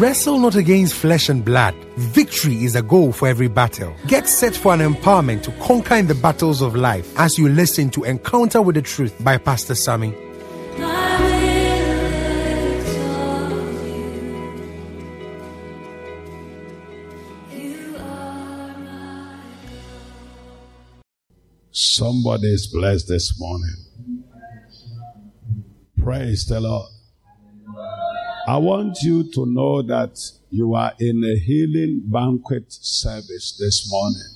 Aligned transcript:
wrestle 0.00 0.38
not 0.38 0.54
against 0.54 0.94
flesh 0.94 1.28
and 1.28 1.44
blood. 1.44 1.74
Victory 1.96 2.64
is 2.64 2.74
a 2.74 2.80
goal 2.80 3.12
for 3.12 3.28
every 3.28 3.48
battle. 3.48 3.94
Get 4.06 4.26
set 4.26 4.56
for 4.56 4.72
an 4.72 4.80
empowerment 4.80 5.42
to 5.42 5.52
conquer 5.60 5.96
in 5.96 6.06
the 6.06 6.14
battles 6.14 6.62
of 6.62 6.74
life 6.74 7.12
as 7.18 7.36
you 7.36 7.50
listen 7.50 7.90
to 7.90 8.04
Encounter 8.04 8.62
with 8.62 8.76
the 8.76 8.82
Truth 8.82 9.22
by 9.22 9.36
Pastor 9.36 9.74
Sammy. 9.74 10.14
Somebody 21.72 22.48
is 22.54 22.66
blessed 22.72 23.08
this 23.08 23.38
morning. 23.38 23.76
Praise 26.02 26.46
the 26.46 26.58
Lord. 26.58 26.90
I 28.50 28.56
want 28.56 29.00
you 29.02 29.30
to 29.32 29.46
know 29.46 29.80
that 29.82 30.18
you 30.50 30.74
are 30.74 30.92
in 30.98 31.22
a 31.22 31.38
healing 31.38 32.02
banquet 32.06 32.64
service 32.68 33.56
this 33.56 33.88
morning. 33.88 34.26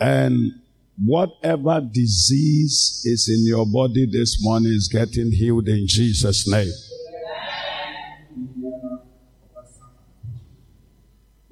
And 0.00 0.52
whatever 0.96 1.82
disease 1.82 3.02
is 3.04 3.28
in 3.28 3.46
your 3.46 3.66
body 3.66 4.06
this 4.10 4.42
morning 4.42 4.72
is 4.72 4.88
getting 4.88 5.30
healed 5.30 5.68
in 5.68 5.86
Jesus' 5.86 6.48
name. 6.50 6.72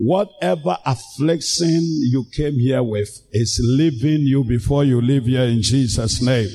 Whatever 0.05 0.77
affliction 0.85 1.79
you 2.11 2.25
came 2.35 2.55
here 2.55 2.83
with 2.83 3.09
is 3.31 3.61
leaving 3.63 4.27
you 4.27 4.43
before 4.43 4.83
you 4.83 5.01
leave 5.01 5.27
here 5.27 5.45
in 5.45 5.63
Jesus' 5.63 6.21
name. 6.21 6.49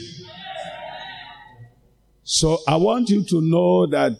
So 2.23 2.57
I 2.67 2.75
want 2.75 3.09
you 3.09 3.23
to 3.23 3.39
know 3.39 3.87
that 3.87 4.17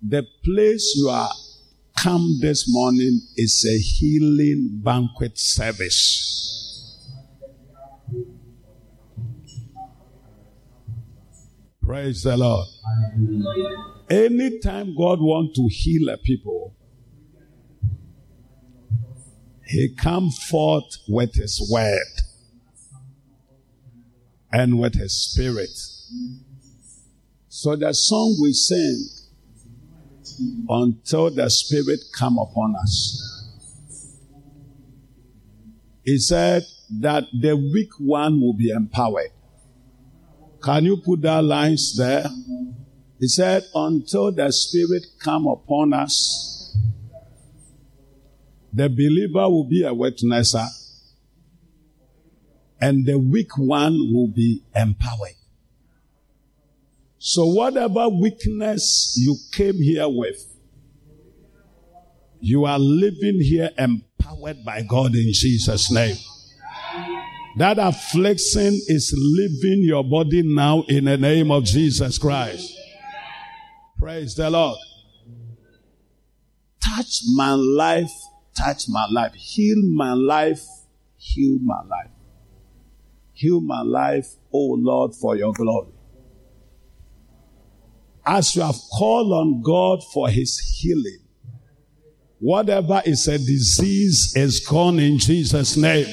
the 0.00 0.24
place 0.44 0.94
you 0.96 1.08
are 1.08 1.32
come 1.96 2.38
this 2.40 2.66
morning 2.68 3.22
is 3.36 3.66
a 3.68 3.76
healing 3.76 4.80
banquet 4.84 5.36
service. 5.36 7.02
Praise 11.82 12.22
the 12.22 12.36
Lord. 12.36 12.68
Anytime 14.08 14.94
God 14.96 15.18
wants 15.20 15.58
to 15.58 15.66
heal 15.68 16.08
a 16.10 16.18
people, 16.18 16.75
he 19.66 19.94
come 19.94 20.30
forth 20.30 20.98
with 21.08 21.34
his 21.34 21.66
word 21.70 22.22
and 24.52 24.78
with 24.78 24.94
his 24.94 25.16
spirit. 25.16 25.70
So 27.48 27.74
the 27.74 27.92
song 27.92 28.38
we 28.40 28.52
sing 28.52 29.08
until 30.68 31.30
the 31.30 31.50
spirit 31.50 32.00
come 32.16 32.38
upon 32.38 32.76
us. 32.76 33.22
He 36.04 36.18
said 36.18 36.62
that 37.00 37.24
the 37.32 37.56
weak 37.56 37.90
one 37.98 38.40
will 38.40 38.54
be 38.54 38.70
empowered. 38.70 39.30
Can 40.62 40.84
you 40.84 40.98
put 40.98 41.22
that 41.22 41.42
lines 41.42 41.96
there? 41.96 42.26
He 43.18 43.28
said, 43.28 43.64
until 43.74 44.30
the 44.30 44.52
spirit 44.52 45.06
come 45.18 45.46
upon 45.46 45.92
us, 45.92 46.55
the 48.76 48.90
believer 48.90 49.48
will 49.48 49.64
be 49.64 49.82
a 49.82 49.90
witnesser 49.90 50.66
and 52.78 53.06
the 53.06 53.18
weak 53.18 53.56
one 53.56 53.94
will 54.12 54.28
be 54.28 54.62
empowered. 54.74 55.30
So 57.16 57.46
whatever 57.46 58.10
weakness 58.10 59.16
you 59.18 59.36
came 59.52 59.76
here 59.76 60.06
with, 60.06 60.36
you 62.38 62.66
are 62.66 62.78
living 62.78 63.40
here 63.40 63.70
empowered 63.78 64.62
by 64.62 64.82
God 64.82 65.14
in 65.14 65.32
Jesus' 65.32 65.90
name. 65.90 66.16
That 67.56 67.78
affliction 67.78 68.78
is 68.88 69.14
leaving 69.16 69.84
your 69.84 70.04
body 70.04 70.42
now 70.44 70.84
in 70.86 71.06
the 71.06 71.16
name 71.16 71.50
of 71.50 71.64
Jesus 71.64 72.18
Christ. 72.18 72.78
Praise 73.98 74.34
the 74.34 74.50
Lord. 74.50 74.76
Touch 76.78 77.22
my 77.34 77.52
life 77.52 78.12
touch 78.56 78.88
my 78.88 79.06
life, 79.10 79.34
heal 79.34 79.82
my 79.82 80.12
life, 80.12 80.64
heal 81.16 81.58
my 81.60 81.82
life. 81.82 82.10
Heal 83.32 83.60
my 83.60 83.82
life, 83.82 84.28
O 84.50 84.76
Lord, 84.78 85.14
for 85.14 85.36
your 85.36 85.52
glory. 85.52 85.92
As 88.24 88.56
you 88.56 88.62
have 88.62 88.78
called 88.96 89.30
on 89.30 89.62
God 89.62 90.02
for 90.12 90.28
his 90.28 90.58
healing, 90.58 91.18
whatever 92.38 93.02
is 93.04 93.28
a 93.28 93.38
disease 93.38 94.32
is 94.36 94.60
gone 94.60 94.98
in 94.98 95.18
Jesus' 95.18 95.76
name. 95.76 96.06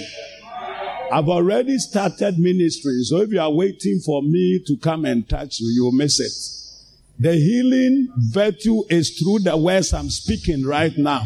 I've 1.12 1.30
already 1.30 1.78
started 1.78 2.40
ministry, 2.40 3.04
so 3.04 3.22
if 3.22 3.30
you 3.32 3.40
are 3.40 3.52
waiting 3.52 4.00
for 4.06 4.22
me 4.22 4.62
to 4.68 4.78
come 4.78 5.06
and 5.06 5.28
touch 5.28 5.60
you, 5.60 5.68
you'll 5.70 5.92
miss 5.92 6.20
it. 6.20 7.22
The 7.22 7.34
healing 7.36 8.12
virtue 8.18 8.84
is 8.90 9.18
through 9.18 9.40
the 9.40 9.56
words 9.56 9.94
I'm 9.94 10.10
speaking 10.10 10.66
right 10.66 10.98
now. 10.98 11.26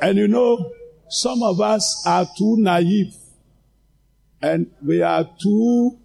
And 0.00 0.18
you 0.18 0.28
know, 0.28 0.72
some 1.08 1.42
of 1.42 1.60
us 1.60 2.04
are 2.06 2.26
too 2.38 2.56
naive 2.58 3.14
and 4.40 4.70
we 4.84 5.02
are 5.02 5.28
too, 5.40 5.98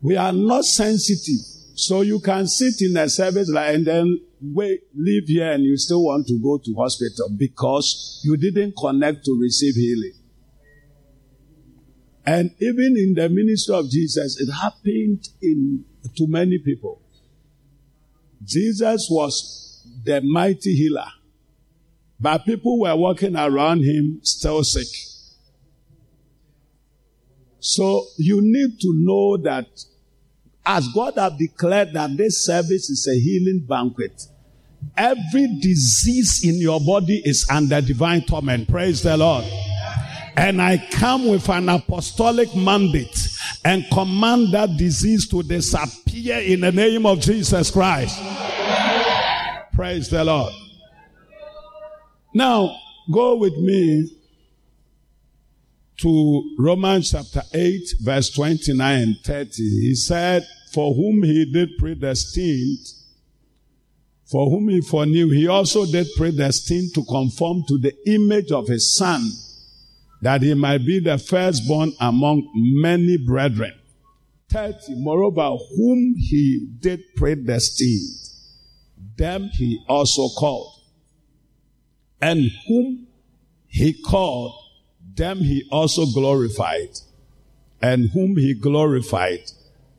we 0.00 0.16
are 0.16 0.32
not 0.32 0.64
sensitive. 0.64 1.44
So 1.74 2.02
you 2.02 2.20
can 2.20 2.46
sit 2.46 2.74
in 2.80 2.96
a 2.96 3.08
service 3.08 3.48
like, 3.48 3.74
and 3.74 3.86
then 3.86 4.20
wait, 4.40 4.82
leave 4.94 5.24
here 5.26 5.50
and 5.50 5.64
you 5.64 5.76
still 5.76 6.04
want 6.04 6.26
to 6.28 6.38
go 6.38 6.58
to 6.58 6.74
hospital 6.74 7.30
because 7.36 8.20
you 8.24 8.36
didn't 8.36 8.74
connect 8.78 9.24
to 9.24 9.38
receive 9.40 9.74
healing. 9.74 10.12
And 12.26 12.54
even 12.60 12.96
in 12.96 13.14
the 13.14 13.28
ministry 13.28 13.74
of 13.74 13.90
Jesus, 13.90 14.40
it 14.40 14.52
happened 14.52 15.28
in, 15.42 15.84
to 16.16 16.26
many 16.28 16.58
people. 16.58 17.00
Jesus 18.44 19.08
was 19.10 19.86
the 20.04 20.20
mighty 20.20 20.74
healer. 20.74 21.08
But 22.20 22.44
people 22.44 22.80
were 22.80 22.94
walking 22.94 23.34
around 23.34 23.82
him 23.82 24.20
still 24.22 24.62
sick. 24.62 24.86
So 27.60 28.06
you 28.18 28.40
need 28.42 28.80
to 28.80 28.92
know 28.94 29.36
that 29.38 29.66
as 30.64 30.88
God 30.88 31.14
has 31.16 31.32
declared 31.38 31.92
that 31.94 32.16
this 32.16 32.44
service 32.44 32.90
is 32.90 33.08
a 33.08 33.18
healing 33.18 33.64
banquet, 33.66 34.22
every 34.96 35.58
disease 35.60 36.42
in 36.44 36.60
your 36.60 36.80
body 36.80 37.22
is 37.24 37.46
under 37.50 37.80
divine 37.80 38.22
torment. 38.22 38.68
Praise 38.68 39.02
the 39.02 39.16
Lord. 39.16 39.44
And 40.36 40.60
I 40.60 40.78
come 40.90 41.28
with 41.28 41.48
an 41.48 41.68
apostolic 41.68 42.54
mandate 42.54 43.28
and 43.64 43.84
command 43.92 44.52
that 44.52 44.76
disease 44.76 45.26
to 45.28 45.42
disappear 45.42 46.38
in 46.38 46.60
the 46.60 46.72
name 46.72 47.04
of 47.04 47.20
Jesus 47.20 47.70
Christ. 47.70 48.18
Praise 49.74 50.08
the 50.08 50.24
Lord. 50.24 50.52
Now, 52.32 52.76
go 53.12 53.36
with 53.36 53.56
me 53.56 54.16
to 55.98 56.54
Romans 56.58 57.10
chapter 57.10 57.42
8, 57.52 57.94
verse 58.00 58.30
29 58.30 59.02
and 59.02 59.16
30. 59.24 59.50
He 59.56 59.94
said, 59.96 60.46
For 60.72 60.94
whom 60.94 61.24
he 61.24 61.50
did 61.52 61.70
predestine, 61.78 62.78
for 64.30 64.48
whom 64.48 64.68
he 64.68 64.80
foreknew, 64.80 65.30
he 65.30 65.48
also 65.48 65.84
did 65.86 66.06
predestine 66.16 66.90
to 66.94 67.04
conform 67.04 67.64
to 67.66 67.78
the 67.78 67.94
image 68.06 68.52
of 68.52 68.68
his 68.68 68.96
son, 68.96 69.28
that 70.22 70.42
he 70.42 70.54
might 70.54 70.86
be 70.86 71.00
the 71.00 71.18
firstborn 71.18 71.92
among 72.00 72.48
many 72.54 73.16
brethren. 73.16 73.74
30. 74.50 74.94
Moreover, 75.02 75.56
whom 75.76 76.14
he 76.16 76.68
did 76.78 77.00
predestine, 77.16 78.06
them 79.16 79.50
he 79.52 79.82
also 79.88 80.28
called 80.38 80.79
and 82.20 82.50
whom 82.66 83.06
he 83.66 83.92
called, 83.92 84.54
them 85.14 85.38
he 85.38 85.66
also 85.70 86.06
glorified. 86.06 86.90
And 87.82 88.10
whom 88.10 88.36
he 88.36 88.54
glorified, 88.54 89.50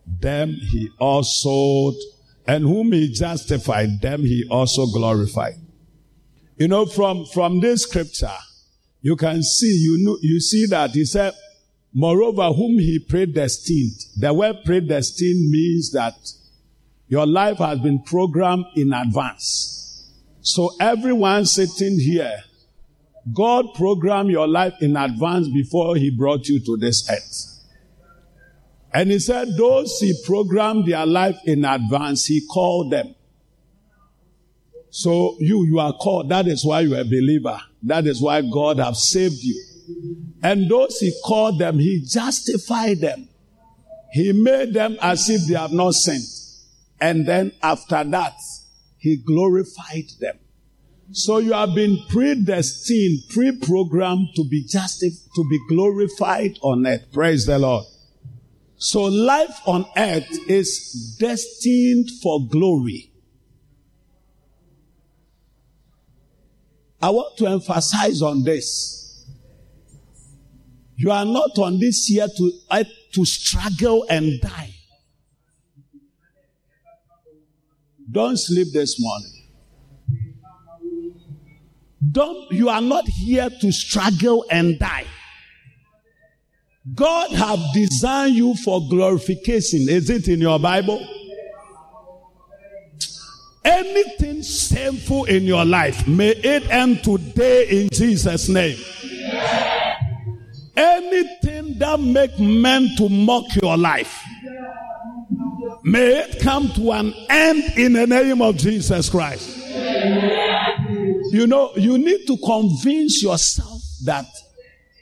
them 0.06 0.54
he 0.54 0.90
also, 1.00 1.98
and 2.46 2.64
whom 2.64 2.92
he 2.92 3.12
justified, 3.12 4.02
them 4.02 4.22
he 4.22 4.46
also 4.50 4.86
glorified. 4.88 5.56
You 6.58 6.68
know, 6.68 6.86
from, 6.86 7.26
from 7.26 7.60
this 7.60 7.84
scripture, 7.84 8.38
you 9.02 9.16
can 9.16 9.42
see, 9.42 9.76
you 9.76 9.98
know, 10.06 10.18
you 10.22 10.40
see 10.40 10.68
that 10.68 10.92
he 10.92 11.06
said, 11.06 11.34
moreover, 11.92 12.54
whom 12.54 12.78
he 12.78 13.00
predestined. 13.00 13.96
The 14.18 14.32
word 14.32 14.58
predestined 14.64 15.50
means 15.50 15.92
that 15.94 16.14
your 17.08 17.26
life 17.26 17.58
has 17.58 17.80
been 17.80 18.04
programmed 18.04 18.66
in 18.76 18.94
advance. 18.94 19.81
So 20.42 20.72
everyone 20.80 21.46
sitting 21.46 22.00
here, 22.00 22.44
God 23.32 23.74
programmed 23.76 24.32
your 24.32 24.48
life 24.48 24.74
in 24.82 24.98
advance 24.98 25.48
before 25.48 25.96
he 25.96 26.10
brought 26.10 26.48
you 26.48 26.60
to 26.66 26.78
this 26.78 27.08
earth. 27.10 27.48
And 28.94 29.12
he 29.12 29.20
said, 29.20 29.50
those 29.56 30.00
he 30.00 30.14
programmed 30.26 30.88
their 30.88 31.06
life 31.06 31.38
in 31.46 31.64
advance, 31.64 32.26
he 32.26 32.46
called 32.46 32.92
them. 32.92 33.16
So 34.90 35.38
you, 35.40 35.66
you 35.66 35.80
are 35.80 35.94
called. 35.94 36.30
That 36.30 36.48
is 36.48 36.66
why 36.66 36.82
you 36.82 36.96
are 36.96 37.02
a 37.02 37.06
believer. 37.06 37.62
That 37.84 38.06
is 38.08 38.22
why 38.22 38.42
God 38.42 38.80
have 38.80 38.98
saved 38.98 39.42
you. 39.42 39.64
And 40.44 40.70
those 40.70 41.00
he 41.00 41.14
called 41.24 41.60
them, 41.60 41.80
he 41.80 42.04
justified 42.06 43.00
them. 43.00 43.30
He 44.12 44.34
made 44.34 44.74
them 44.74 44.98
as 45.02 45.30
if 45.30 45.48
they 45.48 45.54
have 45.54 45.72
not 45.72 45.94
sinned. 45.94 46.26
And 47.00 47.26
then 47.26 47.54
after 47.64 48.04
that, 48.04 48.34
he 49.02 49.18
glorified 49.18 50.12
them. 50.20 50.38
So 51.12 51.40
you 51.40 51.54
have 51.54 51.74
been 51.74 51.98
predestined, 52.08 53.24
pre-programmed 53.30 54.28
to 54.36 54.46
be 54.48 54.64
justified, 54.64 55.28
to 55.36 55.50
be 55.50 55.60
glorified 55.68 56.60
on 56.62 56.86
earth. 56.86 57.12
Praise 57.12 57.48
the 57.48 57.58
Lord. 57.58 57.86
So 58.78 59.06
life 59.06 59.60
on 59.66 59.88
earth 59.98 60.30
is 60.48 61.18
destined 61.20 62.12
for 62.22 62.48
glory. 62.48 63.12
I 67.02 67.10
want 67.10 67.38
to 67.40 67.48
emphasize 67.48 68.22
on 68.22 68.44
this. 68.44 69.26
You 70.96 71.10
are 71.10 71.26
not 71.26 71.58
on 71.58 71.80
this 71.80 72.08
year 72.12 72.28
to, 72.38 72.52
uh, 72.70 72.84
to 73.14 73.26
struggle 73.26 74.06
and 74.08 74.40
die. 74.40 74.76
Don't 78.12 78.38
sleep 78.38 78.68
this 78.74 79.00
morning. 79.00 79.32
Don't, 82.12 82.52
you 82.52 82.68
are 82.68 82.82
not 82.82 83.08
here 83.08 83.50
to 83.62 83.72
struggle 83.72 84.46
and 84.50 84.78
die. 84.78 85.06
God 86.96 87.32
have 87.32 87.60
designed 87.74 88.36
you 88.36 88.56
for 88.56 88.82
glorification. 88.90 89.88
Is 89.88 90.10
it 90.10 90.28
in 90.28 90.40
your 90.40 90.60
Bible? 90.60 91.08
Anything 93.64 94.42
shameful 94.42 95.26
in 95.26 95.44
your 95.44 95.64
life, 95.64 96.08
may 96.08 96.30
it 96.30 96.68
end 96.72 97.04
today 97.04 97.68
in 97.70 97.90
Jesus' 97.90 98.50
name. 98.50 98.78
Anything 100.76 101.78
that 101.78 102.00
make 102.00 102.40
men 102.40 102.90
to 102.98 103.08
mock 103.08 103.46
your 103.62 103.78
life, 103.78 104.24
may 105.84 106.20
it 106.20 106.42
come 106.42 106.70
to 106.74 106.92
an 106.92 107.14
end 107.30 107.78
in 107.78 107.94
the 107.94 108.08
name 108.08 108.42
of 108.42 108.58
Jesus 108.58 109.10
Christ. 109.10 109.58
You 111.32 111.48
know, 111.48 111.72
you 111.76 111.98
need 111.98 112.28
to 112.28 112.38
convince 112.38 113.24
yourself 113.24 113.82
that 114.06 114.26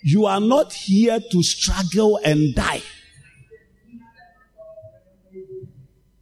you 0.03 0.25
are 0.25 0.39
not 0.39 0.71
here 0.73 1.19
to 1.31 1.43
struggle 1.43 2.19
and 2.23 2.53
die. 2.55 2.81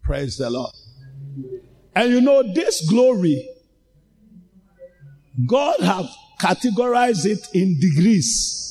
Praise 0.02 0.38
the 0.38 0.50
Lord. 0.50 0.74
And 1.94 2.12
you 2.12 2.22
know, 2.22 2.42
this 2.54 2.88
glory, 2.90 3.50
God 5.46 5.80
have 5.82 6.10
categorized 6.40 7.26
it 7.26 7.46
in 7.54 7.80
degrees. 7.80 8.64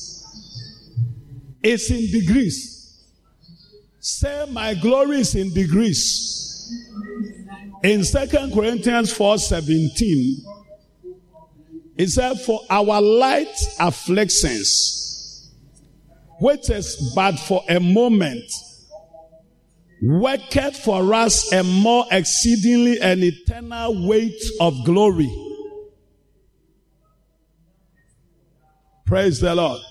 It's 1.61 1.91
in 1.91 2.09
degrees. 2.11 2.76
Say, 4.07 4.45
my 4.49 4.73
glory 4.73 5.19
is 5.19 5.35
in 5.35 5.53
degrees. 5.53 6.73
In 7.83 8.05
Second 8.05 8.53
Corinthians 8.53 9.11
4 9.11 9.37
17, 9.37 10.45
it 11.97 12.07
said, 12.07 12.39
For 12.39 12.61
our 12.69 13.01
light 13.01 13.53
afflictions, 13.81 15.51
which 16.39 16.69
is 16.69 17.11
but 17.13 17.37
for 17.37 17.61
a 17.67 17.81
moment, 17.81 18.49
worketh 20.01 20.77
for 20.77 21.13
us 21.13 21.51
a 21.51 21.65
more 21.65 22.05
exceedingly 22.09 23.01
and 23.01 23.21
eternal 23.21 24.07
weight 24.07 24.41
of 24.61 24.85
glory. 24.85 25.29
Praise 29.05 29.41
the 29.41 29.53
Lord. 29.53 29.81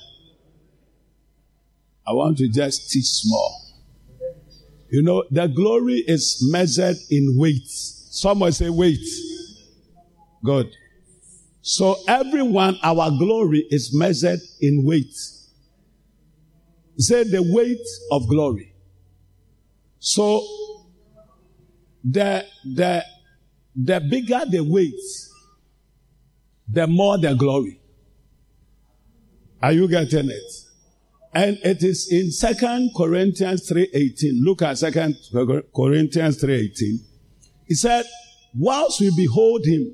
I 2.07 2.13
want 2.13 2.39
to 2.39 2.49
just 2.49 2.91
teach 2.91 3.05
small. 3.05 3.66
You 4.89 5.03
know, 5.03 5.25
the 5.31 5.49
glory 5.49 6.05
is 6.07 6.47
measured 6.51 6.97
in 7.11 7.37
weight. 7.37 7.67
Someone 7.67 8.53
say 8.53 8.71
weight. 8.71 9.05
Good. 10.45 10.73
So 11.61 11.97
everyone, 12.07 12.79
our 12.83 13.11
glory 13.11 13.67
is 13.71 13.93
measured 13.93 14.41
in 14.61 14.85
weight. 14.85 15.13
Say 16.99 17.25
the 17.25 17.43
weight 17.43 17.85
of 18.13 18.29
glory. 18.29 18.73
So 19.99 20.47
the 22.05 22.45
the 22.65 23.05
the 23.75 24.01
bigger 24.01 24.43
the 24.49 24.61
weight, 24.61 24.95
the 26.69 26.87
more 26.87 27.19
the 27.19 27.35
glory. 27.35 27.81
Are 29.61 29.73
you 29.73 29.89
getting 29.89 30.31
it? 30.31 30.66
And 31.37 31.59
it 31.63 31.83
is 31.83 32.11
in 32.11 32.31
Second 32.33 32.93
Corinthians 32.97 33.71
3.18. 33.71 34.43
Look 34.43 34.63
at 34.63 34.79
Second 34.79 35.17
Corinthians 35.77 36.43
3.18. 36.43 36.99
He 37.67 37.75
said, 37.75 38.07
whilst 38.55 39.03
we 39.03 39.15
behold 39.15 39.67
him, 39.67 39.93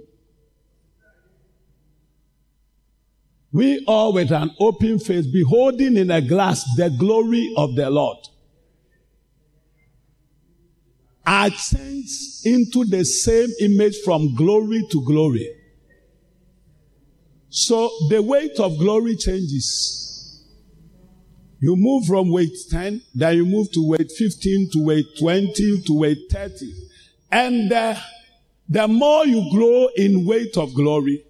We 3.51 3.85
all 3.87 4.13
with 4.15 4.31
an 4.31 4.53
open 4.61 5.01
face, 5.01 5.27
beholding 5.27 5.97
in 5.97 6.13
a 6.13 6.23
glass 6.23 6.65
the 6.77 6.89
glory 6.89 7.53
of 7.57 7.75
the 7.75 7.91
Lord, 7.91 8.19
are 11.27 11.51
changed 11.51 12.47
into 12.47 12.85
the 12.85 13.05
same 13.05 13.49
image 13.61 13.97
from 14.05 14.37
glory 14.37 14.87
to 14.93 15.05
glory. 15.05 15.51
So 17.51 17.91
the 18.09 18.23
weight 18.23 18.59
of 18.61 18.79
glory 18.79 19.17
changes. 19.17 20.12
You 21.63 21.77
move 21.77 22.07
from 22.07 22.33
weight 22.33 22.57
10, 22.71 23.03
then 23.15 23.37
you 23.37 23.47
move 23.47 23.71
to 23.71 23.89
weight 23.89 24.11
15, 24.11 24.71
to 24.73 24.85
weight 24.85 25.07
20, 25.17 25.83
to 25.83 25.93
weight 25.97 26.19
30. 26.29 26.75
And 27.31 27.73
uh, 27.73 27.95
the 28.69 28.89
more 28.89 29.25
you 29.25 29.49
grow 29.53 29.89
in 29.95 30.27
weight 30.27 30.57
of 30.57 30.75
glory, 30.75 31.25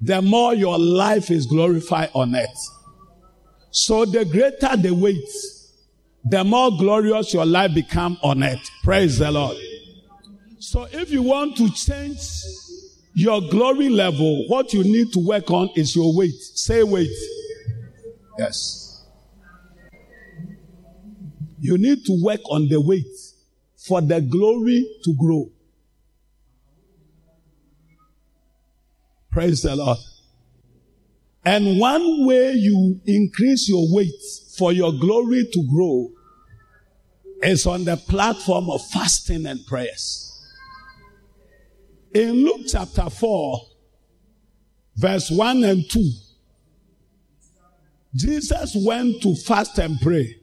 the 0.00 0.20
more 0.20 0.54
your 0.54 0.76
life 0.76 1.30
is 1.30 1.46
glorified 1.46 2.10
on 2.14 2.34
earth. 2.34 2.68
So 3.70 4.04
the 4.06 4.24
greater 4.24 4.76
the 4.76 4.92
weight, 4.92 5.22
the 6.24 6.42
more 6.42 6.72
glorious 6.72 7.32
your 7.32 7.46
life 7.46 7.74
become 7.74 8.18
on 8.24 8.42
earth. 8.42 8.68
Praise 8.82 9.20
the 9.20 9.30
Lord. 9.30 9.56
So 10.58 10.88
if 10.90 11.12
you 11.12 11.22
want 11.22 11.56
to 11.58 11.70
change 11.70 12.18
your 13.14 13.40
glory 13.40 13.88
level, 13.88 14.48
what 14.48 14.72
you 14.72 14.82
need 14.82 15.12
to 15.12 15.20
work 15.20 15.48
on 15.52 15.70
is 15.76 15.94
your 15.94 16.12
weight. 16.12 16.34
Say 16.34 16.82
weight. 16.82 17.16
Yes. 18.38 19.04
You 21.60 21.78
need 21.78 22.04
to 22.06 22.20
work 22.22 22.40
on 22.50 22.68
the 22.68 22.80
weight 22.80 23.06
for 23.76 24.00
the 24.00 24.20
glory 24.20 24.86
to 25.04 25.14
grow. 25.14 25.50
Praise 29.30 29.62
the 29.62 29.74
Lord. 29.74 29.98
And 31.44 31.78
one 31.78 32.26
way 32.26 32.52
you 32.52 33.00
increase 33.04 33.68
your 33.68 33.86
weight 33.92 34.22
for 34.56 34.72
your 34.72 34.92
glory 34.92 35.46
to 35.52 35.68
grow 35.68 36.10
is 37.42 37.66
on 37.66 37.84
the 37.84 37.96
platform 37.96 38.70
of 38.70 38.86
fasting 38.88 39.44
and 39.46 39.64
prayers. 39.66 40.30
In 42.14 42.44
Luke 42.44 42.62
chapter 42.68 43.10
4, 43.10 43.60
verse 44.96 45.30
1 45.30 45.64
and 45.64 45.90
2, 45.90 46.10
Jesus 48.14 48.76
went 48.76 49.22
to 49.22 49.34
fast 49.34 49.78
and 49.78 50.00
pray. 50.00 50.36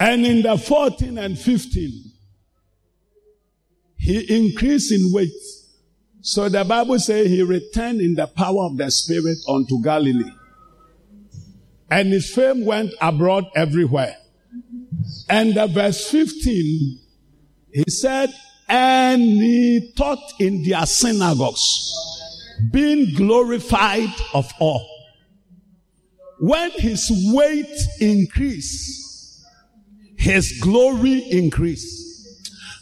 And 0.00 0.24
in 0.24 0.42
the 0.42 0.56
14 0.56 1.18
and 1.18 1.38
15, 1.38 2.12
he 3.96 4.36
increased 4.36 4.92
in 4.92 5.12
weight. 5.12 5.32
So 6.20 6.48
the 6.48 6.64
Bible 6.64 6.98
says 6.98 7.26
he 7.26 7.42
returned 7.42 8.00
in 8.00 8.14
the 8.14 8.26
power 8.26 8.64
of 8.64 8.76
the 8.76 8.90
Spirit 8.90 9.38
unto 9.48 9.82
Galilee. 9.82 10.30
And 11.90 12.12
his 12.12 12.32
fame 12.32 12.64
went 12.64 12.92
abroad 13.00 13.46
everywhere. 13.56 14.16
And 15.28 15.54
the 15.54 15.66
verse 15.66 16.10
15, 16.10 16.98
he 17.72 17.84
said, 17.88 18.32
and 18.68 19.22
he 19.22 19.92
taught 19.96 20.32
in 20.38 20.62
their 20.62 20.84
synagogues, 20.86 21.92
being 22.70 23.14
glorified 23.14 24.10
of 24.34 24.50
all. 24.58 24.97
When 26.40 26.70
his 26.72 27.10
weight 27.32 27.76
increased, 28.00 29.44
his 30.16 30.58
glory 30.60 31.18
increased. 31.30 32.06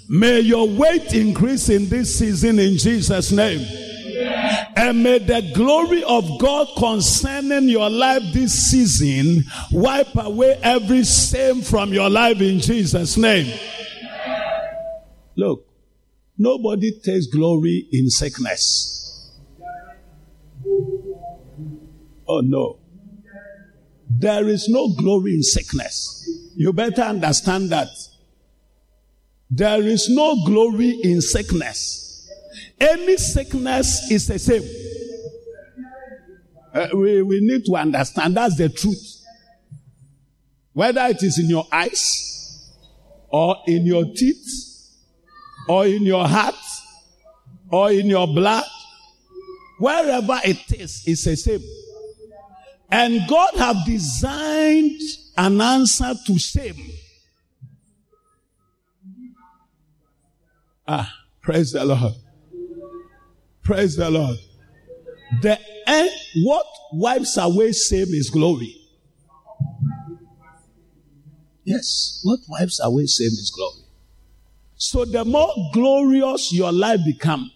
May 0.08 0.40
your 0.40 0.68
weight 0.68 1.14
increase 1.14 1.68
in 1.68 1.88
this 1.88 2.18
season 2.18 2.58
in 2.58 2.76
Jesus' 2.76 3.32
name. 3.32 3.66
And 4.76 5.02
may 5.02 5.18
the 5.18 5.50
glory 5.54 6.04
of 6.04 6.38
God 6.38 6.68
concerning 6.76 7.68
your 7.68 7.90
life 7.90 8.22
this 8.32 8.70
season 8.70 9.42
wipe 9.72 10.14
away 10.16 10.58
every 10.62 11.04
shame 11.04 11.62
from 11.62 11.92
your 11.92 12.08
life 12.08 12.40
in 12.40 12.60
Jesus' 12.60 13.16
name. 13.16 13.52
Look, 15.34 15.66
nobody 16.38 16.98
takes 17.00 17.26
glory 17.26 17.88
in 17.90 18.10
sickness. 18.10 19.32
Oh 22.28 22.40
no. 22.40 22.78
There 24.08 24.48
is 24.48 24.68
no 24.68 24.88
glory 24.94 25.34
in 25.34 25.42
sickness. 25.42 26.28
You 26.54 26.72
better 26.72 27.02
understand 27.02 27.70
that. 27.70 27.88
There 29.50 29.82
is 29.82 30.08
no 30.08 30.44
glory 30.44 30.98
in 31.02 31.20
sickness. 31.20 32.30
Any 32.80 33.16
sickness 33.16 34.10
is 34.10 34.26
the 34.26 34.38
same. 34.38 34.62
Uh, 36.74 36.88
we, 36.94 37.22
we 37.22 37.40
need 37.40 37.64
to 37.64 37.74
understand 37.76 38.36
that's 38.36 38.56
the 38.56 38.68
truth. 38.68 39.22
Whether 40.72 41.06
it 41.06 41.22
is 41.22 41.38
in 41.38 41.48
your 41.48 41.64
eyes, 41.72 42.72
or 43.28 43.56
in 43.66 43.86
your 43.86 44.04
teeth, 44.14 44.94
or 45.68 45.86
in 45.86 46.02
your 46.02 46.26
heart, 46.26 46.54
or 47.70 47.90
in 47.90 48.06
your 48.06 48.26
blood, 48.26 48.64
wherever 49.78 50.38
it 50.44 50.72
is, 50.72 51.02
it's 51.06 51.24
the 51.24 51.36
same. 51.36 51.62
And 52.90 53.28
God 53.28 53.54
have 53.56 53.84
designed 53.84 55.00
an 55.36 55.60
answer 55.60 56.14
to 56.26 56.38
shame. 56.38 56.90
Ah, 60.86 61.12
praise 61.42 61.72
the 61.72 61.84
Lord. 61.84 62.14
Praise 63.62 63.96
the 63.96 64.08
Lord. 64.08 64.38
The 65.42 65.58
end, 65.86 66.10
what 66.44 66.66
wipes 66.92 67.36
away 67.36 67.72
shame 67.72 68.08
is 68.10 68.30
glory. 68.30 68.74
Yes, 71.64 72.20
what 72.22 72.38
wipes 72.48 72.78
away 72.80 73.06
shame 73.06 73.26
is 73.26 73.52
glory. 73.54 73.82
So 74.76 75.04
the 75.04 75.24
more 75.24 75.52
glorious 75.72 76.52
your 76.52 76.70
life 76.70 77.00
become, 77.04 77.50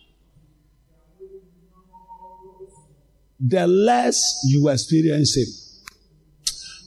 the 3.40 3.66
less 3.66 4.42
you 4.44 4.68
experience 4.68 5.34
shame. 5.34 5.60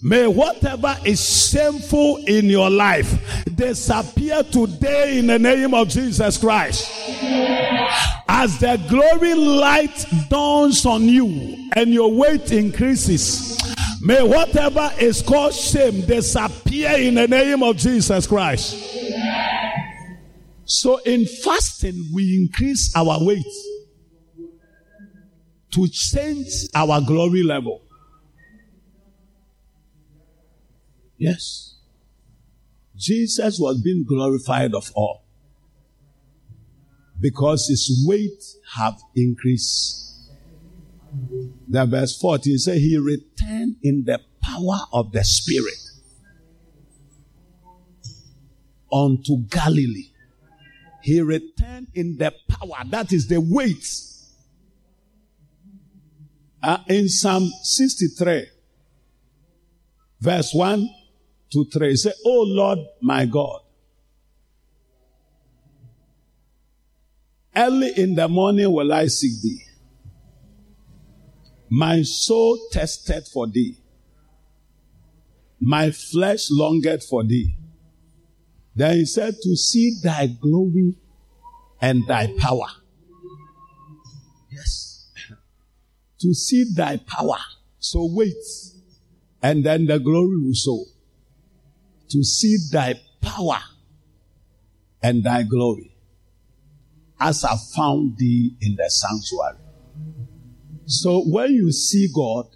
May 0.05 0.27
whatever 0.27 0.97
is 1.05 1.49
shameful 1.49 2.17
in 2.27 2.45
your 2.45 2.69
life 2.69 3.45
disappear 3.55 4.43
today 4.43 5.19
in 5.19 5.27
the 5.27 5.39
name 5.39 5.73
of 5.73 5.87
Jesus 5.87 6.37
Christ. 6.37 6.91
As 8.27 8.59
the 8.59 8.83
glory 8.89 9.33
light 9.33 10.05
dawns 10.29 10.85
on 10.85 11.03
you 11.03 11.69
and 11.75 11.93
your 11.93 12.13
weight 12.13 12.51
increases, 12.51 13.57
may 14.01 14.21
whatever 14.21 14.91
is 14.99 15.21
called 15.21 15.53
shame 15.53 16.05
disappear 16.05 16.91
in 16.97 17.15
the 17.15 17.27
name 17.27 17.63
of 17.63 17.77
Jesus 17.77 18.27
Christ. 18.27 18.75
So 20.65 20.97
in 20.97 21.25
fasting, 21.25 22.09
we 22.13 22.41
increase 22.41 22.93
our 22.95 23.23
weight 23.23 23.45
to 25.73 25.87
change 25.87 26.67
our 26.75 27.01
glory 27.01 27.43
level. 27.43 27.81
Yes. 31.17 31.75
Jesus 32.95 33.59
was 33.59 33.81
being 33.81 34.05
glorified 34.07 34.73
of 34.75 34.91
all 34.95 35.23
because 37.19 37.67
his 37.67 38.05
weight 38.07 38.43
have 38.75 38.99
increased. 39.15 40.29
The 41.67 41.85
verse 41.85 42.19
14 42.19 42.57
says 42.57 42.77
he 42.77 42.97
returned 42.97 43.77
in 43.83 44.03
the 44.05 44.19
power 44.41 44.79
of 44.91 45.11
the 45.11 45.23
Spirit 45.23 45.79
unto 48.91 49.37
Galilee. 49.49 50.11
He 51.01 51.21
returned 51.21 51.87
in 51.93 52.17
the 52.17 52.33
power, 52.47 52.83
that 52.89 53.11
is 53.11 53.27
the 53.27 53.41
weight. 53.41 53.85
Uh, 56.63 56.77
in 56.87 57.09
Psalm 57.09 57.51
63, 57.61 58.47
verse 60.21 60.53
1 60.53 60.89
to 61.51 61.65
3. 61.65 61.95
Say, 61.97 62.13
Oh 62.25 62.45
Lord 62.47 62.79
my 63.01 63.25
God. 63.25 63.59
Early 67.53 67.91
in 67.97 68.15
the 68.15 68.29
morning 68.29 68.71
will 68.71 68.93
I 68.93 69.07
seek 69.07 69.41
thee. 69.41 69.61
My 71.69 72.01
soul 72.03 72.57
tested 72.71 73.27
for 73.27 73.45
thee. 73.45 73.77
My 75.59 75.91
flesh 75.91 76.47
longed 76.49 77.03
for 77.09 77.23
thee. 77.23 77.55
Then 78.75 78.97
he 78.97 79.05
said, 79.05 79.35
To 79.43 79.55
see 79.55 79.97
thy 80.01 80.27
glory 80.27 80.95
and 81.81 82.07
thy 82.07 82.33
power. 82.39 82.67
Yes. 84.49 84.92
To 86.23 86.33
see 86.33 86.63
thy 86.73 86.97
power. 86.97 87.37
So 87.79 88.09
wait. 88.09 88.33
And 89.41 89.65
then 89.65 89.85
the 89.85 89.99
glory 89.99 90.37
will 90.37 90.53
show 90.53 90.85
to 92.09 92.23
see 92.23 92.55
thy 92.71 92.95
power 93.21 93.59
and 95.01 95.21
thy 95.21 95.43
glory 95.43 95.93
as 97.19 97.43
I 97.43 97.55
found 97.75 98.17
thee 98.17 98.55
in 98.61 98.77
the 98.77 98.89
sanctuary. 98.89 99.57
So 100.85 101.23
when 101.25 101.53
you 101.53 101.73
see 101.73 102.07
God, 102.13 102.47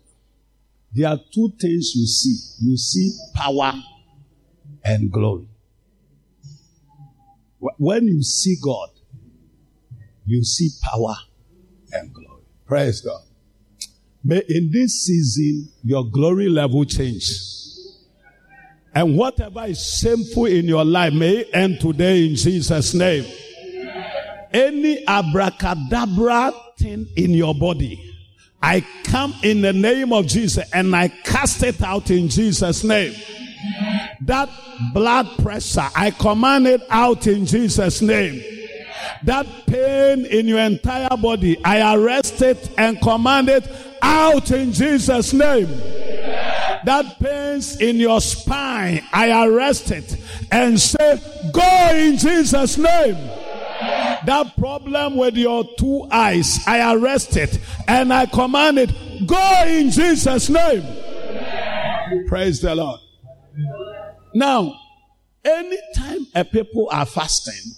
there 0.94 1.10
are 1.10 1.20
two 1.34 1.52
things 1.60 1.94
you 1.94 2.06
see. 2.06 2.38
You 2.66 2.78
see 2.78 3.12
power 3.36 3.74
and 4.86 5.12
glory. 5.12 5.48
When 7.60 8.08
you 8.08 8.24
see 8.24 8.56
God, 8.64 8.90
you 10.26 10.46
see 10.46 10.70
power 10.82 11.16
and 11.92 12.14
glory. 12.14 12.44
Praise 12.66 13.02
God. 13.02 13.27
May 14.28 14.44
in 14.50 14.70
this 14.74 15.06
season 15.06 15.72
your 15.86 16.04
glory 16.04 16.50
level 16.50 16.84
change. 16.84 17.24
And 18.94 19.18
whatever 19.18 19.64
is 19.64 20.00
shameful 20.00 20.48
in 20.48 20.66
your 20.66 20.84
life 20.84 21.14
may 21.14 21.46
end 21.46 21.80
today 21.80 22.28
in 22.28 22.36
Jesus' 22.36 22.94
name. 22.94 23.26
Any 24.52 25.08
abracadabra 25.08 26.52
thing 26.78 27.08
in 27.16 27.32
your 27.32 27.56
body, 27.56 28.04
I 28.62 28.86
come 29.06 29.34
in 29.44 29.62
the 29.62 29.72
name 29.72 30.12
of 30.12 30.28
Jesus 30.28 30.70
and 30.74 30.94
I 30.94 31.08
cast 31.08 31.64
it 31.64 31.82
out 31.82 32.12
in 32.12 32.28
Jesus' 32.28 32.84
name. 32.84 33.16
That 34.26 34.50
blood 34.94 35.30
pressure, 35.42 35.88
I 35.96 36.12
command 36.12 36.68
it 36.68 36.82
out 36.90 37.28
in 37.28 37.46
Jesus' 37.46 38.02
name. 38.02 38.44
That 39.24 39.48
pain 39.68 40.26
in 40.26 40.48
your 40.50 40.60
entire 40.60 41.16
body, 41.16 41.64
I 41.64 41.96
arrest 41.96 42.42
it 42.42 42.72
and 42.78 43.02
command 43.02 43.48
it 43.48 43.66
out 44.02 44.52
in 44.52 44.74
Jesus' 44.74 45.34
name. 45.34 45.68
That 46.86 47.20
pains 47.20 47.82
in 47.82 47.98
your 47.98 48.22
spine, 48.22 49.04
I 49.12 49.48
arrest 49.48 49.92
it 49.92 50.16
and 50.52 50.80
say, 50.80 51.20
Go 51.52 51.90
in 51.94 52.18
Jesus' 52.18 52.78
name. 52.78 53.16
That 54.26 54.54
problem 54.58 55.18
with 55.18 55.36
your 55.36 55.66
two 55.78 56.08
eyes, 56.12 56.60
I 56.68 56.96
arrest 56.96 57.36
it 57.38 57.60
and 57.88 58.14
I 58.14 58.26
command 58.26 58.80
it, 58.80 58.92
Go 59.28 59.64
in 59.68 59.90
Jesus' 59.90 60.50
name. 60.50 60.84
Praise 62.28 62.62
the 62.62 62.74
Lord. 62.76 63.00
Now, 64.34 64.80
anytime 65.44 66.28
a 66.36 66.46
people 66.46 66.88
are 66.92 67.06
fasting, 67.06 67.74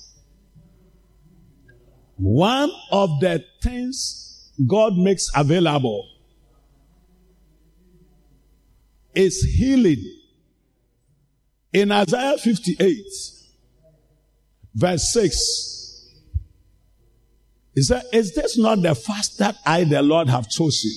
one 2.18 2.72
of 2.92 3.20
the 3.22 3.44
things 3.62 4.29
God 4.68 4.98
makes 4.98 5.30
available 5.36 6.08
is 9.16 9.42
healing. 9.42 10.04
In 11.72 11.92
Isaiah 11.92 12.38
58, 12.38 12.98
verse 14.74 15.14
6, 15.14 15.90
he 17.76 17.84
said, 17.84 18.04
Is 18.12 18.34
this 18.34 18.58
not 18.58 18.82
the 18.82 18.96
fast 18.96 19.38
that 19.38 19.56
I, 19.66 19.84
the 19.84 20.02
Lord, 20.02 20.30
have 20.30 20.50
chosen? 20.50 20.92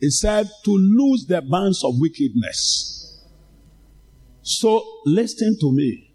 He 0.00 0.10
said, 0.10 0.48
To 0.64 0.70
lose 0.70 1.26
the 1.26 1.42
bands 1.42 1.84
of 1.84 2.00
wickedness. 2.00 3.22
So 4.42 5.00
listen 5.04 5.58
to 5.60 5.72
me. 5.72 6.14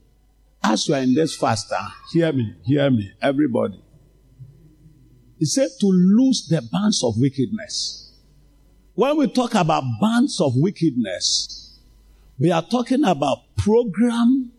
As 0.63 0.88
you 0.88 0.96
are 0.96 1.01
in 1.01 1.13
this 1.13 1.36
fast, 1.36 1.72
uh, 1.72 1.89
hear 2.12 2.32
me, 2.32 2.56
hear 2.63 2.89
me, 2.89 3.12
everybody. 3.22 3.82
He 5.42 5.46
said 5.48 5.70
to 5.80 5.88
lose 5.88 6.46
the 6.48 6.62
bands 6.62 7.04
of 7.04 7.18
wickedness. 7.18 8.14
When 8.94 9.18
we 9.18 9.28
talk 9.28 9.56
about 9.56 9.84
bands 10.00 10.40
of 10.40 10.54
wickedness, 10.56 11.80
we 12.38 12.52
are 12.52 12.62
talking 12.62 13.04
about 13.04 13.40
program 13.58 14.52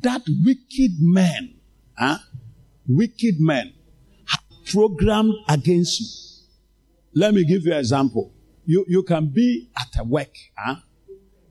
that 0.00 0.22
wicked 0.44 0.92
men, 1.00 1.56
huh? 1.98 2.18
wicked 2.86 3.40
men 3.40 3.72
have 4.26 4.40
programmed 4.70 5.34
against 5.48 6.00
you. 6.00 6.46
Let 7.20 7.34
me 7.34 7.44
give 7.44 7.66
you 7.66 7.72
an 7.72 7.78
example. 7.80 8.32
You, 8.66 8.84
you 8.86 9.02
can 9.02 9.26
be 9.26 9.68
at 9.76 9.98
a 9.98 10.04
work, 10.04 10.32
huh? 10.56 10.76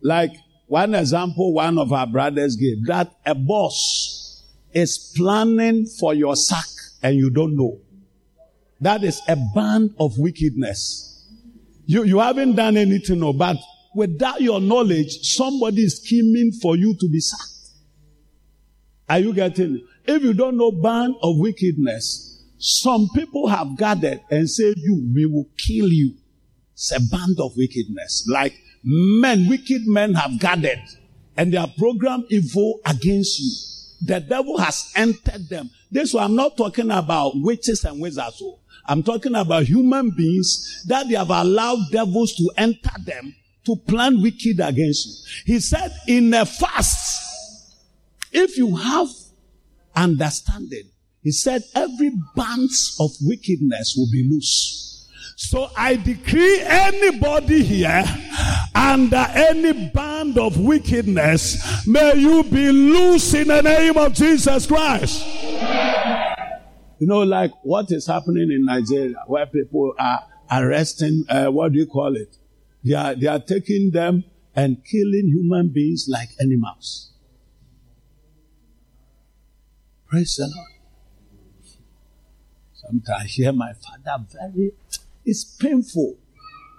Like 0.01 0.32
one 0.68 0.96
example 0.96 1.51
one 1.51 1.77
of 1.77 1.92
our 1.92 2.08
brothers 2.08 2.56
gave, 2.56 2.86
that 2.86 3.13
a 3.25 3.36
boss 3.36 4.46
is 4.72 5.12
planning 5.18 5.86
for 5.86 6.13
your 6.13 6.38
sack 6.38 6.70
and 7.04 7.18
you 7.18 7.30
don't 7.30 7.58
know. 7.58 7.82
That 8.81 9.03
is 9.03 9.22
a 9.27 9.36
band 9.55 9.96
of 10.00 10.17
wickedness. 10.17 11.27
You, 11.86 12.03
you 12.03 12.19
haven't 12.19 12.55
done 12.55 12.77
anything, 12.77 13.19
no, 13.19 13.34
but 13.34 13.57
without 13.96 14.41
your 14.41 14.60
knowledge, 14.60 15.36
somebody 15.36 15.84
is 15.84 16.01
scheming 16.03 16.51
for 16.62 16.75
you 16.75 16.96
to 17.00 17.10
be 17.10 17.19
sacked. 17.19 17.74
Are 19.10 19.19
you 19.19 19.34
getting 19.34 19.77
it? 19.77 19.81
If 20.05 20.24
you 20.24 20.34
don't 20.34 20.57
know 20.57 20.72
band 20.72 21.15
of 21.22 21.38
wickedness, 21.38 22.43
some 22.60 23.07
people 23.15 23.48
have 23.48 23.77
gathered 23.77 24.22
and 24.29 24.50
said, 24.50 24.74
you, 24.77 25.10
we 25.13 25.25
will 25.25 25.48
kill 25.57 25.88
you. 25.89 26.15
It's 26.74 26.91
a 26.91 27.00
band 27.00 27.38
of 27.39 27.51
wickedness. 27.55 28.27
Like 28.29 28.53
men, 28.84 29.48
wicked 29.48 29.88
men 29.88 30.13
have 30.13 30.39
gathered 30.39 30.81
and 31.36 31.53
they 31.53 31.57
have 31.57 31.75
programmed 31.77 32.25
evil 32.29 32.79
against 32.86 33.39
you. 33.39 34.07
The 34.07 34.19
devil 34.19 34.57
has 34.57 34.91
entered 34.96 35.50
them. 35.50 35.69
This 35.89 36.13
one, 36.13 36.24
I'm 36.24 36.36
not 36.36 36.57
talking 36.57 36.91
about 36.91 37.34
witches 37.36 37.84
and 37.84 38.00
wizards. 38.00 38.41
Oh. 38.43 38.60
I'm 38.88 39.03
talking 39.03 39.36
about 39.36 39.63
human 39.63 40.12
beings 40.12 40.84
that 40.88 41.08
they 41.08 41.15
have 41.15 41.29
allowed 41.29 41.91
devils 41.91 42.34
to 42.36 42.50
enter 42.58 42.91
them 43.06 43.36
to 43.65 43.75
plan 43.75 44.22
wicked 44.22 44.60
against 44.62 45.08
you. 45.46 45.53
He 45.53 45.60
said 45.60 45.91
in 46.08 46.34
a 46.34 46.46
fast, 46.46 47.75
if 48.32 48.58
you 48.58 48.75
have 48.75 49.10
understanding, 49.96 50.89
he 51.22 51.32
said 51.32 51.63
every 51.75 52.12
band 52.36 52.70
of 53.00 53.12
wickedness 53.22 53.96
will 53.98 54.10
be 54.12 54.29
loose. 54.29 55.10
So 55.36 55.70
I 55.77 55.98
decree 55.98 56.62
anybody 56.62 57.63
here 57.63 58.03
under 58.74 59.25
any 59.36 59.89
band 59.89 60.38
of 60.38 60.58
wickedness, 60.58 61.86
may 61.86 62.15
you 62.15 62.44
be 62.44 62.72
loose 62.72 63.34
in 63.34 63.50
the 63.50 63.62
name 63.62 63.98
of 63.98 64.13
Jesus 64.13 64.65
Christ. 64.65 65.24
You 67.00 67.08
know, 67.08 67.20
like 67.20 67.51
what 67.63 67.92
is 67.92 68.08
happening 68.08 68.51
in 68.51 68.66
Nigeria, 68.66 69.24
where 69.27 69.46
people 69.46 69.94
are 70.00 70.24
arresting, 70.51 71.25
uh, 71.30 71.48
what 71.48 71.74
do 71.74 71.80
you 71.80 71.86
call 71.86 72.16
it? 72.16 72.36
They 72.84 72.94
are, 72.94 73.16
they 73.16 73.27
are 73.27 73.39
taking 73.39 73.92
them 73.92 74.24
and 74.56 74.84
killing 74.84 75.27
human 75.27 75.70
beings 75.70 76.08
like 76.10 76.30
animals. 76.39 77.12
Praise 80.08 80.36
the 80.38 80.48
Lord. 80.56 80.68
Sometimes 82.74 83.22
I 83.24 83.27
hear 83.27 83.51
my 83.51 83.74
father 83.74 84.25
very, 84.32 84.72
it's 85.25 85.44
painful. 85.44 86.18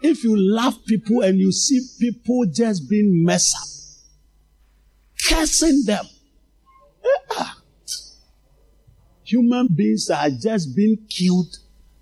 If 0.01 0.25
you 0.25 0.35
love 0.37 0.85
people 0.87 1.21
and 1.21 1.39
you 1.39 1.53
see 1.53 1.81
people 2.01 2.47
just 2.47 2.89
being 2.89 3.25
messed 3.25 3.55
up, 3.57 5.29
cursing 5.29 5.85
them, 5.85 6.07
yeah. 7.05 7.51
Human 9.29 9.69
beings 9.69 10.09
are 10.11 10.31
just 10.31 10.75
being 10.75 10.97
killed 11.09 11.55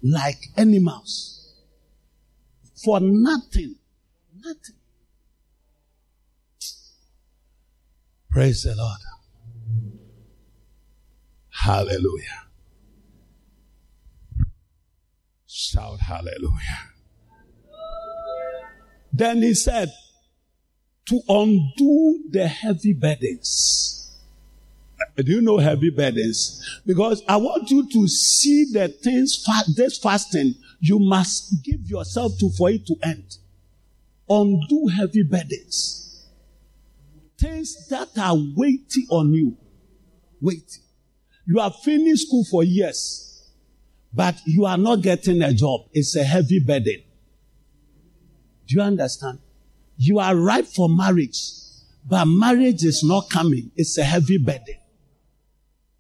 like 0.02 0.38
animals 0.56 1.54
for 2.85 3.00
nothing. 3.00 3.75
Nothing. 4.38 4.76
Praise 8.30 8.62
the 8.62 8.75
Lord. 8.76 9.00
Hallelujah. 11.50 12.42
Shout 15.47 15.99
hallelujah. 16.00 16.92
Then 19.12 19.38
he 19.38 19.54
said, 19.54 19.90
to 21.06 21.21
undo 21.28 22.25
the 22.30 22.47
heavy 22.47 22.93
burdens. 22.93 24.05
Do 25.17 25.32
you 25.32 25.41
know 25.41 25.59
heavy 25.59 25.91
burdens? 25.91 26.80
Because 26.85 27.23
I 27.28 27.37
want 27.37 27.71
you 27.71 27.89
to 27.89 28.09
see 28.09 28.67
the 28.73 28.89
things, 28.89 29.47
this 29.75 29.99
fasting, 29.99 30.54
you 30.80 30.99
must 30.99 31.65
give 31.65 31.89
yourself 31.89 32.32
to 32.39 32.50
for 32.50 32.71
it 32.71 32.87
to 32.87 32.97
end. 33.02 33.39
Undo 34.28 34.89
heavy 34.89 35.23
burdens. 35.23 36.26
Things 37.39 37.89
that 37.89 38.09
are 38.19 38.35
weighty 38.56 39.06
on 39.11 39.32
you. 39.32 39.56
Weighty. 40.41 40.80
You 41.47 41.61
have 41.61 41.76
finished 41.76 42.26
school 42.26 42.45
for 42.45 42.65
years, 42.65 43.50
but 44.13 44.37
you 44.47 44.67
are 44.67 44.78
not 44.78 45.02
getting 45.02 45.43
a 45.43 45.52
job. 45.52 45.82
It's 45.93 46.17
a 46.17 46.25
heavy 46.25 46.59
burden. 46.59 47.02
Do 48.67 48.75
you 48.75 48.82
understand? 48.82 49.39
You 49.97 50.19
are 50.19 50.35
ripe 50.35 50.67
for 50.67 50.89
marriage, 50.89 51.39
but 52.04 52.25
marriage 52.26 52.85
is 52.85 53.04
not 53.04 53.30
coming. 53.30 53.71
It's 53.76 53.97
a 53.97 54.04
heavy 54.04 54.39
burden. 54.39 54.76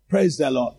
Praise 0.08 0.36
the 0.38 0.50
Lord. 0.50 0.74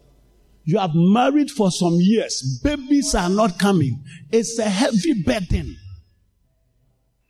You 0.63 0.79
have 0.79 0.93
married 0.93 1.51
for 1.51 1.71
some 1.71 1.95
years. 1.95 2.59
Babies 2.63 3.15
are 3.15 3.29
not 3.29 3.57
coming. 3.57 4.03
It's 4.31 4.59
a 4.59 4.69
heavy 4.69 5.23
burden. 5.23 5.77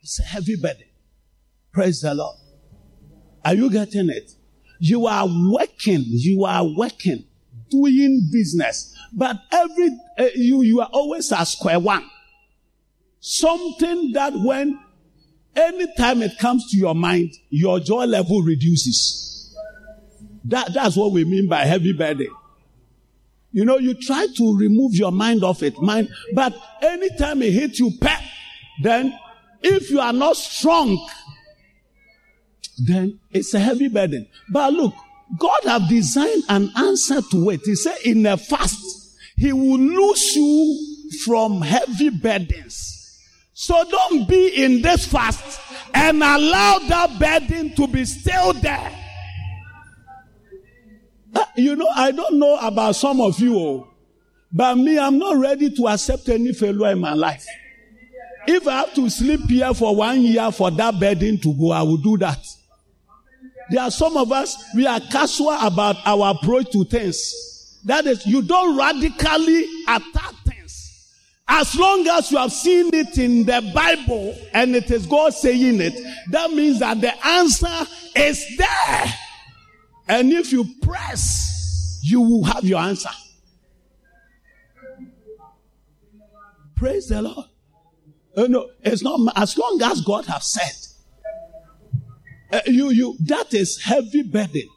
It's 0.00 0.18
a 0.18 0.24
heavy 0.24 0.56
burden. 0.56 0.86
Praise 1.72 2.00
the 2.00 2.14
Lord. 2.14 2.36
Are 3.44 3.54
you 3.54 3.70
getting 3.70 4.10
it? 4.10 4.32
You 4.80 5.06
are 5.06 5.26
working. 5.26 6.02
You 6.06 6.44
are 6.44 6.64
working 6.64 7.24
doing 7.70 8.28
business. 8.32 8.94
But 9.12 9.36
every, 9.50 9.90
uh, 10.18 10.28
you, 10.34 10.62
you 10.62 10.80
are 10.80 10.88
always 10.92 11.30
at 11.32 11.44
square 11.44 11.78
one. 11.78 12.08
Something 13.20 14.12
that 14.12 14.32
when, 14.34 14.78
anytime 15.56 16.22
it 16.22 16.38
comes 16.38 16.70
to 16.70 16.76
your 16.76 16.94
mind, 16.94 17.32
your 17.50 17.80
joy 17.80 18.04
level 18.04 18.42
reduces. 18.42 19.37
That, 20.44 20.72
that's 20.74 20.96
what 20.96 21.12
we 21.12 21.24
mean 21.24 21.48
by 21.48 21.64
heavy 21.64 21.92
burden. 21.92 22.28
You 23.50 23.64
know, 23.64 23.78
you 23.78 23.94
try 23.94 24.26
to 24.36 24.56
remove 24.58 24.94
your 24.94 25.10
mind 25.10 25.42
off 25.42 25.62
it, 25.62 25.80
mind, 25.80 26.10
but 26.34 26.54
anytime 26.82 27.42
it 27.42 27.52
hits 27.52 27.78
you, 27.80 27.90
pet, 28.00 28.22
then 28.82 29.18
if 29.62 29.90
you 29.90 30.00
are 30.00 30.12
not 30.12 30.36
strong, 30.36 30.98
then 32.78 33.18
it's 33.30 33.54
a 33.54 33.58
heavy 33.58 33.88
burden. 33.88 34.28
But 34.50 34.72
look, 34.74 34.94
God 35.36 35.60
have 35.64 35.88
designed 35.88 36.44
an 36.48 36.70
answer 36.76 37.20
to 37.22 37.50
it. 37.50 37.60
He 37.64 37.74
said 37.74 37.98
in 38.04 38.24
a 38.26 38.36
fast, 38.36 39.16
he 39.36 39.52
will 39.52 39.78
loose 39.78 40.36
you 40.36 41.08
from 41.24 41.60
heavy 41.62 42.10
burdens. 42.10 42.94
So 43.54 43.82
don't 43.90 44.28
be 44.28 44.64
in 44.64 44.82
this 44.82 45.06
fast 45.06 45.60
and 45.92 46.22
allow 46.22 46.78
that 46.88 47.18
burden 47.18 47.74
to 47.74 47.86
be 47.88 48.04
still 48.04 48.52
there. 48.52 48.92
You 51.58 51.74
know, 51.74 51.88
I 51.92 52.12
don't 52.12 52.38
know 52.38 52.56
about 52.56 52.94
some 52.94 53.20
of 53.20 53.40
you, 53.40 53.58
oh, 53.58 53.88
but 54.52 54.76
me, 54.76 54.96
I'm 54.96 55.18
not 55.18 55.38
ready 55.38 55.74
to 55.74 55.88
accept 55.88 56.28
any 56.28 56.52
failure 56.52 56.92
in 56.92 57.00
my 57.00 57.14
life. 57.14 57.44
If 58.46 58.68
I 58.68 58.78
have 58.78 58.94
to 58.94 59.10
sleep 59.10 59.40
here 59.48 59.74
for 59.74 59.96
one 59.96 60.22
year 60.22 60.52
for 60.52 60.70
that 60.70 61.00
burden 61.00 61.36
to 61.40 61.52
go, 61.54 61.72
I 61.72 61.82
will 61.82 61.96
do 61.96 62.16
that. 62.18 62.38
There 63.70 63.82
are 63.82 63.90
some 63.90 64.16
of 64.16 64.30
us, 64.30 64.56
we 64.76 64.86
are 64.86 65.00
casual 65.00 65.50
about 65.60 65.96
our 66.06 66.30
approach 66.30 66.70
to 66.70 66.84
things. 66.84 67.80
That 67.84 68.06
is, 68.06 68.24
you 68.24 68.42
don't 68.42 68.76
radically 68.78 69.64
attack 69.88 70.34
things. 70.46 71.12
As 71.48 71.74
long 71.74 72.06
as 72.06 72.30
you 72.30 72.38
have 72.38 72.52
seen 72.52 72.94
it 72.94 73.18
in 73.18 73.44
the 73.44 73.68
Bible 73.74 74.38
and 74.54 74.76
it 74.76 74.90
is 74.92 75.06
God 75.06 75.34
saying 75.34 75.80
it, 75.80 75.94
that 76.30 76.52
means 76.52 76.78
that 76.78 77.00
the 77.00 77.26
answer 77.26 77.86
is 78.14 78.46
there. 78.56 79.14
And 80.08 80.32
if 80.32 80.52
you 80.52 80.64
press, 80.82 82.00
you 82.02 82.20
will 82.20 82.44
have 82.44 82.64
your 82.64 82.80
answer. 82.80 83.10
Praise 86.76 87.08
the 87.08 87.20
Lord. 87.20 87.46
Uh, 88.36 88.46
no, 88.46 88.70
it's 88.82 89.02
not 89.02 89.20
as 89.36 89.58
long 89.58 89.80
as 89.82 90.00
God 90.02 90.26
has 90.26 90.46
said. 90.46 90.72
Uh, 92.50 92.60
you, 92.66 92.90
you, 92.90 93.16
that 93.24 93.52
is 93.52 93.82
heavy 93.82 94.22
burden. 94.22 94.68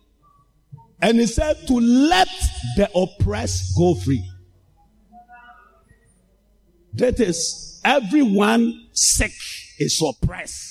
And 1.01 1.19
he 1.19 1.27
said 1.27 1.67
to 1.67 1.73
let 1.73 2.27
the 2.75 2.89
oppressed 2.95 3.77
go 3.77 3.95
free. 3.95 4.27
That 6.93 7.19
is 7.19 7.79
everyone 7.85 8.89
sick 8.91 9.31
is 9.79 10.01
oppressed. 10.05 10.69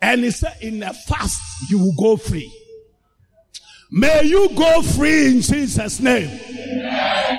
And 0.00 0.24
he 0.24 0.30
said 0.30 0.56
in 0.60 0.82
a 0.82 0.92
fast 0.92 1.70
you 1.70 1.78
will 1.78 1.94
go 1.94 2.16
free. 2.16 2.52
May 3.94 4.22
you 4.24 4.48
go 4.56 4.80
free 4.80 5.26
in 5.26 5.42
Jesus' 5.42 6.00
name. 6.00 6.30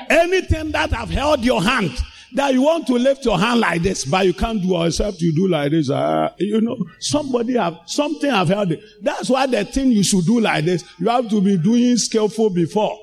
Anything 0.08 0.72
that 0.72 0.92
have 0.92 1.10
held 1.10 1.44
your 1.44 1.64
hand, 1.64 1.98
that 2.36 2.54
you 2.54 2.62
want 2.62 2.86
to 2.88 2.94
lift 2.94 3.26
your 3.26 3.40
hand 3.40 3.60
like 3.60 3.82
this, 3.82 4.06
but 4.06 4.28
you 4.28 4.36
can't 4.36 4.62
do 4.62 4.84
except 4.84 5.20
you 5.20 5.34
do 5.34 5.48
like 5.48 5.72
this. 5.72 5.90
Uh, 5.90 6.32
you 6.38 6.62
know, 6.62 6.78
somebody 7.00 7.58
have 7.58 7.80
something 7.88 8.30
have 8.30 8.50
held 8.50 8.72
it. 8.72 8.84
That's 9.02 9.32
why 9.32 9.48
the 9.48 9.66
thing 9.66 9.92
you 9.92 10.04
should 10.04 10.26
do 10.26 10.40
like 10.40 10.66
this. 10.66 10.84
You 11.00 11.10
have 11.10 11.28
to 11.30 11.42
be 11.42 11.58
doing 11.58 11.98
skillful 11.98 12.52
before. 12.52 13.00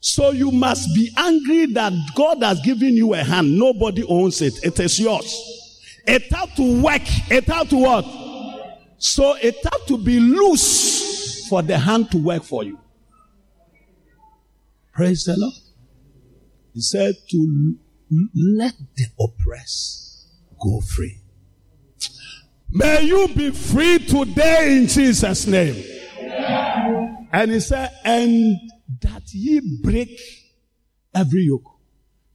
So 0.00 0.30
you 0.30 0.50
must 0.50 0.94
be 0.94 1.12
angry 1.18 1.66
that 1.74 1.92
God 2.14 2.42
has 2.42 2.58
given 2.60 2.96
you 2.96 3.12
a 3.12 3.22
hand. 3.22 3.58
Nobody 3.58 4.02
owns 4.04 4.40
it. 4.40 4.64
It 4.64 4.80
is 4.80 4.98
yours. 4.98 5.78
It 6.06 6.32
has 6.32 6.54
to 6.54 6.82
work. 6.82 7.02
It 7.30 7.44
has 7.44 7.68
to 7.68 7.76
what? 7.76 8.06
So 8.96 9.36
it 9.42 9.56
has 9.62 9.84
to 9.88 9.98
be 9.98 10.20
loose 10.20 11.48
for 11.48 11.60
the 11.60 11.76
hand 11.76 12.10
to 12.12 12.16
work 12.18 12.42
for 12.42 12.64
you. 12.64 12.78
Praise 14.94 15.24
the 15.24 15.36
Lord. 15.36 15.54
He 16.72 16.80
said 16.80 17.14
to 17.30 17.76
let 18.34 18.74
the 18.96 19.06
oppressed 19.18 20.28
go 20.62 20.80
free. 20.80 21.20
May 22.70 23.02
you 23.02 23.28
be 23.28 23.50
free 23.50 23.98
today 23.98 24.78
in 24.78 24.86
Jesus' 24.86 25.46
name. 25.46 25.84
And 27.32 27.50
he 27.50 27.60
said, 27.60 27.90
and 28.04 28.56
that 29.00 29.22
ye 29.32 29.80
break 29.82 30.20
every 31.14 31.42
yoke. 31.42 31.78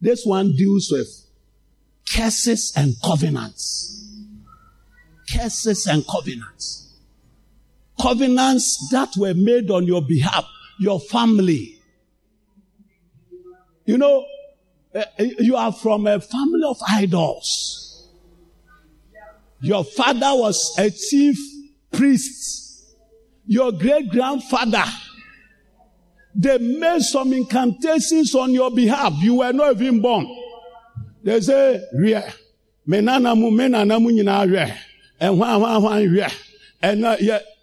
This 0.01 0.25
one 0.25 0.53
deals 0.55 0.89
with 0.91 1.07
curses 2.13 2.73
and 2.75 2.93
covenants. 3.03 3.95
Curses 5.31 5.87
and 5.87 6.05
covenants. 6.07 6.93
Covenants 8.01 8.89
that 8.91 9.09
were 9.17 9.33
made 9.33 9.71
on 9.71 9.85
your 9.85 10.01
behalf, 10.01 10.45
your 10.79 10.99
family. 10.99 11.78
You 13.89 13.97
know, 13.97 14.23
eh, 14.93 15.03
eh, 15.17 15.31
you 15.39 15.55
are 15.55 15.73
from 15.73 16.05
a 16.05 16.21
family 16.21 16.61
of 16.63 16.77
idols. 16.87 18.07
Your 19.61 19.83
father 19.83 20.29
was 20.39 20.75
a 20.77 20.91
chief 20.91 21.39
priest. 21.91 22.95
Your 23.47 23.71
great 23.71 24.11
grandfather 24.11 24.83
they 26.35 26.59
made 26.59 27.01
some 27.01 27.33
incantations 27.33 28.35
on 28.35 28.51
your 28.51 28.69
behalf. 28.69 29.11
You 29.17 29.39
were 29.39 29.51
not 29.51 29.71
even 29.81 29.99
born. 30.01 30.27
They 31.23 31.41
say, 31.41 31.83
Ria. 31.93 32.31
Menana 32.87 33.35
mu 33.35 33.49
menana 33.49 33.99
mu 33.99 34.11
nyina. 34.11 34.71
And 35.19 35.35
hwan 35.35 35.59
hwan 35.59 35.81
hwan 35.81 36.13
ria. 36.13 36.29
And 36.79 37.01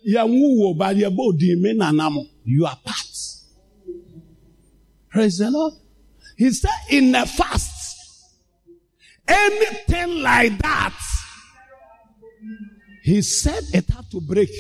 ya 0.03 0.27
wuwo 0.27 0.77
ba 0.77 0.91
ya 0.93 1.09
bodi 1.09 1.55
menana 1.55 2.13
mu. 2.13 2.25
You 2.45 2.67
are 2.67 2.77
part. 2.85 3.17
Praise 5.09 5.39
the 5.39 5.51
Lord. 5.53 5.86
He 6.37 6.51
said 6.51 6.71
in 6.91 7.13
the 7.13 7.27
fast, 7.27 7.97
anything 9.27 10.23
like 10.23 10.59
that, 10.59 10.95
he 13.03 13.23
said 13.23 13.63
it 13.73 13.89
had 13.89 14.11
to 14.11 14.21
break. 14.21 14.51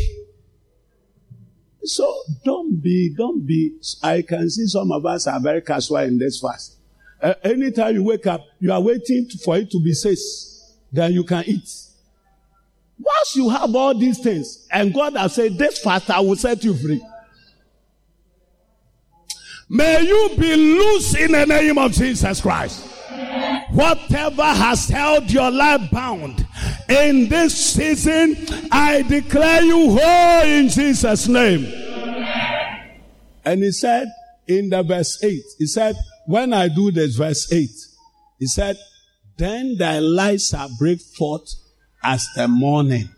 So 1.82 2.12
don't 2.44 2.82
be, 2.82 3.14
don't 3.16 3.46
be. 3.46 3.78
I 4.02 4.22
can 4.22 4.48
see 4.50 4.66
some 4.66 4.90
of 4.90 5.04
us 5.06 5.26
are 5.26 5.40
very 5.40 5.60
casual 5.62 5.98
in 5.98 6.18
this 6.18 6.40
fast. 6.40 6.76
Uh, 7.20 7.34
anytime 7.44 7.94
you 7.94 8.02
wake 8.02 8.26
up, 8.26 8.44
you 8.58 8.72
are 8.72 8.80
waiting 8.80 9.28
for 9.44 9.56
it 9.56 9.70
to 9.70 9.80
be 9.82 9.92
says, 9.92 10.74
then 10.92 11.12
you 11.12 11.24
can 11.24 11.44
eat. 11.46 11.68
Once 12.98 13.36
you 13.36 13.48
have 13.50 13.74
all 13.74 13.96
these 13.96 14.18
things, 14.18 14.66
and 14.70 14.92
God 14.92 15.14
has 15.16 15.34
said, 15.34 15.58
this 15.58 15.78
fast 15.78 16.10
I 16.10 16.20
will 16.20 16.36
set 16.36 16.64
you 16.64 16.74
free. 16.74 17.04
May 19.68 20.02
you 20.02 20.31
be 20.38 20.55
loose 20.55 21.14
in 21.16 21.33
the 21.33 21.44
name 21.44 21.76
of 21.79 21.92
Jesus 21.92 22.40
Christ. 22.40 22.87
Whatever 23.70 24.44
has 24.44 24.88
held 24.88 25.31
your 25.31 25.50
life 25.50 25.90
bound 25.90 26.46
in 26.88 27.29
this 27.29 27.72
season, 27.74 28.37
I 28.70 29.02
declare 29.02 29.62
you 29.62 29.98
whole 29.98 30.46
in 30.46 30.68
Jesus' 30.68 31.26
name. 31.26 31.64
And 33.44 33.62
he 33.62 33.72
said 33.72 34.09
in 34.46 34.70
the 34.70 34.83
verse 34.83 35.22
8, 35.22 35.42
he 35.59 35.66
said, 35.66 35.96
when 36.26 36.52
I 36.52 36.68
do 36.68 36.90
this, 36.90 37.16
verse 37.16 37.52
8, 37.52 37.68
he 38.38 38.46
said, 38.46 38.76
then 39.37 39.76
thy 39.79 39.98
light 39.98 40.40
shall 40.40 40.70
break 40.79 41.00
forth 41.00 41.55
as 42.02 42.26
the 42.37 42.48
morning. 42.48 43.09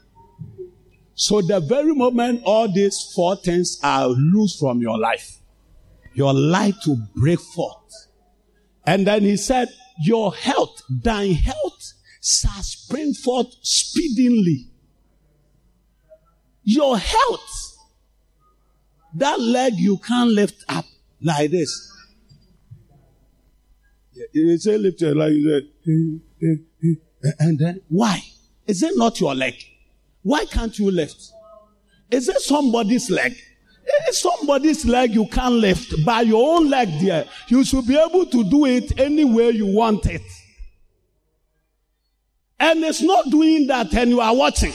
So 1.14 1.42
the 1.42 1.60
very 1.60 1.94
moment 1.94 2.42
all 2.44 2.72
these 2.72 3.12
four 3.14 3.36
things 3.36 3.78
are 3.82 4.08
loose 4.08 4.58
from 4.58 4.80
your 4.80 4.98
life, 4.98 5.37
your 6.18 6.34
light 6.34 6.74
will 6.84 7.00
break 7.14 7.38
forth. 7.38 8.08
And 8.84 9.06
then 9.06 9.22
he 9.22 9.36
said, 9.36 9.68
your 10.02 10.34
health, 10.34 10.82
thine 10.90 11.34
health 11.34 11.92
shall 12.20 12.60
spring 12.62 13.14
forth 13.14 13.54
speedily. 13.62 14.66
Your 16.64 16.98
health, 16.98 17.76
that 19.14 19.40
leg 19.40 19.74
you 19.76 19.98
can't 19.98 20.30
lift 20.30 20.64
up 20.68 20.86
like 21.22 21.52
this. 21.52 21.70
You 24.32 24.58
say 24.58 24.76
lift 24.76 25.00
your 25.00 25.14
leg, 25.14 25.32
you 25.34 25.62
say, 25.86 26.46
eh, 26.46 26.54
eh, 26.84 26.94
eh, 27.28 27.30
and 27.38 27.58
then 27.60 27.80
why? 27.88 28.20
Is 28.66 28.82
it 28.82 28.96
not 28.96 29.20
your 29.20 29.36
leg? 29.36 29.54
Why 30.22 30.44
can't 30.46 30.76
you 30.80 30.90
lift? 30.90 31.30
Is 32.10 32.28
it 32.28 32.40
somebody's 32.40 33.08
leg? 33.08 33.36
Somebody's 34.10 34.84
leg 34.84 35.14
you 35.14 35.26
can't 35.26 35.54
lift 35.54 36.04
by 36.04 36.22
your 36.22 36.56
own 36.56 36.68
leg 36.70 36.88
there. 37.00 37.26
You 37.48 37.64
should 37.64 37.86
be 37.86 37.96
able 37.96 38.26
to 38.26 38.44
do 38.44 38.66
it 38.66 38.98
any 38.98 39.24
way 39.24 39.50
you 39.50 39.66
want 39.66 40.06
it. 40.06 40.22
And 42.60 42.82
it's 42.84 43.02
not 43.02 43.30
doing 43.30 43.66
that 43.68 43.92
and 43.94 44.10
you 44.10 44.20
are 44.20 44.34
watching. 44.34 44.72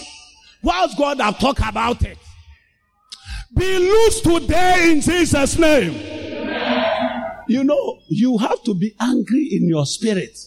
Whilst 0.62 0.98
God 0.98 1.20
have 1.20 1.40
talked 1.40 1.60
about 1.60 2.02
it. 2.04 2.18
Be 3.56 3.78
loose 3.78 4.22
today 4.22 4.92
in 4.92 5.02
Jesus' 5.02 5.60
name. 5.60 5.94
You 7.48 7.64
know, 7.64 8.00
you 8.08 8.38
have 8.38 8.64
to 8.64 8.74
be 8.74 8.96
angry 9.00 9.50
in 9.52 9.68
your 9.68 9.86
spirit 9.86 10.38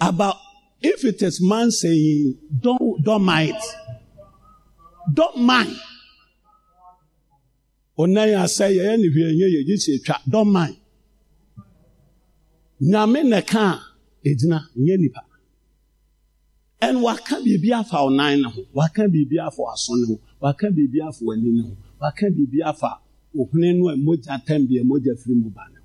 about 0.00 0.36
if 0.82 1.04
it 1.04 1.22
is 1.22 1.40
man 1.40 1.70
saying, 1.70 2.38
don't, 2.60 3.02
don't 3.02 3.22
mind. 3.22 3.56
Don't 5.12 5.38
mind. 5.38 5.76
Onaya 8.00 8.48
say, 8.48 8.78
don't 10.28 10.52
mind. 10.52 10.76
Nyame 12.82 13.22
neka 13.24 13.80
edina 14.24 14.66
nye 14.76 14.96
nipa. 14.96 15.22
ɛn 16.82 16.96
waka 17.02 17.36
biribi 17.44 17.70
afa 17.72 17.96
ɔnan 18.08 18.40
ne 18.42 18.48
ho 18.48 18.60
waka 18.72 19.02
biribi 19.12 19.36
afa 19.38 19.62
aso 19.72 19.92
ne 19.96 20.06
ho 20.08 20.20
waka 20.40 20.66
biribi 20.70 21.00
afa 21.06 21.20
w'ani 21.24 21.50
ne 21.56 21.62
ho 21.62 21.76
waka 22.00 22.26
biribi 22.30 22.62
afa 22.64 22.90
ohune 23.38 23.78
no 23.78 23.88
a 23.88 23.96
mogya 23.96 24.34
tɛm 24.46 24.66
bi 24.68 24.76
a 24.80 24.84
mogya 24.84 25.12
firi 25.20 25.34
mu 25.36 25.50
ba 25.50 25.64
ne 25.72 25.78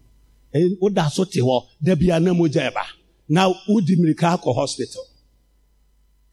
ho. 0.62 0.76
Woda 0.82 1.10
so 1.12 1.26
te 1.26 1.42
hɔ 1.42 1.66
dabi 1.84 2.16
a 2.16 2.20
na 2.20 2.32
mogya 2.32 2.72
ɛba 2.72 2.84
na 3.28 3.52
wodi 3.68 3.96
mirika 3.98 4.38
akɔ 4.40 4.56
hospital. 4.56 5.04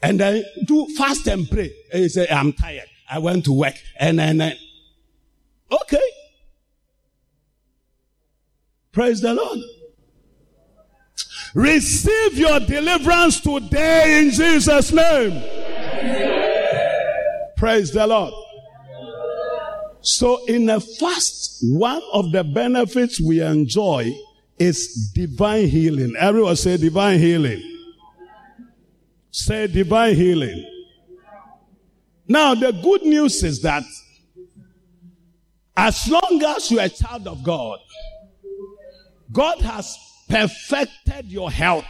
And 0.00 0.20
then 0.20 0.44
do 0.64 0.86
fast 0.96 1.26
and 1.26 1.48
pray. 1.50 1.72
You 1.94 2.08
say 2.08 2.28
i'm 2.28 2.52
tired. 2.52 2.88
I 3.10 3.18
went 3.18 3.44
to 3.44 3.52
work. 3.52 3.74
And 3.98 4.18
then 4.18 4.40
and, 4.40 4.56
okay 5.72 6.10
praise 8.92 9.20
the 9.20 9.32
lord 9.32 9.58
Receive 11.54 12.38
your 12.38 12.60
deliverance 12.60 13.40
today 13.40 14.20
in 14.20 14.30
Jesus' 14.30 14.90
name. 14.90 15.42
Praise 17.56 17.92
the 17.92 18.06
Lord. 18.06 18.32
So 20.00 20.44
in 20.46 20.68
a 20.70 20.80
fast, 20.80 21.58
one 21.62 22.02
of 22.12 22.32
the 22.32 22.42
benefits 22.42 23.20
we 23.20 23.40
enjoy 23.42 24.12
is 24.58 25.10
divine 25.14 25.68
healing. 25.68 26.14
Everyone 26.18 26.56
say 26.56 26.76
divine 26.76 27.18
healing. 27.18 27.62
Say 29.30 29.66
divine 29.66 30.16
healing. 30.16 30.66
Now 32.26 32.54
the 32.54 32.72
good 32.72 33.02
news 33.02 33.42
is 33.42 33.60
that 33.62 33.84
as 35.76 36.08
long 36.08 36.42
as 36.44 36.70
you're 36.70 36.82
a 36.82 36.88
child 36.88 37.26
of 37.26 37.42
God, 37.42 37.78
God 39.30 39.60
has 39.60 39.96
perfected 40.28 41.26
your 41.26 41.50
health. 41.50 41.84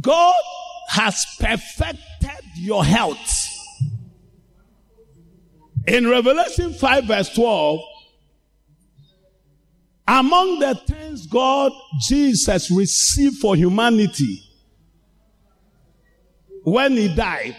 God 0.00 0.34
has 0.88 1.24
perfected 1.38 2.44
your 2.56 2.84
health. 2.84 3.32
In 5.86 6.08
Revelation 6.08 6.72
5 6.72 7.04
verse 7.04 7.28
12, 7.34 7.80
among 10.08 10.58
the 10.60 10.74
things 10.74 11.26
God, 11.26 11.72
Jesus 12.00 12.70
received 12.70 13.38
for 13.38 13.56
humanity 13.56 14.42
when 16.62 16.92
he 16.92 17.14
died 17.14 17.56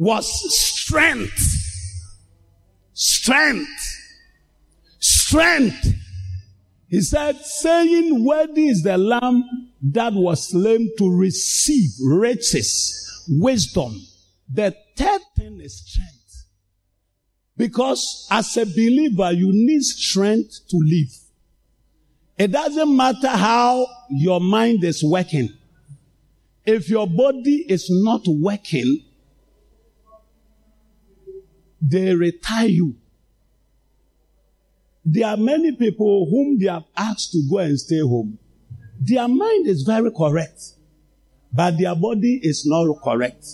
was 0.00 0.26
strength 0.58 1.60
Strength. 3.02 3.96
Strength. 4.98 5.94
He 6.88 7.00
said, 7.00 7.36
saying, 7.38 8.22
Worthy 8.22 8.68
is 8.68 8.82
the 8.82 8.98
lamb 8.98 9.42
that 9.80 10.12
was 10.12 10.50
slain 10.50 10.90
to 10.98 11.10
receive 11.10 11.92
riches, 12.04 13.26
wisdom. 13.26 13.98
The 14.52 14.76
third 14.98 15.20
thing 15.34 15.60
is 15.62 15.82
strength. 15.82 16.44
Because 17.56 18.26
as 18.30 18.54
a 18.58 18.66
believer, 18.66 19.32
you 19.32 19.48
need 19.50 19.82
strength 19.82 20.60
to 20.68 20.76
live. 20.76 21.12
It 22.36 22.52
doesn't 22.52 22.94
matter 22.94 23.28
how 23.28 23.86
your 24.10 24.40
mind 24.40 24.84
is 24.84 25.02
working. 25.02 25.48
If 26.66 26.90
your 26.90 27.06
body 27.06 27.64
is 27.66 27.86
not 27.88 28.22
working, 28.26 29.04
they 31.80 32.14
retire 32.14 32.68
you. 32.68 32.96
There 35.04 35.26
are 35.26 35.36
many 35.36 35.72
people 35.72 36.28
whom 36.30 36.58
they 36.58 36.66
have 36.66 36.84
asked 36.96 37.32
to 37.32 37.42
go 37.48 37.58
and 37.58 37.78
stay 37.78 38.00
home. 38.00 38.38
Their 39.00 39.26
mind 39.28 39.66
is 39.66 39.82
very 39.82 40.10
correct, 40.10 40.60
but 41.52 41.78
their 41.78 41.94
body 41.94 42.38
is 42.42 42.66
not 42.66 42.94
correct. 43.02 43.44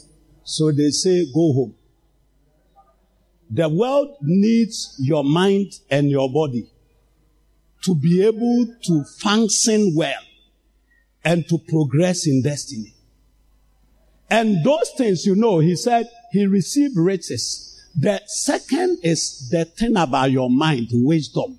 So 0.42 0.72
they 0.72 0.90
say, 0.90 1.24
go 1.32 1.52
home. 1.52 1.74
The 3.48 3.68
world 3.68 4.16
needs 4.22 4.96
your 4.98 5.22
mind 5.22 5.72
and 5.88 6.10
your 6.10 6.30
body 6.32 6.68
to 7.82 7.94
be 7.94 8.24
able 8.26 8.66
to 8.82 9.04
function 9.20 9.92
well 9.94 10.20
and 11.24 11.48
to 11.48 11.58
progress 11.68 12.26
in 12.26 12.42
destiny. 12.42 12.94
And 14.28 14.64
those 14.64 14.90
things, 14.96 15.24
you 15.24 15.36
know, 15.36 15.60
he 15.60 15.76
said 15.76 16.08
he 16.32 16.46
received 16.46 16.96
riches. 16.96 17.65
The 17.98 18.20
second 18.26 18.98
is 19.02 19.48
the 19.48 19.64
thing 19.64 19.96
about 19.96 20.30
your 20.30 20.50
mind, 20.50 20.88
wisdom. 20.92 21.59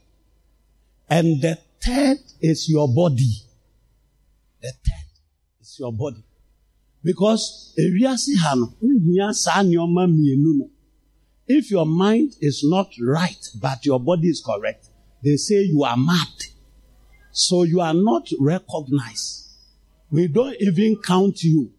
And 1.10 1.41
the 1.41 1.58
third 1.82 2.19
is 2.39 2.69
your 2.69 2.88
body. 2.88 3.41
The 4.62 4.71
third 4.71 5.08
is 5.62 5.80
your 5.80 5.91
body. 5.91 6.23
Because 7.04 7.73
if 7.76 8.00
your 11.71 11.86
mind 11.86 12.36
is 12.41 12.63
not 12.63 12.89
right, 13.02 13.50
but 13.60 13.86
your 13.86 14.00
body 14.00 14.28
is 14.28 14.43
correct, 14.45 14.89
they 15.23 15.38
say 15.38 15.63
you 15.63 15.84
are 15.84 15.97
mad. 15.97 16.28
So 17.32 17.63
you 17.63 17.82
are 17.82 17.93
not 17.95 18.30
recognized. 18.39 19.47
We 20.12 20.28
don't 20.28 20.56
even 20.60 20.97
count 21.04 21.41
you. 21.43 21.71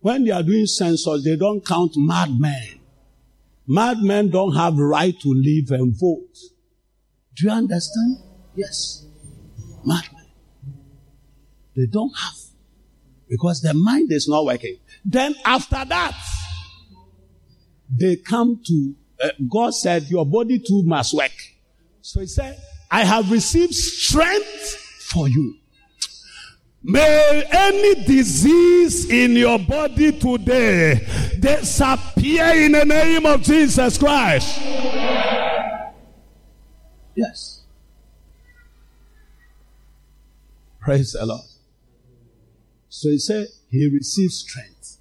When 0.00 0.24
they 0.24 0.30
are 0.30 0.42
doing 0.42 0.66
census, 0.66 1.24
they 1.24 1.36
don't 1.36 1.64
count 1.66 1.96
madmen. 1.96 2.78
Madmen 3.66 4.30
don't 4.30 4.54
have 4.54 4.76
right 4.76 5.18
to 5.20 5.28
live 5.28 5.70
and 5.70 5.94
vote. 5.98 6.36
Do 7.36 7.46
you 7.46 7.50
understand? 7.50 8.18
Yes. 8.54 9.06
Madmen. 9.84 10.26
They 11.76 11.86
don't 11.86 12.12
have. 12.18 12.34
Because 13.28 13.62
their 13.62 13.74
mind 13.74 14.12
is 14.12 14.28
not 14.28 14.44
working. 14.44 14.78
Then 15.04 15.34
after 15.44 15.84
that, 15.84 16.16
they 17.88 18.16
come 18.16 18.60
to, 18.66 18.94
uh, 19.22 19.28
God 19.50 19.74
said, 19.74 20.04
your 20.10 20.26
body 20.26 20.58
too 20.58 20.82
must 20.84 21.14
work. 21.14 21.32
So 22.02 22.20
he 22.20 22.26
said, 22.26 22.60
I 22.90 23.04
have 23.04 23.30
received 23.30 23.74
strength 23.74 24.76
for 25.00 25.28
you. 25.28 25.56
May 26.84 27.44
any 27.48 28.04
disease 28.04 29.08
in 29.08 29.36
your 29.36 29.58
body 29.58 30.18
today 30.18 31.06
disappear 31.38 32.46
in 32.56 32.72
the 32.72 32.84
name 32.84 33.24
of 33.24 33.42
Jesus 33.42 33.96
Christ. 33.98 34.60
Yes. 37.14 37.62
Praise 40.80 41.12
the 41.12 41.24
Lord. 41.24 41.42
So 42.88 43.10
he 43.10 43.18
said 43.18 43.46
he 43.70 43.88
receives 43.88 44.38
strength. 44.38 44.98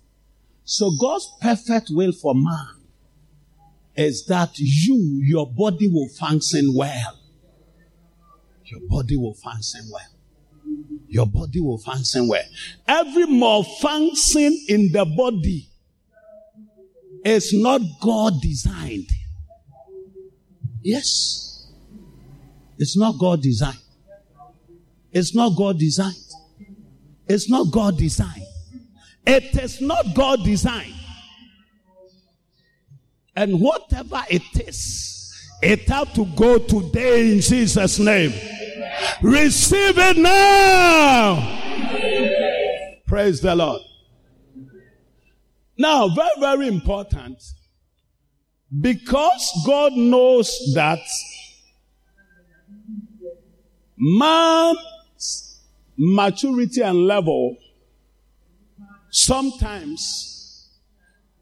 So 0.63 0.91
God's 1.01 1.31
perfect 1.41 1.87
will 1.89 2.11
for 2.11 2.35
man 2.35 2.75
is 3.95 4.25
that 4.27 4.59
you, 4.59 5.19
your 5.23 5.51
body 5.51 5.87
will 5.87 6.09
function 6.09 6.75
well. 6.75 7.17
Your 8.65 8.81
body 8.87 9.17
will 9.17 9.33
function 9.33 9.89
well 9.91 10.20
your 11.11 11.25
body 11.27 11.59
will 11.59 11.77
function 11.77 12.25
well. 12.25 12.43
Every 12.87 13.25
malfunction 13.25 14.57
in 14.69 14.93
the 14.93 15.03
body 15.03 15.67
is 17.25 17.51
not 17.53 17.81
God 18.01 18.41
designed. 18.41 19.09
Yes. 20.81 21.67
It's 22.77 22.97
not 22.97 23.19
God 23.19 23.41
designed. 23.41 23.77
It's 25.11 25.35
not 25.35 25.49
God 25.57 25.77
designed. 25.77 26.15
It's 27.27 27.49
not 27.49 27.71
God 27.71 27.97
designed. 27.97 28.45
It 29.27 29.53
is 29.61 29.81
not 29.81 30.15
God 30.15 30.45
designed. 30.45 30.95
And 33.35 33.59
whatever 33.59 34.23
it 34.29 34.43
is, 34.65 35.20
it 35.61 35.87
have 35.89 36.13
to 36.13 36.25
go 36.35 36.57
today 36.57 37.31
in 37.33 37.41
Jesus' 37.41 37.99
name. 37.99 38.33
Receive 39.21 39.97
it 39.97 40.17
now. 40.17 41.59
Praise 43.07 43.41
the 43.41 43.55
Lord. 43.55 43.81
Now, 45.77 46.09
very, 46.09 46.29
very 46.39 46.67
important. 46.67 47.41
Because 48.79 49.63
God 49.65 49.93
knows 49.93 50.71
that 50.75 50.99
man's 53.97 55.59
maturity 55.97 56.81
and 56.81 57.05
level 57.05 57.57
sometimes 59.09 60.69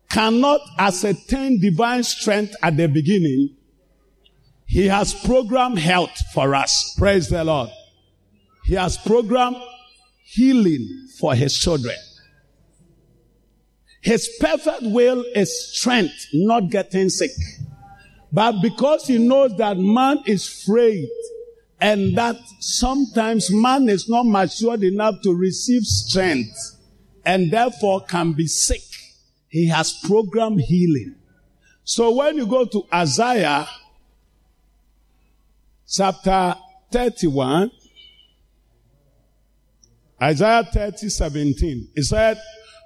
cannot 0.10 0.60
ascertain 0.78 1.62
divine 1.62 2.04
strength 2.04 2.56
at 2.64 2.76
the 2.76 2.88
beginning 2.88 3.56
he 4.70 4.86
has 4.86 5.16
programmed 5.26 5.80
health 5.80 6.16
for 6.32 6.54
us. 6.54 6.94
Praise 6.96 7.28
the 7.28 7.44
Lord. 7.44 7.72
He 8.66 8.76
has 8.76 8.98
programmed 8.98 9.58
healing 10.24 11.08
for 11.20 11.34
his 11.34 11.58
children. 11.58 11.96
His 14.02 14.30
perfect 14.40 14.84
will 14.84 15.26
is 15.34 15.76
strength, 15.76 16.28
not 16.34 16.70
getting 16.70 17.10
sick. 17.10 17.32
But 18.32 18.62
because 18.62 19.08
he 19.08 19.18
knows 19.18 19.58
that 19.58 19.80
man 19.80 20.20
is 20.28 20.48
frail 20.48 21.08
and 21.82 22.16
that 22.16 22.38
sometimes 22.60 23.52
man 23.52 23.90
is 23.90 24.08
not 24.08 24.28
matured 24.28 24.84
enough 24.84 25.16
to 25.24 25.34
receive 25.34 25.82
strength 25.82 26.78
and 27.26 27.50
therefore 27.50 28.02
can 28.02 28.34
be 28.34 28.46
sick, 28.46 28.84
he 29.48 29.68
has 29.70 30.00
programmed 30.06 30.62
healing. 30.62 31.16
So 31.86 32.14
when 32.14 32.38
you 32.38 32.46
go 32.46 32.66
to 32.66 32.84
Isaiah 32.94 33.68
chapter 35.90 36.56
31, 36.92 37.72
Isaiah 40.22 40.64
30, 40.64 41.10
17. 41.10 41.88
He 41.96 42.02
said, 42.04 42.40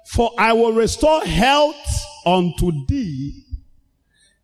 For 0.06 0.30
I 0.38 0.52
will 0.52 0.72
restore 0.72 1.20
health 1.22 1.76
unto 2.24 2.86
thee, 2.86 3.44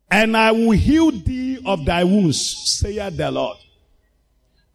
and 0.09 0.35
I 0.35 0.51
will 0.51 0.71
heal 0.71 1.11
thee 1.11 1.59
of 1.65 1.85
thy 1.85 2.03
wounds, 2.03 2.79
saith 2.79 3.17
the 3.17 3.31
Lord. 3.31 3.57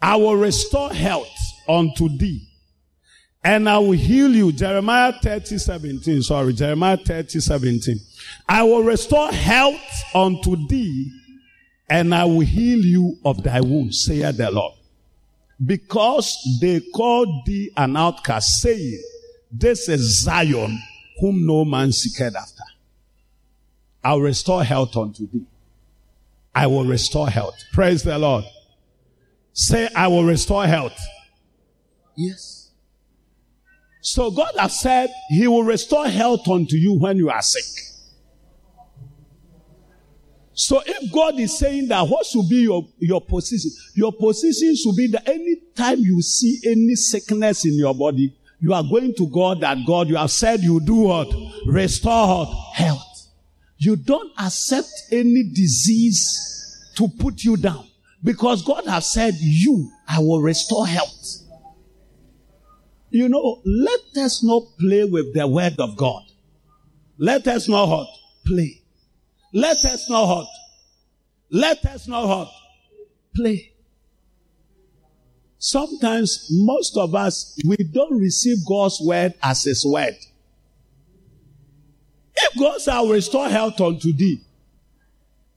I 0.01 0.17
will 0.17 0.37
restore 0.37 0.93
health 0.93 1.29
unto 1.69 2.09
thee, 2.17 2.49
and 3.45 3.69
I 3.69 3.79
will 3.79 3.93
heal 3.93 4.35
you. 4.35 4.53
Jeremiah 4.53 5.13
30, 5.23 5.59
17. 5.59 6.23
Sorry, 6.23 6.53
Jeremiah 6.53 6.97
30, 6.97 7.41
17. 7.41 7.99
I 8.49 8.63
will 8.63 8.83
restore 8.83 9.31
health 9.31 9.81
unto 10.15 10.67
thee, 10.69 11.13
and 11.89 12.15
I 12.15 12.25
will 12.25 12.41
heal 12.41 12.81
you 12.81 13.19
of 13.25 13.43
thy 13.43 13.61
wounds, 13.61 14.05
saith 14.05 14.37
the 14.37 14.51
Lord. 14.51 14.75
Because 15.65 16.37
they 16.61 16.81
called 16.95 17.47
thee 17.47 17.71
an 17.77 17.97
outcast, 17.97 18.61
saying, 18.61 19.03
This 19.51 19.89
is 19.89 20.23
Zion, 20.23 20.79
whom 21.21 21.47
no 21.47 21.65
man 21.65 21.93
seeketh 21.93 22.37
after. 22.37 22.63
I'll 24.05 24.21
restore 24.21 24.63
health 24.63 24.97
unto 24.97 25.27
thee. 25.29 25.47
I 26.55 26.67
will 26.67 26.85
restore 26.85 27.29
health. 27.29 27.57
Praise 27.73 28.03
the 28.03 28.19
Lord. 28.19 28.45
Say, 29.53 29.89
I 29.95 30.09
will 30.09 30.25
restore 30.25 30.67
health. 30.67 30.99
Yes. 32.17 32.71
So 34.01 34.31
God 34.31 34.53
has 34.59 34.81
said, 34.81 35.11
He 35.29 35.49
will 35.49 35.65
restore 35.65 36.07
health 36.07 36.47
unto 36.49 36.77
you 36.77 36.99
when 36.99 37.17
you 37.17 37.31
are 37.31 37.43
sick. 37.43 37.96
So 40.57 40.83
if 40.87 41.13
God 41.13 41.39
is 41.39 41.59
saying 41.59 41.89
that, 41.89 42.09
what 42.09 42.25
should 42.25 42.49
be 42.49 42.63
your, 42.63 42.89
your 42.99 43.21
position? 43.21 43.71
Your 43.95 44.11
position 44.11 44.75
should 44.75 44.97
be 44.97 45.07
that 45.09 45.29
any 45.29 45.57
time 45.75 45.99
you 45.99 46.23
see 46.23 46.59
any 46.65 46.95
sickness 46.95 47.67
in 47.67 47.75
your 47.75 47.95
body, 47.95 48.35
you 48.59 48.73
are 48.73 48.83
going 48.83 49.15
to 49.17 49.29
God 49.29 49.61
that 49.61 49.77
God, 49.87 50.09
you 50.09 50.17
have 50.17 50.31
said 50.31 50.61
you 50.61 50.81
do 50.81 50.95
what? 50.95 51.29
Restore 51.67 52.47
health. 52.73 53.29
You 53.77 53.97
don't 53.97 54.33
accept 54.41 54.89
any 55.13 55.43
disease 55.53 56.91
to 56.97 57.07
put 57.07 57.45
you 57.45 57.59
down 57.59 57.87
because 58.25 58.63
God 58.63 58.87
has 58.87 59.13
said 59.13 59.35
you, 59.39 59.91
I 60.09 60.21
will 60.21 60.41
restore 60.41 60.87
health. 60.87 61.37
You 63.11 63.29
know, 63.29 63.61
let 63.67 64.25
us 64.25 64.43
not 64.43 64.63
play 64.81 65.05
with 65.05 65.35
the 65.35 65.47
word 65.47 65.79
of 65.79 65.99
God. 65.99 66.23
Let 67.19 67.47
us 67.47 67.69
not 67.69 68.09
play. 68.47 68.86
Let 69.57 69.83
us 69.87 70.11
not 70.11 70.27
hurt. 70.27 70.49
Let 71.51 71.83
us 71.87 72.07
not 72.07 72.29
what? 72.29 72.51
Play. 73.35 73.73
Sometimes 75.57 76.49
most 76.51 76.99
of 76.99 77.15
us, 77.15 77.59
we 77.67 77.79
don't 77.79 78.21
receive 78.21 78.59
God's 78.69 79.01
word 79.01 79.33
as 79.43 79.65
his 79.65 79.83
word. 79.87 80.15
If 82.35 82.59
God 82.61 83.03
will 83.03 83.15
restore 83.15 83.49
health 83.49 83.81
unto 83.81 84.13
thee, 84.13 84.43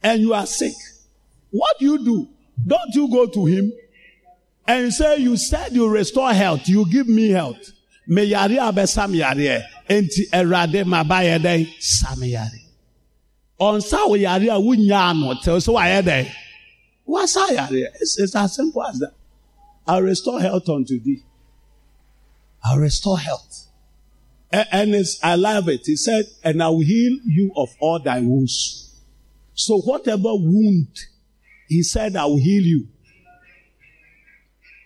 and 0.01 0.21
you 0.21 0.33
are 0.33 0.45
sick, 0.45 0.75
what 1.51 1.77
do 1.77 1.85
you 1.85 1.97
do? 2.05 2.29
Don't 2.65 2.95
you 2.95 3.09
go 3.11 3.25
to 3.25 3.45
him 3.47 3.73
and 4.65 4.93
say, 4.93 5.17
You 5.17 5.35
said 5.35 5.73
you 5.73 5.89
restore 5.89 6.31
health, 6.31 6.69
you 6.69 6.89
give 6.89 7.09
me 7.09 7.31
health. 7.31 7.73
Me 8.07 8.23
yare 8.23 8.61
abesa 8.61 9.09
me 9.09 9.17
yare 9.17 9.65
enti 9.89 10.29
erade 10.31 10.85
mabaye 10.85 11.41
den 11.43 11.67
sam 11.79 12.23
yare. 12.23 12.68
Onsa 13.59 14.07
wo 14.07 14.15
yare 14.15 14.47
a 14.47 14.59
wunya 14.59 15.09
ano 15.09 15.33
tell 15.41 15.59
so 15.59 15.73
why 15.73 16.01
den. 16.01 16.27
Wasa 17.05 17.45
yare. 17.51 17.89
It's, 17.99 18.19
it's 18.19 18.35
as 18.35 18.55
simple 18.55 18.83
as 18.83 18.99
that. 18.99 19.13
I'll 19.87 20.01
restore 20.01 20.39
health 20.39 20.69
unto 20.69 20.99
thee. 20.99 21.23
I'll 22.63 22.77
restore 22.77 23.17
health. 23.19 23.67
And 24.51 24.95
I 25.23 25.35
love 25.35 25.69
it. 25.69 25.81
He 25.85 25.95
said, 25.95 26.25
and 26.43 26.61
I 26.63 26.69
will 26.69 26.81
heal 26.81 27.19
you 27.25 27.51
of 27.55 27.69
all 27.79 27.99
thy 27.99 28.19
wounds. 28.19 28.99
So 29.53 29.79
whatever 29.81 30.33
wound, 30.33 30.97
he 31.67 31.83
said, 31.83 32.15
I 32.15 32.25
will 32.25 32.37
heal 32.37 32.63
you. 32.63 32.87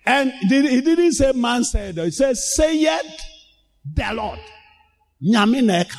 And 0.05 0.33
he 0.33 0.81
didn't 0.81 1.13
say 1.13 1.31
man 1.31 1.63
said, 1.63 1.97
he 1.97 2.11
said, 2.11 2.35
say 2.35 2.75
it, 2.75 3.21
the 3.85 4.13
Lord. 4.13 4.39
Nyamineka. 5.23 5.97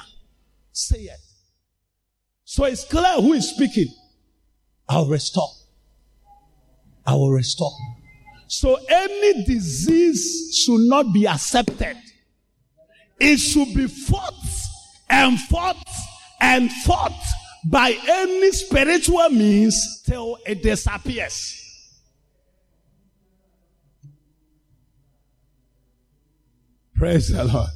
Say 0.73 1.03
it. 1.03 1.24
So 2.55 2.63
it's 2.67 2.85
clear 2.85 3.15
who 3.15 3.33
is 3.33 3.51
speaking. 3.51 3.89
I'll 4.89 5.07
restore. 5.07 5.49
I 7.05 7.15
will 7.15 7.33
restore. 7.33 7.73
So 8.47 8.79
any 8.89 9.43
disease 9.43 10.57
should 10.57 10.83
not 10.83 11.13
be 11.13 11.27
accepted. 11.27 11.97
It 13.19 13.39
should 13.39 13.75
be 13.75 13.89
fought 13.89 14.35
and 15.11 15.37
fought 15.37 15.85
and 16.41 16.71
fought 16.71 17.21
by 17.65 17.99
any 18.07 18.53
spiritual 18.53 19.31
means 19.31 20.05
till 20.07 20.39
it 20.47 20.63
disappears. 20.63 21.61
Praise 26.95 27.31
the 27.31 27.43
Lord. 27.43 27.71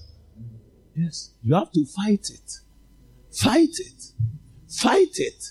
Yes, 0.95 1.33
you 1.43 1.57
have 1.57 1.73
to 1.73 1.85
fight 1.85 2.31
it. 2.31 2.53
Fight 3.35 3.77
it. 3.77 3.99
Fight 4.69 5.17
it. 5.17 5.45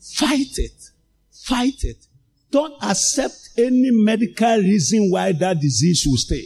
Fight 0.00 0.58
it. 0.58 0.90
Fight 1.32 1.84
it. 1.84 2.06
Don't 2.50 2.74
accept 2.82 3.50
any 3.58 3.90
medical 3.90 4.58
reason 4.58 5.10
why 5.10 5.32
that 5.32 5.60
disease 5.60 6.00
should 6.00 6.18
stay. 6.18 6.44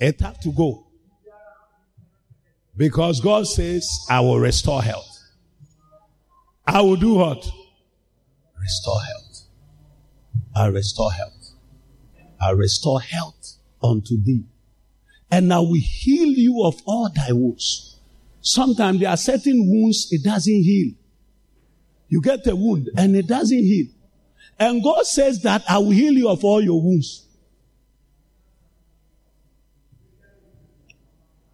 It 0.00 0.20
have 0.20 0.40
to 0.40 0.52
go. 0.52 0.86
Because 2.76 3.20
God 3.20 3.46
says, 3.46 3.88
I 4.10 4.20
will 4.20 4.38
restore 4.40 4.82
health. 4.82 5.10
I 6.66 6.80
will 6.80 6.96
do 6.96 7.14
what? 7.14 7.46
Restore 8.60 9.00
health. 9.00 9.40
I 10.56 10.66
restore 10.66 11.12
health. 11.12 11.50
I 12.40 12.50
restore 12.50 13.00
health 13.00 13.56
unto 13.82 14.20
thee. 14.22 14.44
And 15.30 15.52
I 15.52 15.60
will 15.60 15.80
heal 15.80 16.28
you 16.28 16.64
of 16.64 16.80
all 16.86 17.08
thy 17.14 17.32
wounds. 17.32 17.98
Sometimes 18.40 19.00
there 19.00 19.08
are 19.10 19.16
certain 19.16 19.68
wounds 19.68 20.08
it 20.10 20.22
doesn't 20.22 20.52
heal. 20.52 20.94
You 22.14 22.20
get 22.20 22.46
a 22.46 22.54
wound 22.54 22.90
and 22.96 23.16
it 23.16 23.26
doesn't 23.26 23.58
heal. 23.58 23.88
And 24.56 24.84
God 24.84 25.04
says 25.04 25.42
that 25.42 25.64
I 25.68 25.78
will 25.78 25.90
heal 25.90 26.12
you 26.12 26.28
of 26.28 26.44
all 26.44 26.62
your 26.62 26.80
wounds. 26.80 27.26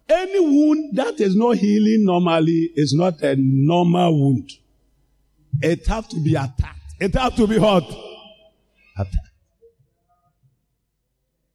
Any 0.07 0.39
wound 0.39 0.95
that 0.97 1.19
is 1.19 1.35
not 1.35 1.57
healing 1.57 2.05
normally 2.05 2.69
is 2.75 2.93
not 2.93 3.23
a 3.23 3.35
normal 3.35 4.15
wound. 4.15 4.51
It 5.63 5.87
have 5.87 6.07
to 6.09 6.23
be 6.23 6.35
attacked. 6.35 6.93
It 6.99 7.15
have 7.15 7.35
to 7.37 7.47
be 7.47 7.57
hot. 7.57 7.89
Attacked. 8.99 9.15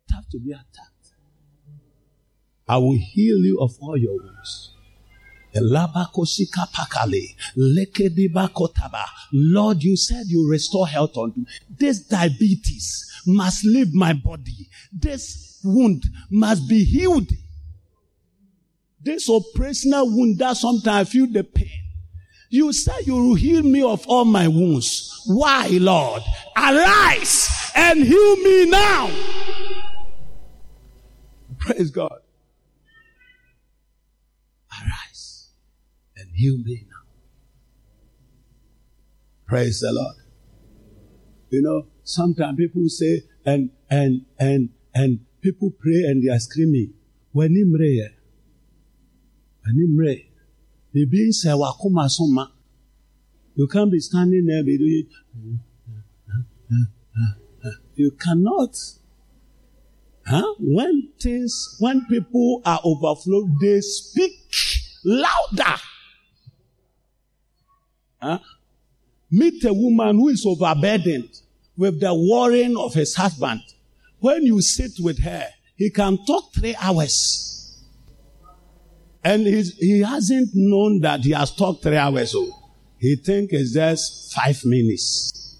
It 0.08 0.14
have 0.14 0.28
to 0.30 0.40
be 0.40 0.50
attacked. 0.50 1.12
I 2.68 2.78
will 2.78 2.98
heal 2.98 3.38
you 3.38 3.60
of 3.60 3.76
all 3.80 3.96
your 3.96 4.16
wounds. 4.16 4.72
Lord, 9.32 9.82
you 9.82 9.96
said 9.96 10.26
you 10.26 10.48
restore 10.48 10.86
health 10.86 11.16
unto 11.16 11.44
this 11.68 12.00
diabetes 12.00 13.22
must 13.26 13.64
leave 13.64 13.92
my 13.92 14.12
body. 14.12 14.68
This 14.92 15.60
wound 15.64 16.04
must 16.30 16.68
be 16.68 16.84
healed. 16.84 17.30
This 19.02 19.28
operational 19.28 20.06
wound 20.08 20.38
that 20.38 20.56
sometimes 20.56 21.08
I 21.08 21.10
feel 21.10 21.26
the 21.26 21.44
pain. 21.44 21.82
You 22.48 22.72
said 22.72 23.06
you 23.06 23.14
will 23.14 23.34
heal 23.34 23.62
me 23.62 23.82
of 23.82 24.06
all 24.06 24.24
my 24.24 24.48
wounds. 24.48 25.22
Why, 25.26 25.68
Lord? 25.72 26.22
Arise 26.56 27.72
and 27.74 28.02
heal 28.02 28.36
me 28.36 28.70
now. 28.70 29.10
Praise 31.58 31.90
God. 31.90 32.20
Now. 36.38 37.02
Praise 39.46 39.80
the 39.80 39.92
Lord. 39.92 40.16
You 41.50 41.62
know, 41.62 41.86
sometimes 42.02 42.56
people 42.56 42.88
say, 42.88 43.22
and, 43.44 43.70
and, 43.88 44.26
and, 44.38 44.70
and 44.94 45.20
people 45.40 45.70
pray 45.70 46.02
and 46.06 46.22
they 46.22 46.32
are 46.32 46.38
screaming. 46.38 46.94
When 47.32 47.54
him 47.54 47.74
pray, 47.76 48.08
when 49.64 49.76
him 49.76 49.96
pray, 49.96 50.30
bibi 50.92 51.32
say 51.32 51.50
wakuma 51.50 52.10
soma. 52.10 52.52
You 53.54 53.68
can't 53.68 53.90
be 53.90 54.00
standing 54.00 54.46
there 54.46 54.62
be 54.64 54.76
doing. 54.78 55.60
You 57.94 58.10
cannot. 58.10 58.76
Huh? 60.26 60.54
When 60.58 61.12
things, 61.20 61.76
when 61.78 62.04
people 62.06 62.60
are 62.66 62.80
overflowed, 62.84 63.58
they 63.60 63.80
speak 63.80 64.32
louder. 65.04 65.80
Huh? 68.20 68.38
Meet 69.30 69.64
a 69.64 69.72
woman 69.72 70.16
who 70.16 70.28
is 70.28 70.44
overburdened 70.46 71.40
with 71.76 72.00
the 72.00 72.14
worrying 72.14 72.76
of 72.76 72.94
his 72.94 73.14
husband. 73.14 73.60
When 74.20 74.42
you 74.44 74.60
sit 74.62 74.92
with 75.00 75.22
her, 75.22 75.48
he 75.76 75.90
can 75.90 76.18
talk 76.24 76.54
three 76.54 76.74
hours. 76.80 77.82
And 79.22 79.46
he 79.46 80.00
hasn't 80.00 80.50
known 80.54 81.00
that 81.00 81.20
he 81.20 81.32
has 81.32 81.54
talked 81.54 81.82
three 81.82 81.96
hours. 81.96 82.32
So 82.32 82.46
oh. 82.48 82.70
he 82.98 83.16
think 83.16 83.50
it's 83.52 83.74
just 83.74 84.32
five 84.32 84.64
minutes. 84.64 85.56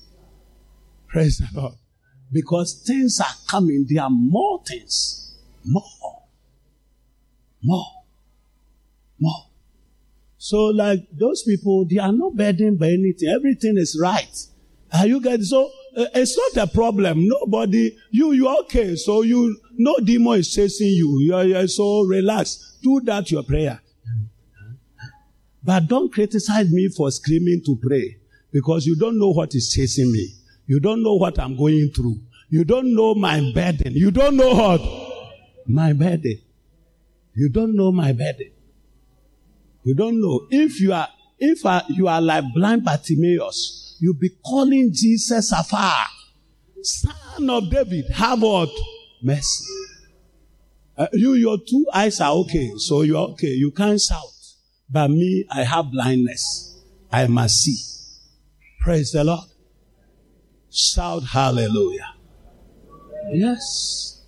Praise 1.08 1.38
the 1.38 1.48
Lord. 1.60 1.74
Because 2.32 2.82
things 2.86 3.20
are 3.20 3.34
coming. 3.48 3.86
There 3.88 4.02
are 4.02 4.10
more 4.10 4.62
things. 4.64 5.36
More. 5.64 6.22
More. 7.62 8.04
More. 9.18 9.46
So, 10.38 10.66
like 10.66 11.06
those 11.12 11.42
people, 11.42 11.86
they 11.88 11.98
are 11.98 12.12
not 12.12 12.36
burdened 12.36 12.78
by 12.78 12.88
anything. 12.88 13.28
Everything 13.28 13.76
is 13.78 13.98
right. 14.00 14.36
Are 14.92 15.06
you 15.06 15.20
getting 15.20 15.44
so? 15.44 15.70
Uh, 15.96 16.06
it's 16.14 16.36
not 16.36 16.68
a 16.68 16.70
problem. 16.70 17.26
Nobody, 17.26 17.96
you, 18.10 18.32
you're 18.32 18.58
okay. 18.60 18.96
So 18.96 19.22
you, 19.22 19.58
no 19.76 19.96
demon 19.98 20.40
is 20.40 20.52
chasing 20.52 20.88
you. 20.88 21.20
You're, 21.20 21.44
you're 21.44 21.68
so 21.68 22.02
relaxed. 22.02 22.82
Do 22.82 23.00
that 23.04 23.30
your 23.30 23.42
prayer. 23.42 23.80
But 25.64 25.88
don't 25.88 26.12
criticize 26.12 26.70
me 26.70 26.88
for 26.88 27.10
screaming 27.10 27.62
to 27.64 27.76
pray 27.82 28.18
because 28.52 28.86
you 28.86 28.94
don't 28.94 29.18
know 29.18 29.30
what 29.30 29.54
is 29.54 29.72
chasing 29.72 30.12
me. 30.12 30.34
You 30.66 30.80
don't 30.80 31.02
know 31.02 31.14
what 31.14 31.38
I'm 31.40 31.56
going 31.56 31.90
through. 31.94 32.20
You 32.50 32.64
don't 32.64 32.94
know 32.94 33.14
my 33.14 33.40
burden. 33.54 33.92
You 33.92 34.10
don't 34.10 34.36
know 34.36 34.54
what? 34.54 34.80
My 35.66 35.92
burden. 35.92 36.40
You 37.34 37.48
don't 37.48 37.74
know 37.74 37.90
my 37.90 38.12
burden. 38.12 38.50
You 39.86 39.94
don't 39.94 40.20
know. 40.20 40.48
If 40.50 40.80
you 40.80 40.92
are, 40.92 41.06
if 41.38 41.60
you 41.90 42.08
are 42.08 42.20
like 42.20 42.42
blind 42.52 42.84
Bartimaeus, 42.84 43.96
you'll 44.00 44.14
be 44.14 44.30
calling 44.44 44.90
Jesus 44.92 45.52
afar. 45.52 46.06
Son 46.82 47.48
of 47.48 47.70
David, 47.70 48.10
have 48.10 48.42
what? 48.42 48.68
Mercy. 49.22 49.64
Uh, 50.98 51.06
you, 51.12 51.34
your 51.34 51.58
two 51.58 51.86
eyes 51.94 52.20
are 52.20 52.32
okay, 52.32 52.72
so 52.78 53.02
you're 53.02 53.28
okay. 53.28 53.52
You 53.52 53.70
can't 53.70 54.00
shout. 54.00 54.24
But 54.90 55.12
me, 55.12 55.46
I 55.52 55.62
have 55.62 55.92
blindness. 55.92 56.82
I 57.12 57.28
must 57.28 57.60
see. 57.60 57.78
Praise 58.80 59.12
the 59.12 59.22
Lord. 59.22 59.48
Shout 60.68 61.22
hallelujah. 61.22 62.12
Yes. 63.30 64.24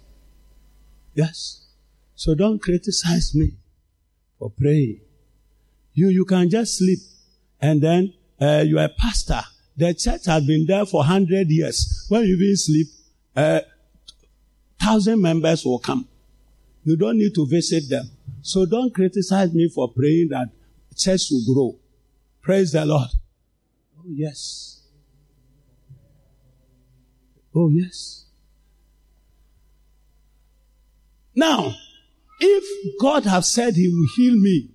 Yes. 1.14 1.66
So 2.14 2.36
don't 2.36 2.62
criticize 2.62 3.34
me 3.34 3.56
for 4.38 4.50
praying. 4.50 5.00
You, 5.98 6.10
you 6.10 6.24
can 6.24 6.48
just 6.48 6.78
sleep 6.78 7.00
and 7.60 7.82
then 7.82 8.14
uh, 8.40 8.62
you 8.64 8.78
are 8.78 8.84
a 8.84 8.88
pastor. 8.88 9.40
The 9.76 9.94
church 9.94 10.26
has 10.26 10.46
been 10.46 10.64
there 10.64 10.86
for 10.86 10.98
100 10.98 11.48
years. 11.48 12.06
When 12.08 12.22
you 12.22 12.36
even 12.36 12.56
sleep, 12.56 12.86
uh, 13.34 13.62
thousand 14.80 15.20
members 15.20 15.64
will 15.64 15.80
come. 15.80 16.06
You 16.84 16.96
don't 16.96 17.18
need 17.18 17.34
to 17.34 17.48
visit 17.48 17.88
them. 17.88 18.12
So 18.42 18.64
don't 18.64 18.94
criticize 18.94 19.52
me 19.52 19.68
for 19.68 19.92
praying 19.92 20.28
that 20.28 20.50
church 20.96 21.22
will 21.32 21.52
grow. 21.52 21.76
Praise 22.42 22.70
the 22.70 22.86
Lord. 22.86 23.08
Oh, 23.98 24.04
yes. 24.06 24.82
Oh, 27.56 27.70
yes. 27.70 28.26
Now, 31.34 31.74
if 32.38 33.00
God 33.00 33.24
have 33.24 33.44
said 33.44 33.74
he 33.74 33.88
will 33.88 34.06
heal 34.16 34.36
me 34.36 34.70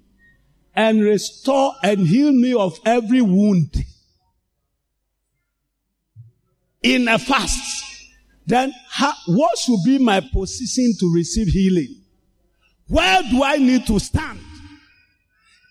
and 0.75 1.01
restore 1.01 1.73
and 1.83 2.07
heal 2.07 2.31
me 2.31 2.53
of 2.53 2.79
every 2.85 3.21
wound 3.21 3.85
in 6.83 7.07
a 7.07 7.17
fast, 7.17 7.85
then 8.45 8.73
how, 8.89 9.13
what 9.27 9.57
should 9.57 9.79
be 9.85 9.97
my 9.97 10.19
position 10.19 10.93
to 10.99 11.13
receive 11.13 11.47
healing? 11.47 11.95
Where 12.87 13.21
do 13.23 13.43
I 13.43 13.57
need 13.57 13.87
to 13.87 13.99
stand? 13.99 14.39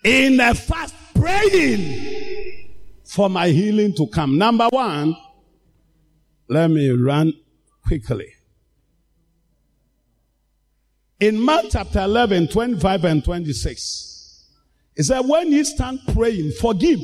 In 0.03 0.39
a 0.39 0.53
fast 0.53 0.95
praying 1.13 2.69
for 3.05 3.29
my 3.29 3.49
healing 3.49 3.93
to 3.95 4.07
come. 4.07 4.37
Number 4.37 4.67
one, 4.71 5.15
let 6.49 6.69
me 6.69 6.89
run 6.89 7.33
quickly. 7.85 8.27
In 11.19 11.39
Mark 11.39 11.67
chapter 11.69 12.01
11, 12.01 12.49
25 12.49 13.05
and 13.05 13.23
26, 13.23 14.12
it 14.95 15.03
said, 15.03 15.21
When 15.21 15.51
ye 15.51 15.63
stand 15.63 15.99
praying, 16.13 16.53
forgive. 16.59 16.99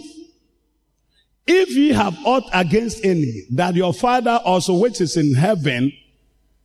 If 1.48 1.72
ye 1.72 1.90
have 1.94 2.16
aught 2.26 2.44
against 2.54 3.04
any, 3.04 3.46
that 3.52 3.74
your 3.74 3.94
Father 3.94 4.40
also 4.46 4.76
which 4.76 5.02
is 5.02 5.18
in 5.18 5.34
heaven 5.34 5.92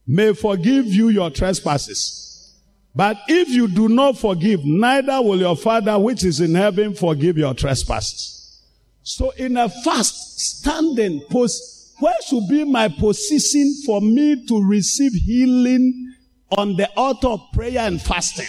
may 0.07 0.35
forgive 0.35 0.87
you 0.87 1.09
your 1.09 1.31
trespasses. 1.31 2.55
But 2.95 3.16
if 3.27 3.49
you 3.49 3.66
do 3.66 3.89
not 3.89 4.18
forgive, 4.18 4.64
neither 4.64 5.20
will 5.22 5.39
your 5.39 5.57
Father 5.57 5.99
which 5.99 6.22
is 6.22 6.41
in 6.41 6.55
heaven 6.55 6.95
forgive 6.95 7.39
your 7.39 7.55
trespasses. 7.55 8.61
So 9.03 9.31
in 9.31 9.57
a 9.57 9.68
fast, 9.68 10.39
standing 10.39 11.22
post, 11.31 11.95
where 11.99 12.14
should 12.27 12.49
be 12.49 12.64
my 12.64 12.89
position 12.89 13.75
for 13.87 14.01
me 14.01 14.47
to 14.47 14.62
receive 14.62 15.12
healing 15.12 16.14
on 16.57 16.77
the 16.77 16.91
altar 16.97 17.29
of 17.29 17.41
prayer 17.53 17.81
and 17.81 18.01
fasting. 18.01 18.47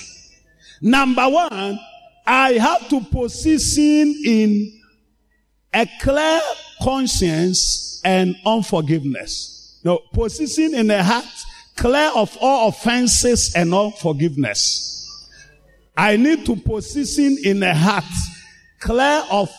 Number 0.82 1.28
one, 1.28 1.80
I 2.26 2.54
have 2.54 2.90
to 2.90 3.02
position 3.02 4.22
in 4.26 4.82
a 5.74 5.88
clear 6.02 6.42
conscience 6.82 8.02
and 8.04 8.36
unforgiveness. 8.46 9.80
No, 9.84 10.00
position 10.14 10.74
in 10.74 10.90
a 10.90 11.04
heart 11.04 11.26
clear 11.76 12.12
of 12.16 12.36
all 12.42 12.70
offenses 12.70 13.54
and 13.56 13.74
unforgiveness. 13.74 14.92
I 15.96 16.18
need 16.18 16.46
to 16.46 16.56
position 16.56 17.38
in 17.44 17.62
a 17.64 17.76
heart 17.76 18.04
clear 18.80 19.24
of 19.30 19.50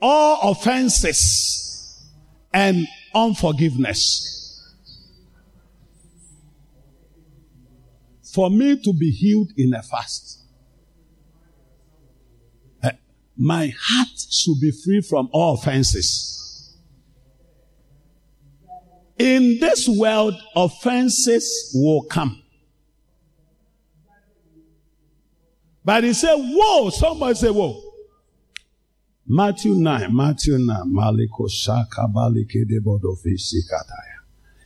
all 0.00 0.50
offenses 0.50 2.10
and 2.52 2.86
unforgiveness. 3.14 4.34
for 8.34 8.50
me 8.50 8.76
to 8.82 8.92
be 8.92 9.10
healed 9.10 9.52
in 9.56 9.72
a 9.74 9.82
fast. 9.82 10.43
My 13.36 13.72
heart 13.78 14.08
should 14.30 14.60
be 14.60 14.70
free 14.70 15.00
from 15.00 15.28
all 15.32 15.54
offenses. 15.54 16.76
In 19.18 19.58
this 19.60 19.88
world, 19.88 20.34
offenses 20.56 21.72
will 21.74 22.04
come. 22.04 22.42
But 25.84 26.04
he 26.04 26.12
said, 26.14 26.36
Whoa! 26.36 26.90
Somebody 26.90 27.34
say, 27.34 27.50
Whoa. 27.50 27.80
Matthew 29.26 29.74
9, 29.74 30.14
Matthew 30.14 30.58
9, 30.58 30.82
Maliko 30.86 31.50
Shaka 31.50 32.06
Balike 32.14 32.66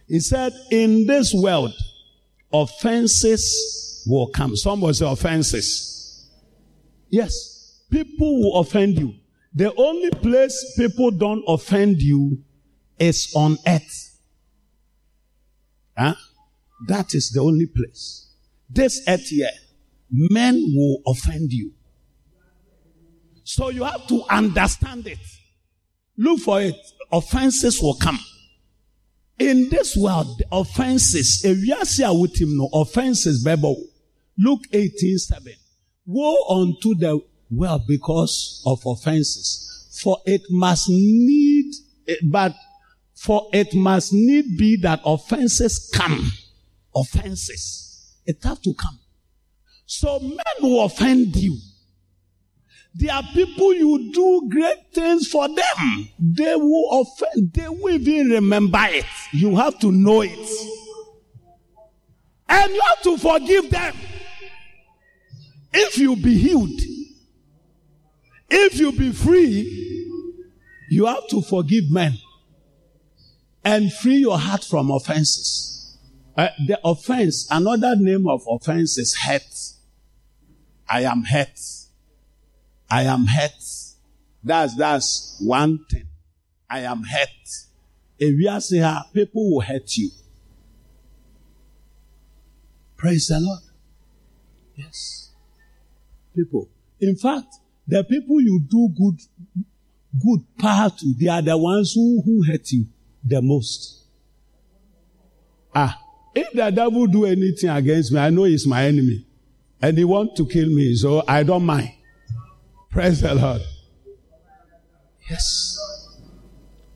He 0.08 0.20
said, 0.20 0.52
In 0.70 1.06
this 1.06 1.32
world, 1.32 1.72
offenses 2.52 4.04
will 4.08 4.28
come. 4.28 4.56
Somebody 4.56 4.94
say 4.94 5.06
offenses. 5.10 6.28
Yes. 7.08 7.57
People 7.90 8.40
will 8.40 8.60
offend 8.60 8.98
you. 8.98 9.14
The 9.54 9.74
only 9.74 10.10
place 10.10 10.74
people 10.76 11.10
don't 11.10 11.42
offend 11.48 12.00
you 12.02 12.42
is 12.98 13.32
on 13.34 13.56
earth. 13.66 14.20
Huh? 15.96 16.14
That 16.86 17.14
is 17.14 17.30
the 17.30 17.40
only 17.40 17.66
place. 17.66 18.30
This 18.68 19.02
earth 19.08 19.28
here, 19.28 19.50
men 20.10 20.54
will 20.74 21.02
offend 21.06 21.52
you. 21.52 21.72
So 23.44 23.70
you 23.70 23.84
have 23.84 24.06
to 24.08 24.22
understand 24.30 25.06
it. 25.06 25.18
Look 26.16 26.40
for 26.40 26.60
it. 26.60 26.76
Offenses 27.10 27.80
will 27.80 27.94
come 27.94 28.18
in 29.38 29.68
this 29.68 29.96
world, 29.96 30.42
offenses, 30.50 31.42
ewiase 31.44 32.20
with 32.20 32.40
him, 32.40 32.56
no 32.56 32.68
offenses 32.72 33.42
Bible. 33.44 33.82
Luke 34.36 34.64
18, 34.72 35.18
7. 35.18 35.52
Woe 36.06 36.44
unto 36.48 36.94
the 36.94 37.20
world 37.50 37.82
because 37.86 38.62
of 38.66 38.80
offenses. 38.86 39.98
For 40.02 40.18
it 40.26 40.42
must 40.50 40.88
need, 40.88 41.74
eh, 42.06 42.14
but 42.24 42.54
for 43.14 43.48
it 43.52 43.74
must 43.74 44.12
need 44.12 44.56
be 44.56 44.76
that 44.82 45.00
offenses 45.04 45.90
come. 45.92 46.30
Offenses. 46.94 48.14
It 48.26 48.38
have 48.44 48.60
to 48.62 48.74
come. 48.74 48.98
So 49.86 50.20
men 50.20 50.36
will 50.60 50.84
offend 50.84 51.34
you. 51.36 51.56
There 52.94 53.12
are 53.14 53.22
people 53.32 53.74
you 53.74 54.12
do 54.12 54.48
great 54.50 54.92
things 54.92 55.28
for 55.28 55.46
them. 55.48 56.08
They 56.18 56.56
will 56.56 57.00
offend, 57.02 57.52
they 57.52 57.68
will 57.68 57.94
even 57.94 58.30
remember 58.30 58.80
it. 58.82 59.04
You 59.32 59.56
have 59.56 59.78
to 59.80 59.92
know 59.92 60.22
it. 60.22 60.50
And 62.48 62.72
you 62.72 62.80
have 62.88 63.02
to 63.02 63.18
forgive 63.18 63.70
them. 63.70 63.94
If 65.72 65.98
you 65.98 66.16
be 66.16 66.36
healed, 66.38 66.80
if 68.48 68.78
you 68.78 68.92
be 68.92 69.12
free, 69.12 70.10
you 70.90 71.06
have 71.06 71.26
to 71.28 71.42
forgive 71.42 71.90
men 71.90 72.18
and 73.64 73.92
free 73.92 74.16
your 74.16 74.38
heart 74.38 74.64
from 74.64 74.90
offenses. 74.90 75.98
Uh, 76.36 76.48
the 76.66 76.80
offense, 76.84 77.46
another 77.50 77.94
name 77.96 78.26
of 78.28 78.42
offense 78.48 78.96
is 78.96 79.14
hurt. 79.16 79.42
I 80.88 81.02
am 81.02 81.24
hurt. 81.24 81.58
I 82.90 83.02
am 83.02 83.26
hurt. 83.26 83.52
That's, 84.42 84.76
that's 84.76 85.36
one 85.44 85.84
thing. 85.90 86.08
I 86.70 86.80
am 86.80 87.02
hurt. 87.02 87.28
If 88.18 88.38
you 88.38 88.48
ask 88.48 88.72
her, 88.74 89.02
people 89.12 89.50
will 89.50 89.60
hurt 89.60 89.96
you. 89.96 90.10
Praise 92.96 93.28
the 93.28 93.40
Lord. 93.40 93.60
Yes. 94.74 95.32
People. 96.34 96.68
In 97.00 97.16
fact, 97.16 97.54
the 97.88 98.04
people 98.04 98.40
you 98.40 98.60
do 98.68 98.88
good, 98.96 99.18
good 100.22 100.40
part 100.58 100.98
to, 100.98 101.14
they 101.18 101.28
are 101.28 101.40
the 101.40 101.56
ones 101.56 101.94
who, 101.94 102.22
who 102.22 102.44
hurt 102.44 102.70
you 102.70 102.86
the 103.24 103.40
most. 103.40 104.04
Ah, 105.74 105.98
if 106.34 106.52
the 106.52 106.70
devil 106.70 107.06
do 107.06 107.24
anything 107.24 107.70
against 107.70 108.12
me, 108.12 108.20
I 108.20 108.28
know 108.28 108.44
he's 108.44 108.66
my 108.66 108.84
enemy. 108.84 109.24
And 109.80 109.96
he 109.96 110.04
want 110.04 110.36
to 110.36 110.46
kill 110.46 110.68
me, 110.68 110.94
so 110.96 111.24
I 111.26 111.42
don't 111.42 111.64
mind. 111.64 111.92
Praise 112.90 113.22
the 113.22 113.34
Lord. 113.34 113.62
Yes. 115.30 115.78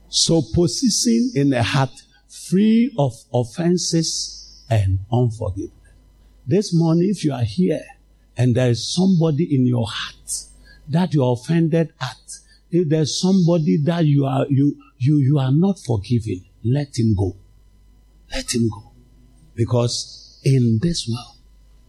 So 0.08 0.42
position 0.54 1.32
in 1.34 1.50
the 1.50 1.62
heart 1.62 1.90
free 2.28 2.94
of 2.98 3.14
offenses 3.32 4.62
and 4.68 4.98
unforgiveness. 5.10 5.72
This 6.46 6.74
morning, 6.74 7.08
if 7.08 7.24
you 7.24 7.32
are 7.32 7.44
here 7.44 7.84
and 8.36 8.54
there 8.54 8.70
is 8.70 8.92
somebody 8.94 9.54
in 9.54 9.64
your 9.66 9.86
heart 9.88 10.51
that 10.88 11.14
you 11.14 11.24
are 11.24 11.32
offended 11.32 11.92
at, 12.00 12.16
if 12.70 12.88
there's 12.88 13.20
somebody 13.20 13.76
that 13.84 14.04
you 14.04 14.24
are 14.24 14.46
you 14.48 14.76
you 14.98 15.16
you 15.16 15.38
are 15.38 15.52
not 15.52 15.78
forgiving, 15.78 16.44
let 16.64 16.98
him 16.98 17.14
go. 17.14 17.36
Let 18.32 18.54
him 18.54 18.68
go. 18.68 18.92
Because 19.54 20.40
in 20.44 20.78
this 20.82 21.08
world, 21.08 21.36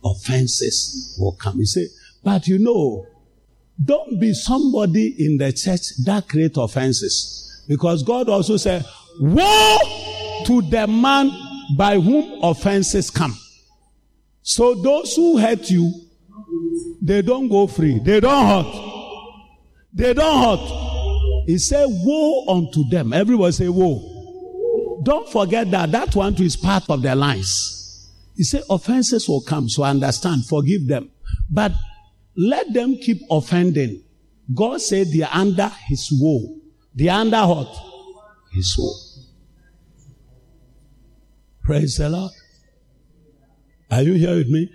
offenses 0.04 1.18
will 1.20 1.34
come. 1.34 1.60
You 1.60 1.66
say, 1.66 1.88
but 2.24 2.48
you 2.48 2.60
know, 2.60 3.06
don't 3.84 4.20
be 4.20 4.34
somebody 4.34 5.16
in 5.26 5.38
the 5.38 5.52
church 5.54 5.96
that 6.06 6.28
create 6.28 6.58
offenses. 6.58 7.64
Because 7.68 8.04
God 8.04 8.30
also 8.30 8.58
said, 8.58 8.86
woe 9.20 9.78
to 10.46 10.62
the 10.64 10.86
man 10.88 11.32
by 11.78 12.00
whom 12.00 12.44
offenses 12.44 13.10
come. 13.10 13.38
So 14.42 14.76
those 14.76 15.16
who 15.16 15.38
hurt 15.38 15.70
you, 15.70 15.92
they 17.02 17.22
don't 17.22 17.48
go 17.48 17.68
free. 17.68 18.00
They 18.00 18.20
don't 18.20 18.46
hurt. 18.46 18.94
They 19.94 20.14
don't 20.14 20.44
hurt. 20.44 21.46
He 21.46 21.58
said, 21.58 21.88
Woe 21.90 22.46
unto 22.48 22.88
them. 22.90 23.14
Everybody 23.14 23.52
say, 23.52 23.70
Woe. 23.70 25.02
Don't 25.04 25.30
forget 25.30 25.70
that 25.72 25.92
that 25.92 26.16
one 26.16 26.34
is 26.42 26.56
part 26.56 26.90
of 26.90 27.02
their 27.02 27.16
lives. 27.16 28.12
He 28.36 28.44
said, 28.44 28.64
Offenses 28.70 29.28
will 29.28 29.42
come, 29.42 29.70
so 29.70 29.84
understand, 29.84 30.46
forgive 30.46 30.88
them. 30.88 31.12
But 31.50 31.74
let 32.36 32.74
them 32.74 32.96
keep 32.98 33.22
offending. 33.30 34.04
God 34.54 34.82
said 34.82 35.08
they 35.12 35.22
are 35.22 35.34
under 35.34 35.70
his 35.88 36.10
woe. 36.20 36.58
They 36.96 37.08
are 37.10 37.20
under 37.22 37.42
what? 37.46 37.76
His 38.52 38.76
woe. 38.78 38.94
Praise 41.64 41.98
the 41.98 42.10
Lord. 42.10 42.32
Are 43.90 44.02
you 44.02 44.14
here 44.14 44.36
with 44.36 44.50
me? 44.50 44.72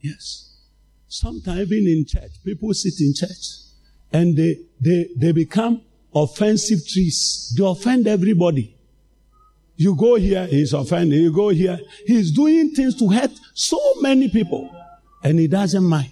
Yes. 0.00 0.45
Sometimes 1.18 1.72
even 1.72 1.86
in 1.86 2.04
church, 2.04 2.32
people 2.44 2.74
sit 2.74 2.92
in 3.00 3.14
church 3.14 3.46
and 4.12 4.36
they, 4.36 4.58
they, 4.78 5.08
they 5.16 5.32
become 5.32 5.80
offensive 6.14 6.86
trees. 6.86 7.54
They 7.56 7.64
offend 7.64 8.06
everybody. 8.06 8.76
You 9.76 9.96
go 9.96 10.16
here, 10.16 10.46
he's 10.46 10.74
offending. 10.74 11.18
You 11.18 11.32
go 11.32 11.48
here, 11.48 11.80
he's 12.06 12.32
doing 12.32 12.72
things 12.72 12.96
to 12.96 13.08
hurt 13.08 13.30
so 13.54 13.78
many 14.00 14.28
people. 14.28 14.70
And 15.22 15.38
he 15.38 15.48
doesn't 15.48 15.84
mind. 15.84 16.10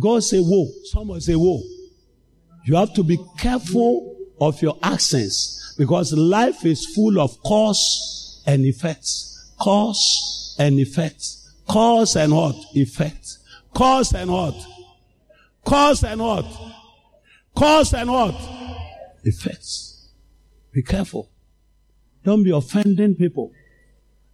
God 0.00 0.24
say, 0.24 0.38
whoa. 0.38 0.68
Someone 0.84 1.20
say, 1.20 1.34
whoa. 1.34 1.60
You 2.64 2.76
have 2.76 2.94
to 2.94 3.02
be 3.02 3.18
careful 3.36 4.16
of 4.40 4.62
your 4.62 4.78
accents 4.82 5.74
because 5.76 6.14
life 6.14 6.64
is 6.64 6.86
full 6.94 7.20
of 7.20 7.42
cause 7.42 8.42
and 8.46 8.64
effects. 8.64 9.52
Cause 9.60 10.56
and 10.58 10.78
effects. 10.78 11.41
Cause 11.68 12.16
and 12.16 12.34
what? 12.34 12.56
Effect. 12.74 13.38
Cause 13.74 14.12
and 14.14 14.30
what? 14.30 14.54
Cause 15.64 16.04
and 16.04 16.20
what? 16.20 16.46
Cause 17.54 17.94
and 17.94 18.10
what? 18.10 18.34
Effects. 19.24 20.08
Be 20.72 20.82
careful. 20.82 21.30
Don't 22.24 22.42
be 22.42 22.50
offending 22.50 23.14
people. 23.14 23.52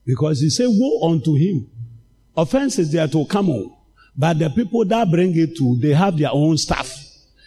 Because 0.05 0.41
he 0.41 0.51
said, 0.51 0.69
woe 0.71 1.11
unto 1.11 1.35
him. 1.35 1.71
Offense 2.37 2.79
is 2.79 2.93
there 2.93 3.09
to 3.09 3.27
come 3.27 3.51
on. 3.51 3.75
But 4.17 4.39
the 4.39 4.49
people 4.51 4.85
that 4.87 5.11
bring 5.11 5.37
it 5.37 5.57
to, 5.59 5.77
they 5.81 5.93
have 5.93 6.17
their 6.17 6.31
own 6.33 6.57
stuff. 6.57 6.91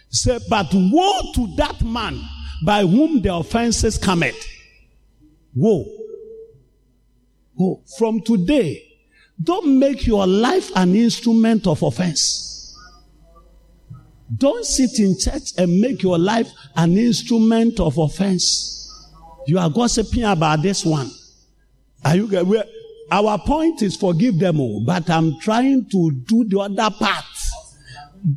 He 0.08 0.16
said, 0.16 0.42
but 0.48 0.68
woe 0.72 1.32
to 1.34 1.54
that 1.56 1.82
man 1.82 2.20
by 2.64 2.82
whom 2.82 3.20
the 3.20 3.34
offenses 3.34 3.98
cometh. 3.98 4.46
Woe. 5.54 5.84
Woe. 7.54 7.82
From 7.98 8.20
today, 8.20 8.91
don't 9.42 9.78
make 9.78 10.06
your 10.06 10.26
life 10.26 10.70
an 10.76 10.94
instrument 10.94 11.66
of 11.66 11.82
offense. 11.82 12.76
Don't 14.36 14.64
sit 14.64 14.98
in 14.98 15.18
church 15.18 15.52
and 15.58 15.80
make 15.80 16.02
your 16.02 16.18
life 16.18 16.48
an 16.76 16.96
instrument 16.96 17.80
of 17.80 17.98
offense. 17.98 19.08
You 19.46 19.58
are 19.58 19.68
gossiping 19.68 20.24
about 20.24 20.62
this 20.62 20.84
one. 20.84 21.10
Are 22.04 22.16
you 22.16 22.28
our 23.10 23.38
point 23.38 23.82
is 23.82 23.96
forgive 23.96 24.38
them 24.38 24.58
all, 24.58 24.82
but 24.84 25.10
I'm 25.10 25.38
trying 25.40 25.88
to 25.90 26.10
do 26.26 26.44
the 26.44 26.60
other 26.60 26.94
part. 26.96 27.24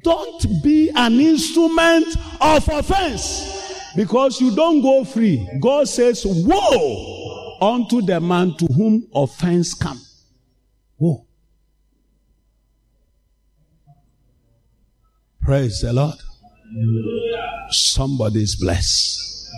Don't 0.04 0.64
be 0.64 0.90
an 0.90 1.20
instrument 1.20 2.08
of 2.42 2.68
offense 2.68 3.94
because 3.96 4.42
you 4.42 4.54
don't 4.56 4.82
go 4.82 5.06
free. 5.06 5.48
God 5.62 5.88
says, 5.88 6.24
Woe 6.26 7.58
unto 7.62 8.02
the 8.02 8.20
man 8.20 8.56
to 8.58 8.66
whom 8.66 9.08
offense 9.14 9.74
come. 9.74 10.02
Woe. 10.98 11.26
Praise 15.46 15.82
the 15.82 15.94
Lord. 15.94 16.16
Somebody 17.70 18.42
is 18.42 18.56
blessed. 18.56 19.52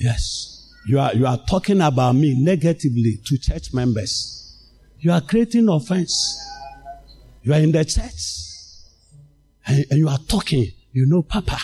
Yes. 0.00 0.74
You 0.88 0.98
are, 0.98 1.14
you 1.14 1.24
are 1.26 1.38
talking 1.48 1.80
about 1.80 2.16
me 2.16 2.34
negatively 2.42 3.20
to 3.24 3.38
church 3.38 3.72
members. 3.72 4.66
You 4.98 5.12
are 5.12 5.20
creating 5.20 5.68
offense. 5.68 6.36
You 7.42 7.52
are 7.52 7.60
in 7.60 7.70
the 7.70 7.84
church 7.84 8.82
and, 9.68 9.86
and 9.90 9.98
you 10.00 10.08
are 10.08 10.18
talking. 10.28 10.72
You 10.90 11.06
know, 11.06 11.22
Papa, 11.22 11.58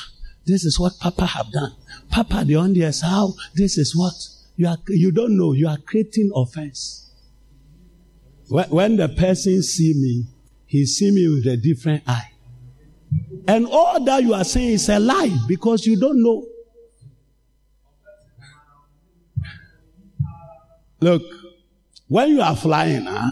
this 0.47 0.65
is 0.65 0.79
what 0.79 0.93
Papa 1.01 1.27
have 1.27 1.51
done. 1.51 1.73
Papa, 2.11 2.45
the 2.45 2.55
only 2.55 2.83
is 2.83 3.01
how 3.01 3.35
this 3.57 3.77
is 3.77 3.97
what 3.97 4.15
you 4.55 4.69
are. 4.69 4.79
You 4.87 5.11
don't 5.11 5.37
know. 5.37 5.53
You 5.53 5.67
are 5.67 5.79
creating 5.79 6.31
offense. 6.33 7.11
When, 8.47 8.69
when 8.71 8.97
the 8.99 9.09
person 9.09 9.63
see 9.65 9.95
me, 9.95 10.27
he 10.65 10.87
see 10.87 11.11
me 11.11 11.29
with 11.29 11.47
a 11.53 11.57
different 11.57 12.05
eye. 12.07 12.32
And 13.49 13.67
all 13.67 14.03
that 14.05 14.23
you 14.23 14.35
are 14.35 14.45
saying 14.45 14.75
is 14.75 14.89
a 14.89 14.99
lie 14.99 15.37
because 15.49 15.87
you 15.87 15.99
don't 15.99 16.23
know. 16.23 16.47
Look, 21.01 21.23
when 22.07 22.29
you 22.31 22.41
are 22.41 22.55
flying, 22.55 23.07
huh? 23.07 23.31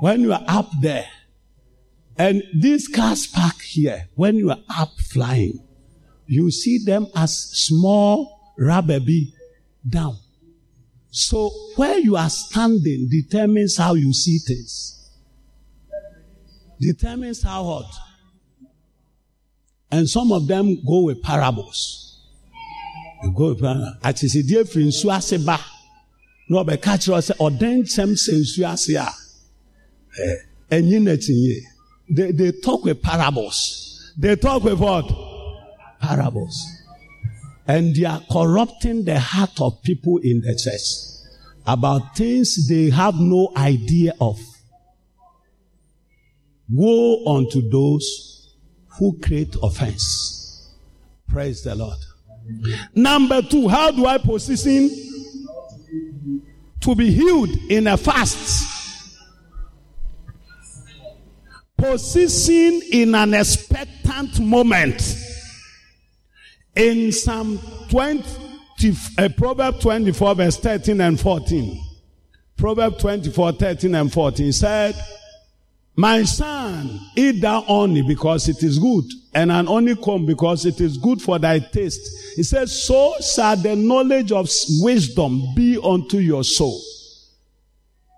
when 0.00 0.20
you 0.20 0.32
are 0.32 0.44
up 0.48 0.70
there, 0.80 1.06
and 2.16 2.42
these 2.54 2.88
cars 2.88 3.26
park 3.26 3.60
here, 3.60 4.08
when 4.14 4.36
you 4.36 4.50
are 4.50 4.60
up 4.70 4.98
flying, 4.98 5.60
you 6.26 6.50
see 6.50 6.78
them 6.84 7.06
as 7.14 7.36
small 7.36 8.54
rubber 8.58 9.00
bee 9.00 9.34
down. 9.88 10.16
So 11.10 11.50
where 11.76 11.98
you 11.98 12.16
are 12.16 12.30
standing 12.30 13.08
determines 13.10 13.76
how 13.76 13.94
you 13.94 14.12
see 14.12 14.38
things. 14.38 15.10
Determines 16.80 17.42
how 17.42 17.64
hot. 17.64 17.94
And 19.94 20.10
some 20.10 20.32
of 20.32 20.48
them 20.48 20.82
go 20.84 21.02
with 21.04 21.22
parables. 21.22 22.18
You 23.22 23.30
go 23.32 23.50
with 23.50 23.60
parables. 23.60 25.04
Na 26.46 26.62
ɔbɛka 26.62 26.98
kyerɛ 26.98 27.20
sɛ 27.28 27.34
ɔdan 27.38 27.76
nsɛm 27.84 28.10
sɛ 28.24 28.32
nsu 28.40 28.64
ase 28.72 28.94
a 28.96 29.08
ɛnyi 30.70 30.98
n'akyi 31.00 31.62
they 32.10 32.32
they 32.32 32.50
talk 32.52 32.84
with 32.84 33.00
parables. 33.00 34.12
They 34.18 34.34
talk 34.34 34.64
with 34.64 34.80
what? 34.80 35.06
Parables. 36.00 36.60
And 37.68 37.94
they 37.94 38.04
are 38.04 38.20
corrupting 38.30 39.04
the 39.04 39.20
heart 39.20 39.60
of 39.60 39.80
people 39.82 40.18
in 40.18 40.40
the 40.40 40.54
church 40.56 41.24
about 41.66 42.16
things 42.16 42.68
they 42.68 42.90
have 42.90 43.14
no 43.14 43.52
idea 43.56 44.12
of. 44.20 44.40
Woe 46.68 47.24
unto 47.36 47.70
those 47.70 48.33
who 48.98 49.18
create 49.18 49.54
offense 49.62 50.70
praise 51.28 51.62
the 51.62 51.74
lord 51.74 51.98
number 52.94 53.40
two 53.42 53.68
how 53.68 53.90
do 53.90 54.06
i 54.06 54.18
position 54.18 54.90
to 56.84 56.94
be 56.94 57.10
healed 57.10 57.48
in 57.70 57.86
a 57.86 57.96
fast. 57.96 59.18
Position 61.78 62.82
in 62.92 63.14
an 63.14 63.32
expectant 63.32 64.38
moment. 64.38 65.16
In 66.76 67.10
Psalm 67.10 67.58
20, 67.88 68.22
uh, 69.16 69.28
Proverb 69.34 69.80
24, 69.80 70.34
verse 70.34 70.58
13 70.58 71.00
and 71.00 71.18
14. 71.18 71.82
Proverb 72.58 72.98
24, 72.98 73.52
13 73.52 73.94
and 73.94 74.12
14 74.12 74.52
said, 74.52 74.94
My 75.96 76.24
son, 76.24 77.00
eat 77.16 77.40
thou 77.40 77.64
only 77.68 78.02
because 78.02 78.48
it 78.48 78.62
is 78.64 78.78
good, 78.78 79.04
and 79.32 79.52
an 79.52 79.66
honeycomb 79.66 80.26
because 80.26 80.66
it 80.66 80.80
is 80.80 80.98
good 80.98 81.22
for 81.22 81.38
thy 81.38 81.60
taste. 81.60 82.00
He 82.34 82.42
says, 82.42 82.84
So 82.84 83.14
shall 83.20 83.56
the 83.56 83.76
knowledge 83.76 84.32
of 84.32 84.50
wisdom 84.80 85.54
be 85.54 85.78
unto 85.82 86.18
your 86.18 86.42
soul. 86.42 86.80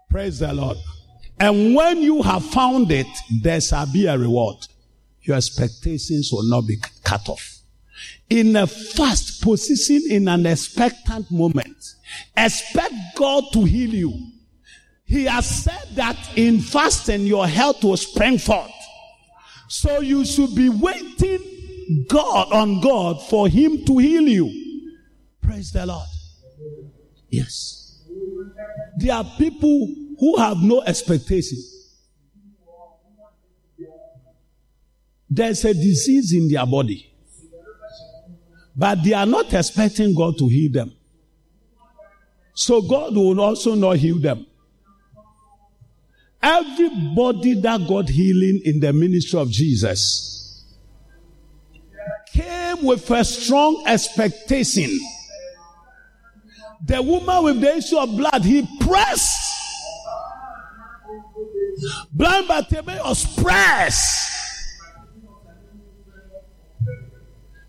Praise 0.09 0.39
the 0.39 0.55
Lord. 0.55 0.79
And 1.39 1.75
when 1.75 2.01
you 2.01 2.23
have 2.23 2.47
found 2.47 2.91
it, 2.91 3.07
there 3.43 3.61
shall 3.61 3.93
be 3.93 4.07
a 4.07 4.17
reward. 4.17 4.57
Your 5.21 5.37
expectations 5.37 6.31
will 6.33 6.49
not 6.49 6.67
be 6.67 6.79
cut 7.05 7.29
off. 7.29 7.59
In 8.31 8.57
a 8.57 8.67
fast 8.67 9.43
position, 9.43 10.03
in 10.11 10.29
an 10.29 10.47
expectant 10.47 11.31
moment, 11.31 11.77
expect 12.35 12.95
God 13.17 13.45
to 13.53 13.65
heal 13.65 13.95
you. 13.95 14.33
He 15.07 15.25
has 15.25 15.65
said 15.65 15.95
that 15.95 16.17
in 16.37 16.61
fasting 16.61 17.27
your 17.27 17.47
health 17.47 17.83
will 17.85 17.97
spring 17.97 18.39
forth. 18.39 18.73
So 19.69 20.01
you 20.01 20.25
should 20.25 20.55
be 20.55 20.69
waiting 20.69 22.05
God 22.09 22.53
on 22.53 22.81
God 22.81 23.23
for 23.29 23.49
him 23.49 23.85
to 23.85 23.99
heal 23.99 24.23
you. 24.23 24.83
Praise 25.41 25.71
the 25.71 25.87
Lord. 25.87 26.07
Yes. 27.29 28.03
There 28.99 29.15
are 29.15 29.25
people 29.39 29.95
who 30.19 30.37
have 30.39 30.59
no 30.59 30.83
expectation. 30.83 31.59
There's 35.31 35.65
a 35.65 35.75
disease 35.75 36.33
in 36.33 36.49
their 36.49 36.67
body. 36.67 37.13
But 38.75 39.05
they 39.05 39.13
are 39.13 39.27
not 39.27 39.53
expecting 39.53 40.15
God 40.15 40.37
to 40.39 40.49
heal 40.49 40.73
them. 40.73 40.93
So 42.55 42.83
God 42.83 43.15
will 43.15 43.41
also 43.41 43.75
not 43.75 43.97
heal 43.99 44.19
them. 44.19 44.47
Everybody 46.47 47.55
that 47.61 47.89
got 47.89 48.09
healing 48.09 48.61
in 48.65 48.79
the 48.79 48.93
ministry 48.93 49.41
of 49.41 49.51
Jesus 49.51 50.65
came 52.33 52.85
with 52.85 53.11
a 53.11 53.25
strong 53.25 53.83
expectation. 53.85 54.97
The 56.85 57.03
woman 57.03 57.43
with 57.43 57.61
the 57.61 57.77
issue 57.79 57.99
of 57.99 58.17
blood, 58.17 58.45
he 58.45 58.65
pressed. 58.79 59.43
Blind 62.13 62.47
Bartimaeus 62.47 63.43
pressed. 63.43 64.31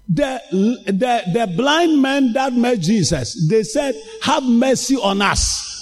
The, 0.08 0.40
the, 0.86 1.24
the 1.34 1.54
blind 1.58 2.00
men 2.00 2.32
that 2.34 2.54
met 2.54 2.80
Jesus, 2.80 3.48
they 3.50 3.64
said, 3.64 3.96
Have 4.22 4.44
mercy 4.44 4.98
on 4.98 5.24
us. 5.24 5.77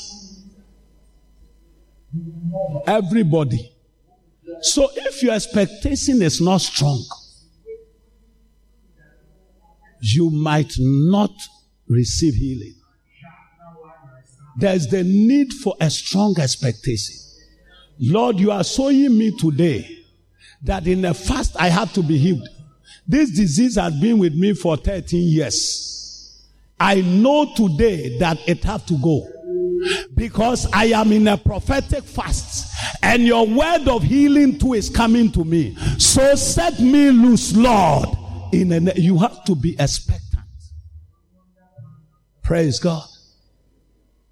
Everybody. 2.87 3.71
So 4.61 4.89
if 4.95 5.21
your 5.21 5.33
expectation 5.33 6.21
is 6.21 6.39
not 6.39 6.61
strong, 6.61 7.03
you 9.99 10.29
might 10.29 10.73
not 10.77 11.31
receive 11.87 12.35
healing. 12.35 12.75
There's 14.57 14.87
the 14.87 15.03
need 15.03 15.53
for 15.53 15.75
a 15.81 15.89
strong 15.89 16.39
expectation. 16.39 17.15
Lord, 17.99 18.39
you 18.39 18.51
are 18.51 18.63
showing 18.63 19.17
me 19.17 19.37
today 19.37 20.03
that 20.61 20.87
in 20.87 21.05
a 21.05 21.13
fast 21.13 21.55
I 21.59 21.69
have 21.69 21.91
to 21.93 22.03
be 22.03 22.17
healed. 22.17 22.47
This 23.07 23.31
disease 23.31 23.75
has 23.75 23.93
been 23.99 24.17
with 24.17 24.33
me 24.33 24.53
for 24.53 24.77
13 24.77 25.27
years. 25.27 26.45
I 26.79 27.01
know 27.01 27.53
today 27.55 28.17
that 28.19 28.37
it 28.47 28.63
have 28.63 28.85
to 28.87 28.97
go 28.97 29.27
because 30.15 30.67
I 30.73 30.85
am 30.85 31.11
in 31.11 31.27
a 31.27 31.37
prophetic 31.37 32.03
fast 32.03 32.75
and 33.01 33.23
your 33.23 33.47
word 33.47 33.87
of 33.87 34.03
healing 34.03 34.57
too 34.59 34.73
is 34.73 34.89
coming 34.89 35.31
to 35.31 35.43
me. 35.43 35.75
So 35.97 36.35
set 36.35 36.79
me 36.79 37.11
loose, 37.11 37.55
Lord. 37.55 38.09
In 38.51 38.71
a, 38.71 38.93
you 38.95 39.17
have 39.19 39.43
to 39.45 39.55
be 39.55 39.75
expectant. 39.79 40.43
Praise 42.43 42.79
God. 42.79 43.07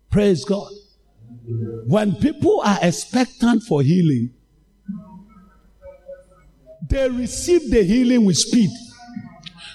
Praise 0.10 0.46
God. 0.46 0.72
When 1.88 2.16
people 2.16 2.62
are 2.64 2.78
expectant 2.82 3.64
for 3.64 3.82
healing, 3.82 4.34
they 6.90 7.10
receive 7.10 7.72
the 7.72 7.84
healing 7.84 8.26
with 8.26 8.38
speed. 8.38 8.70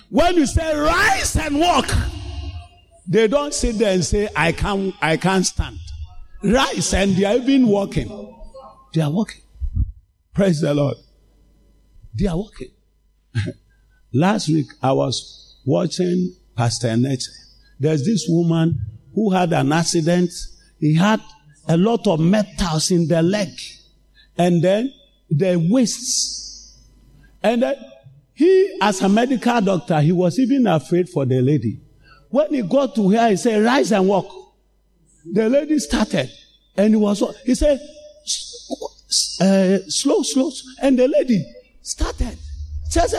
When 0.09 0.37
you 0.37 0.47
say 0.47 0.77
rise 0.77 1.37
and 1.37 1.59
walk, 1.59 1.91
they 3.09 3.27
don't 3.27 3.55
sit 3.55 3.79
there 3.79 3.95
and 3.95 4.05
say, 4.05 4.29
I 4.37 4.53
can't, 4.53 4.95
I 5.01 5.17
can't 5.17 5.45
stand. 5.47 5.79
Rise 6.43 6.93
and 6.93 7.17
they 7.17 7.25
are 7.25 7.37
even 7.37 7.67
walking. 7.67 8.09
They 8.93 9.01
are 9.01 9.11
walking. 9.11 9.41
Praise 10.35 10.61
the 10.61 10.75
Lord. 10.75 10.97
They 12.15 12.27
are 12.27 12.37
walking. 12.37 12.69
Last 14.13 14.49
week 14.49 14.67
I 14.83 14.93
was 14.93 15.57
watching 15.65 16.35
Pastor 16.55 16.89
Neche. 16.89 17.29
There's 17.81 18.05
this 18.05 18.27
woman 18.29 18.79
who 19.15 19.31
had 19.31 19.53
an 19.53 19.73
accident. 19.73 20.31
He 20.79 20.95
had 20.95 21.21
a 21.67 21.77
lot 21.77 22.07
of 22.07 22.21
metals 22.21 22.91
in 22.91 23.09
the 23.09 23.23
leg 23.23 23.49
and 24.37 24.63
then 24.63 24.93
the 25.31 25.57
waist. 25.71 26.77
And 27.43 27.63
then 27.63 27.77
he, 28.35 28.79
as 28.81 29.01
a 29.01 29.09
medical 29.09 29.61
doctor, 29.61 30.01
he 30.01 30.13
was 30.13 30.39
even 30.39 30.67
afraid 30.67 31.09
for 31.09 31.25
the 31.25 31.41
lady. 31.41 31.81
When 32.31 32.53
he 32.55 32.63
got 32.63 32.95
to 32.97 33.11
her, 33.11 33.31
he 33.31 33.37
said, 33.37 33.65
rise 33.65 33.93
and 33.93 34.07
walk. 34.07 34.31
The 35.33 35.49
lady 35.49 35.79
started 35.79 36.31
and 36.77 36.91
he 36.91 36.97
was, 36.97 37.23
he 37.45 37.55
said, 37.55 37.81
uh, 39.41 39.79
slow, 39.89 40.23
slow. 40.23 40.51
And 40.81 40.99
the 40.99 41.09
lady 41.09 41.45
started. 41.83 42.39
Says 42.89 43.11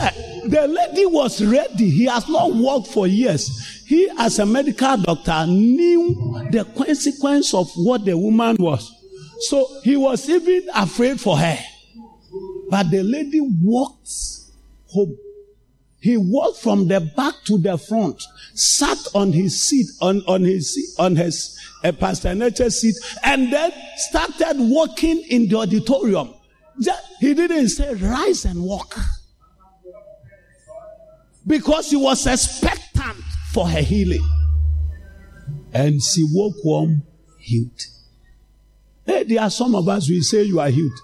the 0.45 0.67
lady 0.67 1.05
was 1.05 1.43
ready. 1.45 1.91
He 1.91 2.05
has 2.05 2.27
not 2.27 2.53
walked 2.53 2.87
for 2.87 3.05
years. 3.05 3.83
He, 3.85 4.09
as 4.17 4.39
a 4.39 4.45
medical 4.45 4.97
doctor, 4.97 5.45
knew 5.45 6.47
the 6.51 6.65
consequence 6.75 7.53
of 7.53 7.69
what 7.75 8.03
the 8.03 8.17
woman 8.17 8.55
was. 8.59 8.91
So 9.41 9.67
he 9.83 9.95
was 9.95 10.27
even 10.27 10.67
afraid 10.73 11.21
for 11.21 11.37
her. 11.37 11.57
But 12.69 12.89
the 12.89 13.03
lady 13.03 13.41
walked 13.41 14.09
home. 14.87 15.15
He 15.99 16.17
walked 16.17 16.59
from 16.59 16.87
the 16.87 16.99
back 17.01 17.35
to 17.45 17.57
the 17.59 17.77
front, 17.77 18.23
sat 18.59 18.97
on 19.13 19.31
his 19.31 19.61
seat, 19.61 19.87
on, 20.01 20.21
on 20.27 20.43
his 20.43 20.95
on 20.99 21.15
his 21.15 21.57
uh, 21.83 21.91
Pastor 21.91 22.69
seat, 22.69 22.95
and 23.23 23.51
then 23.51 23.71
started 23.95 24.57
walking 24.57 25.23
in 25.29 25.47
the 25.47 25.55
auditorium. 25.57 26.33
He 27.19 27.33
didn't 27.33 27.69
say, 27.69 27.93
rise 27.95 28.45
and 28.45 28.61
walk 28.61 28.95
because 31.45 31.89
he 31.89 31.95
was 31.95 32.25
expectant 32.25 33.17
for 33.53 33.67
her 33.67 33.81
healing. 33.81 34.25
And 35.73 36.01
she 36.01 36.25
woke 36.31 36.55
home 36.63 37.03
healed. 37.39 37.81
Hey, 39.05 39.23
there 39.23 39.41
are 39.41 39.49
some 39.49 39.75
of 39.75 39.87
us, 39.89 40.09
we 40.09 40.21
say 40.21 40.43
you 40.43 40.59
are 40.59 40.69
healed. 40.69 40.99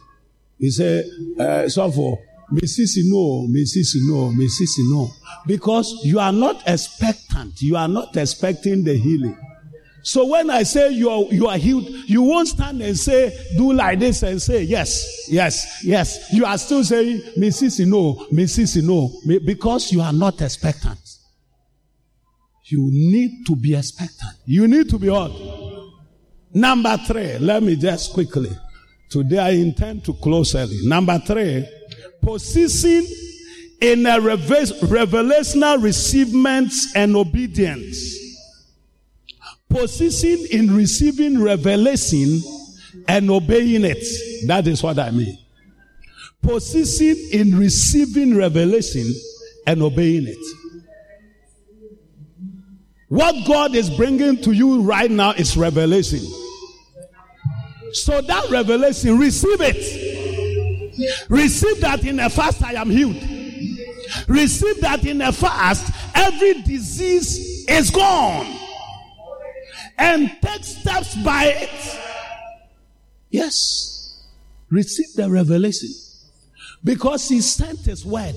We 0.59 0.69
say, 0.69 1.03
uh, 1.39 1.67
so 1.67 1.91
for 1.91 2.19
Mrs. 2.51 2.97
No, 3.05 3.47
Mrs. 3.49 3.95
No, 4.07 4.31
Mrs. 4.31 4.77
No. 4.89 5.09
Because 5.47 6.01
you 6.03 6.19
are 6.19 6.31
not 6.31 6.61
expectant. 6.67 7.61
You 7.61 7.75
are 7.75 7.87
not 7.87 8.15
expecting 8.17 8.83
the 8.83 8.95
healing. 8.95 9.37
So 10.03 10.27
when 10.27 10.51
I 10.51 10.61
say 10.61 10.91
you 10.91 11.09
are, 11.09 11.23
you 11.33 11.47
are 11.47 11.57
healed, 11.57 11.87
you 12.05 12.21
won't 12.21 12.47
stand 12.47 12.79
and 12.83 12.95
say, 12.95 13.35
do 13.57 13.73
like 13.73 13.97
this 13.97 14.21
and 14.21 14.39
say, 14.39 14.61
yes, 14.61 15.27
yes, 15.27 15.83
yes. 15.83 16.31
You 16.31 16.45
are 16.45 16.59
still 16.59 16.83
saying, 16.83 17.21
Mrs. 17.39 17.87
No, 17.87 18.27
Mrs. 18.31 18.83
No, 18.83 19.11
because 19.43 19.91
you 19.91 20.01
are 20.01 20.13
not 20.13 20.39
expectant. 20.43 20.99
You 22.65 22.87
need 22.91 23.47
to 23.47 23.55
be 23.55 23.75
expectant. 23.75 24.35
You 24.45 24.67
need 24.67 24.89
to 24.89 24.99
be 24.99 25.09
what? 25.09 25.31
Number 26.53 26.97
three, 26.97 27.39
let 27.39 27.63
me 27.63 27.75
just 27.75 28.13
quickly. 28.13 28.51
Today 29.09 29.39
I 29.39 29.49
intend 29.51 30.05
to 30.05 30.13
close 30.13 30.53
early. 30.53 30.77
Number 30.83 31.17
three, 31.19 31.67
possessing 32.25 33.05
in 33.81 34.05
a 34.05 34.19
revelational 34.19 35.81
receivement 35.81 36.73
and 36.95 37.15
obedience 37.15 38.15
position 39.75 40.45
in 40.51 40.73
receiving 40.73 41.41
revelation 41.41 42.41
and 43.07 43.29
obeying 43.29 43.83
it. 43.83 44.03
That 44.47 44.67
is 44.67 44.81
what 44.81 44.97
I 44.97 45.11
mean. 45.11 45.37
Position 46.41 47.15
in 47.31 47.57
receiving 47.57 48.37
revelation 48.37 49.05
and 49.67 49.81
obeying 49.81 50.27
it. 50.27 50.45
What 53.09 53.35
God 53.45 53.75
is 53.75 53.89
bringing 53.89 54.41
to 54.43 54.51
you 54.51 54.81
right 54.81 55.11
now 55.11 55.31
is 55.31 55.57
revelation. 55.57 56.21
So 57.91 58.21
that 58.21 58.49
revelation, 58.49 59.17
receive 59.19 59.61
it. 59.61 60.14
Receive 61.29 61.81
that 61.81 62.05
in 62.05 62.19
a 62.19 62.29
fast 62.29 62.63
I 62.63 62.73
am 62.73 62.89
healed. 62.89 63.15
Receive 64.27 64.81
that 64.81 65.05
in 65.05 65.21
a 65.21 65.31
fast 65.31 65.91
every 66.15 66.61
disease 66.61 67.65
is 67.67 67.89
gone 67.91 68.57
and 69.97 70.31
take 70.41 70.63
steps 70.63 71.15
by 71.23 71.45
it. 71.45 71.99
Yes. 73.29 74.23
Receive 74.69 75.13
the 75.15 75.29
revelation. 75.29 75.89
Because 76.83 77.27
he 77.27 77.41
sent 77.41 77.79
his 77.79 78.05
word 78.05 78.35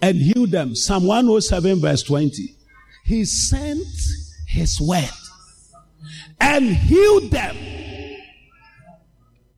and 0.00 0.16
healed 0.16 0.50
them. 0.50 0.74
Psalm 0.74 1.06
107, 1.06 1.80
verse 1.80 2.02
20. 2.02 2.54
He 3.04 3.24
sent 3.24 3.86
his 4.46 4.80
word 4.80 5.10
and 6.40 6.64
healed 6.64 7.30
them. 7.30 7.56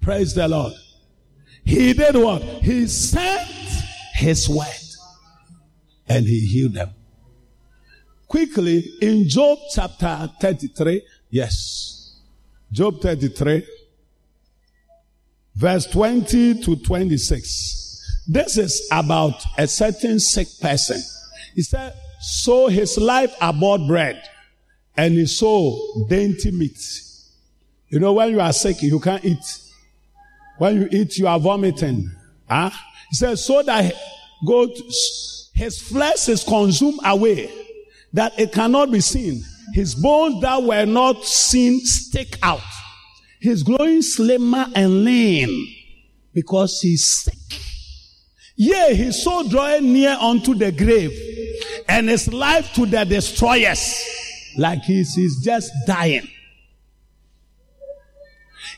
Praise 0.01 0.35
the 0.35 0.49
Lord. 0.49 0.73
He 1.65 1.93
did 1.93 2.17
what? 2.17 2.43
He 2.43 2.87
sent 2.87 3.49
his 4.15 4.49
word 4.49 4.67
and 6.09 6.27
he 6.27 6.41
healed 6.41 6.75
them 6.75 6.91
quickly 8.33 8.95
in 9.03 9.29
Job 9.29 9.59
chapter 9.75 10.31
33. 10.41 11.03
Yes. 11.29 12.17
Job 12.73 13.03
33, 13.03 13.67
verse 15.55 15.85
20 15.85 16.63
to 16.63 16.77
26. 16.77 18.23
This 18.27 18.57
is 18.57 18.89
about 18.91 19.35
a 19.59 19.67
certain 19.67 20.19
sick 20.19 20.49
person. 20.63 20.99
He 21.55 21.61
said, 21.61 21.93
so 22.23 22.69
his 22.69 22.97
life 22.97 23.35
abhorred 23.39 23.87
bread 23.87 24.23
and 24.97 25.13
he 25.13 25.27
saw 25.27 26.07
dainty 26.09 26.53
meat. 26.53 26.81
You 27.89 28.01
know, 28.01 28.15
when 28.15 28.31
you 28.31 28.41
are 28.41 28.55
sick, 28.55 28.81
you 28.81 28.99
can't 28.99 29.23
eat. 29.27 29.59
When 30.59 30.77
you 30.77 30.89
eat, 30.91 31.17
you 31.19 31.27
are 31.27 31.39
vomiting. 31.39 32.11
Huh? 32.49 32.71
He 33.11 33.17
says, 33.17 33.45
so 33.45 33.63
that 33.63 33.95
God, 34.47 34.71
his 35.55 35.81
flesh 35.81 36.29
is 36.29 36.45
consumed 36.45 37.01
away 37.05 37.51
that 38.13 38.39
it 38.39 38.53
cannot 38.53 38.91
be 38.91 39.01
seen. 39.01 39.43
His 39.73 39.95
bones 39.95 40.41
that 40.43 40.63
were 40.63 40.85
not 40.85 41.25
seen 41.25 41.81
stick 41.81 42.39
out. 42.43 42.61
He's 43.41 43.63
growing 43.63 44.03
slimmer 44.03 44.67
and 44.75 45.05
lean 45.05 45.75
because 46.33 46.81
he's 46.81 47.05
sick. 47.23 47.59
Yea, 48.57 48.95
he 48.95 49.13
so 49.13 49.49
drawing 49.49 49.93
near 49.93 50.17
unto 50.21 50.55
the 50.55 50.71
grave, 50.71 51.11
and 51.89 52.09
his 52.09 52.33
life 52.33 52.73
to 52.75 52.87
the 52.87 53.05
destroyers, 53.05 54.05
like 54.57 54.83
he's, 54.83 55.15
he's 55.15 55.43
just 55.43 55.73
dying. 55.87 56.29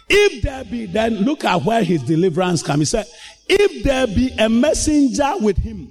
If 0.09 0.43
there 0.43 0.65
be, 0.65 0.87
then 0.87 1.17
look 1.17 1.45
at 1.45 1.65
where 1.65 1.83
his 1.83 2.03
deliverance 2.03 2.63
comes. 2.63 2.81
He 2.81 2.85
said, 2.85 3.07
if 3.49 3.85
there 3.85 4.07
be 4.07 4.31
a 4.39 4.49
messenger 4.49 5.33
with 5.41 5.57
him, 5.57 5.91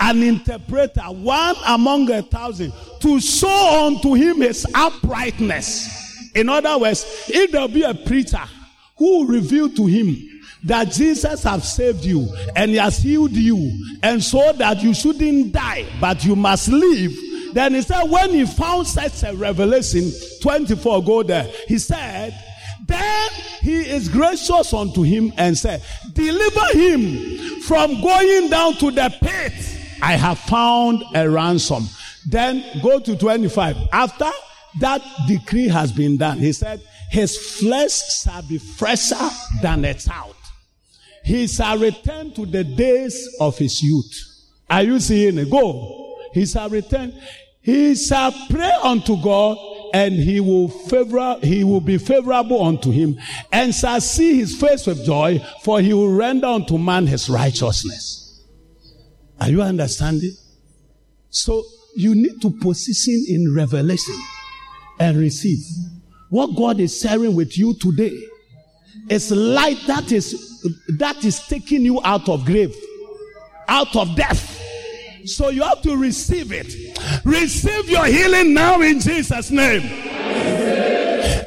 an 0.00 0.22
interpreter, 0.22 1.02
one 1.02 1.54
among 1.66 2.10
a 2.10 2.22
thousand, 2.22 2.72
to 3.00 3.20
show 3.20 3.86
unto 3.86 4.14
him 4.14 4.40
his 4.40 4.66
uprightness. 4.74 6.32
In 6.34 6.48
other 6.48 6.76
words, 6.78 7.04
if 7.28 7.52
there 7.52 7.68
be 7.68 7.82
a 7.82 7.94
preacher 7.94 8.42
who 8.96 9.26
reveal 9.26 9.70
to 9.70 9.86
him 9.86 10.16
that 10.64 10.90
Jesus 10.90 11.42
has 11.44 11.74
saved 11.74 12.04
you 12.04 12.26
and 12.56 12.70
he 12.70 12.76
has 12.78 12.98
healed 12.98 13.32
you, 13.32 13.72
and 14.02 14.22
so 14.22 14.52
that 14.54 14.82
you 14.82 14.94
shouldn't 14.94 15.52
die, 15.52 15.86
but 16.00 16.24
you 16.24 16.34
must 16.34 16.68
live. 16.68 17.12
Then 17.52 17.74
he 17.74 17.82
said, 17.82 18.04
when 18.10 18.30
he 18.30 18.46
found 18.46 18.86
such 18.86 19.22
a 19.22 19.34
revelation, 19.34 20.10
24, 20.42 21.04
go 21.04 21.22
there, 21.22 21.44
he 21.68 21.78
said, 21.78 22.34
then 22.86 23.30
he 23.60 23.80
is 23.88 24.08
gracious 24.08 24.72
unto 24.72 25.02
him 25.02 25.32
and 25.36 25.56
said, 25.56 25.82
Deliver 26.12 26.66
him 26.72 27.60
from 27.62 28.00
going 28.02 28.50
down 28.50 28.74
to 28.74 28.90
the 28.90 29.14
pit. 29.20 29.52
I 30.02 30.12
have 30.12 30.38
found 30.38 31.02
a 31.14 31.28
ransom. 31.28 31.88
Then 32.26 32.64
go 32.82 33.00
to 33.00 33.16
25. 33.16 33.76
After 33.92 34.30
that 34.80 35.02
decree 35.26 35.68
has 35.68 35.92
been 35.92 36.16
done, 36.16 36.38
he 36.38 36.52
said, 36.52 36.82
His 37.10 37.36
flesh 37.58 38.22
shall 38.22 38.42
be 38.42 38.58
fresher 38.58 39.30
than 39.62 39.84
a 39.84 39.94
child. 39.94 40.34
He 41.24 41.46
shall 41.46 41.78
return 41.78 42.32
to 42.34 42.44
the 42.44 42.64
days 42.64 43.36
of 43.40 43.56
his 43.56 43.82
youth. 43.82 44.12
Are 44.68 44.82
you 44.82 45.00
seeing 45.00 45.38
it? 45.38 45.50
Go. 45.50 46.18
He 46.32 46.44
shall 46.44 46.68
return. 46.68 47.14
He 47.64 47.94
shall 47.94 48.32
pray 48.50 48.72
unto 48.82 49.20
God 49.22 49.56
and 49.94 50.14
he 50.14 50.40
will 50.40 50.68
favor, 50.68 51.38
he 51.42 51.64
will 51.64 51.80
be 51.80 51.98
favorable 51.98 52.62
unto 52.62 52.90
him 52.90 53.18
and 53.52 53.74
shall 53.74 54.00
see 54.00 54.38
his 54.38 54.60
face 54.60 54.86
with 54.86 55.04
joy, 55.04 55.38
for 55.62 55.80
he 55.80 55.92
will 55.92 56.12
render 56.12 56.46
unto 56.46 56.78
man 56.78 57.06
his 57.06 57.28
righteousness. 57.28 58.44
Are 59.40 59.50
you 59.50 59.62
understanding? 59.62 60.32
So 61.30 61.64
you 61.96 62.14
need 62.14 62.40
to 62.42 62.50
position 62.50 63.24
in 63.28 63.54
revelation 63.54 64.16
and 65.00 65.16
receive. 65.16 65.64
What 66.28 66.56
God 66.56 66.80
is 66.80 67.00
sharing 67.00 67.34
with 67.34 67.56
you 67.56 67.74
today 67.74 68.16
It's 69.08 69.30
light 69.30 69.78
that 69.86 70.12
is 70.12 70.62
that 70.98 71.24
is 71.24 71.46
taking 71.46 71.82
you 71.82 72.00
out 72.04 72.28
of 72.28 72.44
grave, 72.44 72.74
out 73.68 73.94
of 73.96 74.16
death. 74.16 74.60
So 75.26 75.48
you 75.48 75.62
have 75.62 75.80
to 75.82 75.96
receive 75.96 76.52
it. 76.52 76.74
Receive 77.24 77.88
your 77.88 78.04
healing 78.06 78.52
now 78.52 78.80
in 78.82 79.00
Jesus' 79.00 79.50
name. 79.50 79.82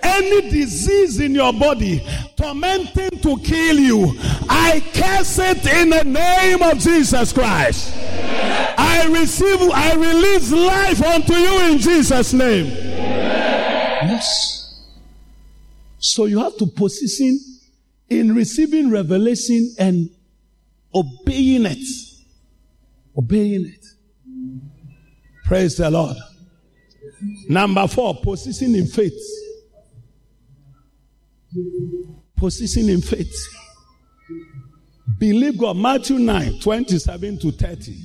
Any 0.03 0.49
disease 0.49 1.19
in 1.19 1.35
your 1.35 1.53
body 1.53 2.03
tormenting 2.35 3.19
to 3.19 3.37
kill 3.37 3.79
you, 3.79 4.15
I 4.49 4.83
curse 4.93 5.37
it 5.39 5.65
in 5.67 5.91
the 5.91 6.03
name 6.03 6.63
of 6.63 6.79
Jesus 6.79 7.31
Christ. 7.31 7.93
I 7.95 9.07
receive, 9.11 9.61
I 9.71 9.93
release 9.93 10.51
life 10.51 11.03
unto 11.03 11.33
you 11.33 11.71
in 11.71 11.77
Jesus' 11.77 12.33
name. 12.33 12.65
Yes. 12.65 14.83
So 15.99 16.25
you 16.25 16.39
have 16.39 16.57
to 16.57 16.65
position 16.65 17.39
in 18.09 18.33
receiving 18.33 18.89
revelation 18.89 19.75
and 19.77 20.09
obeying 20.95 21.65
it. 21.65 22.06
Obeying 23.17 23.65
it. 23.65 23.85
Praise 25.45 25.77
the 25.77 25.89
Lord. 25.89 26.17
Number 27.47 27.87
four, 27.87 28.15
position 28.21 28.75
in 28.75 28.85
faith. 28.85 29.13
Position 32.35 32.89
in 32.89 33.01
faith. 33.01 33.35
Believe 35.17 35.57
God. 35.57 35.77
Matthew 35.77 36.19
9, 36.19 36.59
27 36.59 37.39
to 37.39 37.51
30. 37.51 37.97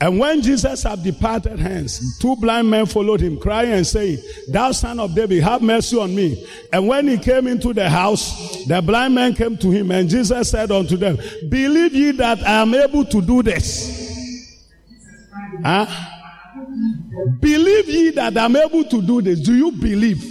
And 0.00 0.18
when 0.18 0.42
Jesus 0.42 0.82
had 0.82 1.04
departed 1.04 1.58
hence, 1.58 2.18
two 2.18 2.34
blind 2.36 2.68
men 2.68 2.86
followed 2.86 3.20
him, 3.20 3.38
crying 3.38 3.72
and 3.72 3.86
saying, 3.86 4.18
Thou 4.48 4.72
son 4.72 4.98
of 4.98 5.14
David, 5.14 5.42
have 5.44 5.62
mercy 5.62 5.96
on 5.96 6.14
me. 6.14 6.44
And 6.72 6.88
when 6.88 7.06
he 7.06 7.16
came 7.16 7.46
into 7.46 7.72
the 7.72 7.88
house, 7.88 8.66
the 8.66 8.82
blind 8.82 9.14
men 9.14 9.34
came 9.34 9.56
to 9.58 9.70
him, 9.70 9.92
and 9.92 10.08
Jesus 10.08 10.50
said 10.50 10.72
unto 10.72 10.96
them, 10.96 11.16
Believe 11.48 11.94
ye 11.94 12.10
that 12.12 12.42
I 12.42 12.62
am 12.62 12.74
able 12.74 13.04
to 13.04 13.22
do 13.22 13.42
this? 13.42 14.03
Huh? 15.62 15.86
Believe 17.40 17.88
ye 17.88 18.10
that 18.10 18.36
I'm 18.36 18.56
able 18.56 18.84
to 18.84 19.02
do 19.02 19.22
this. 19.22 19.40
Do 19.40 19.54
you 19.54 19.72
believe 19.72 20.22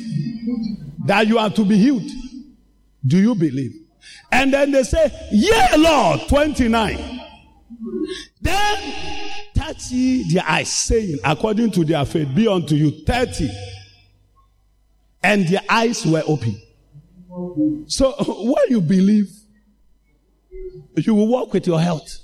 that 1.06 1.28
you 1.28 1.38
are 1.38 1.50
to 1.50 1.66
be 1.66 1.78
healed? 1.78 2.10
Do 3.06 3.18
you 3.18 3.36
believe? 3.36 3.74
And 4.32 4.54
then 4.54 4.72
they 4.72 4.84
say, 4.84 5.12
Yea, 5.32 5.78
Lord, 5.78 6.22
29. 6.28 7.22
Then 8.42 8.94
touch 9.56 9.92
ye 9.92 10.34
their 10.34 10.44
eyes, 10.46 10.72
saying, 10.72 11.20
according 11.24 11.72
to 11.72 11.86
their 11.86 12.06
faith, 12.06 12.34
be 12.34 12.48
unto 12.48 12.76
you 12.76 12.92
30. 13.06 13.50
And 15.22 15.48
their 15.48 15.62
eyes 15.70 16.06
were 16.06 16.24
open. 16.26 16.62
So 17.88 18.12
when 18.28 18.66
you 18.70 18.82
believe, 18.82 19.30
you 20.96 21.16
will 21.16 21.28
walk 21.28 21.54
with 21.54 21.68
your 21.68 21.80
health. 21.80 22.18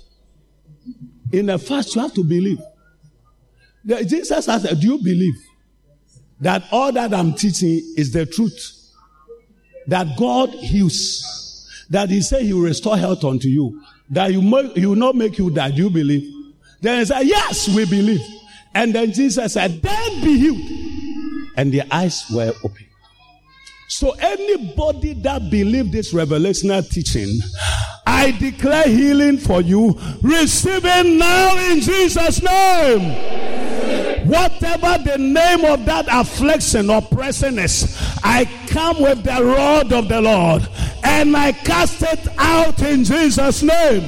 In 1.32 1.46
the 1.46 1.58
fast, 1.58 1.94
you 1.94 2.02
have 2.02 2.14
to 2.14 2.24
believe. 2.24 2.58
Jesus 3.86 4.48
asked, 4.48 4.80
Do 4.80 4.86
you 4.86 4.98
believe 4.98 5.34
that 6.40 6.64
all 6.70 6.92
that 6.92 7.12
I'm 7.14 7.34
teaching 7.34 7.82
is 7.96 8.12
the 8.12 8.26
truth? 8.26 8.76
That 9.86 10.16
God 10.18 10.50
heals. 10.50 11.86
That 11.90 12.10
He 12.10 12.20
said 12.20 12.42
He 12.42 12.52
will 12.52 12.62
restore 12.62 12.96
health 12.96 13.24
unto 13.24 13.48
you. 13.48 13.82
That 14.10 14.32
you 14.32 14.40
he 14.74 14.86
will 14.86 14.96
not 14.96 15.14
make 15.14 15.38
you 15.38 15.50
die. 15.50 15.70
Do 15.70 15.84
you 15.84 15.90
believe? 15.90 16.28
Then 16.80 16.98
he 16.98 17.04
said, 17.04 17.22
Yes, 17.22 17.68
we 17.68 17.84
believe. 17.84 18.20
And 18.74 18.92
then 18.94 19.12
Jesus 19.12 19.52
said, 19.54 19.80
Then 19.80 20.24
be 20.24 20.38
healed. 20.38 21.52
And 21.56 21.72
their 21.72 21.86
eyes 21.90 22.24
were 22.30 22.52
open. 22.64 22.86
So 23.88 24.12
anybody 24.18 25.14
that 25.14 25.50
believe 25.50 25.92
this 25.92 26.12
revelational 26.14 26.88
teaching, 26.88 27.38
I 28.06 28.30
declare 28.32 28.88
healing 28.88 29.38
for 29.38 29.60
you. 29.60 29.98
Receive 30.22 30.84
it 30.84 31.18
now 31.18 31.56
in 31.70 31.80
Jesus' 31.80 32.42
name. 32.42 33.59
Whatever 34.30 35.02
the 35.02 35.18
name 35.18 35.64
of 35.64 35.84
that 35.86 36.06
affliction 36.08 36.88
or 36.88 36.98
oppression 36.98 37.58
is, 37.58 37.96
I 38.22 38.44
come 38.68 39.02
with 39.02 39.24
the 39.24 39.42
rod 39.44 39.92
of 39.92 40.06
the 40.06 40.20
Lord 40.20 40.68
and 41.02 41.36
I 41.36 41.50
cast 41.50 42.00
it 42.02 42.28
out 42.38 42.80
in 42.80 43.02
Jesus' 43.02 43.64
name. 43.64 44.04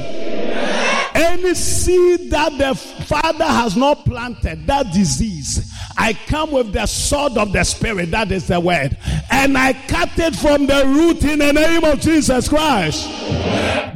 Any 1.12 1.54
seed 1.54 2.30
that 2.30 2.56
the 2.56 2.72
Father 3.04 3.44
has 3.44 3.76
not 3.76 4.04
planted, 4.04 4.64
that 4.68 4.92
disease, 4.92 5.68
I 5.98 6.12
come 6.12 6.52
with 6.52 6.72
the 6.72 6.86
sword 6.86 7.36
of 7.36 7.52
the 7.52 7.64
Spirit, 7.64 8.12
that 8.12 8.30
is 8.30 8.46
the 8.46 8.60
word, 8.60 8.96
and 9.28 9.58
I 9.58 9.72
cut 9.72 10.16
it 10.18 10.36
from 10.36 10.66
the 10.66 10.84
root 10.86 11.24
in 11.24 11.40
the 11.40 11.52
name 11.52 11.82
of 11.82 12.00
Jesus 12.00 12.48
Christ. 12.48 13.08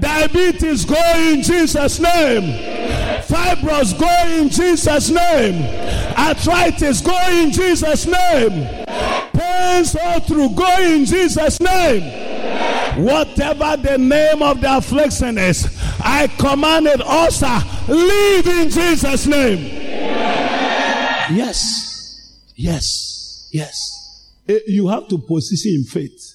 Diabetes 0.00 0.84
go 0.84 1.00
in 1.16 1.42
Jesus' 1.42 2.00
name. 2.00 2.85
Fibros 3.28 3.98
go 3.98 4.40
in 4.40 4.48
Jesus' 4.48 5.10
name. 5.10 5.62
Arthritis 6.16 7.00
go 7.00 7.18
in 7.30 7.50
Jesus' 7.50 8.06
name. 8.06 8.86
Pains 9.32 9.96
all 9.96 10.20
through 10.20 10.50
go 10.50 10.76
in 10.80 11.04
Jesus' 11.04 11.60
name. 11.60 13.04
Whatever 13.04 13.76
the 13.76 13.98
name 13.98 14.42
of 14.42 14.60
the 14.60 14.76
affliction 14.76 15.38
is, 15.38 15.66
I 16.00 16.28
command 16.38 16.86
it 16.86 17.02
also 17.02 17.48
leave 17.88 18.46
in 18.46 18.70
Jesus' 18.70 19.26
name. 19.26 19.58
Yes. 21.34 22.42
Yes. 22.54 23.48
Yes. 23.52 24.32
Eh, 24.48 24.60
you 24.68 24.88
have 24.88 25.08
to 25.08 25.18
position 25.18 25.72
in 25.80 25.84
faith. 25.84 26.34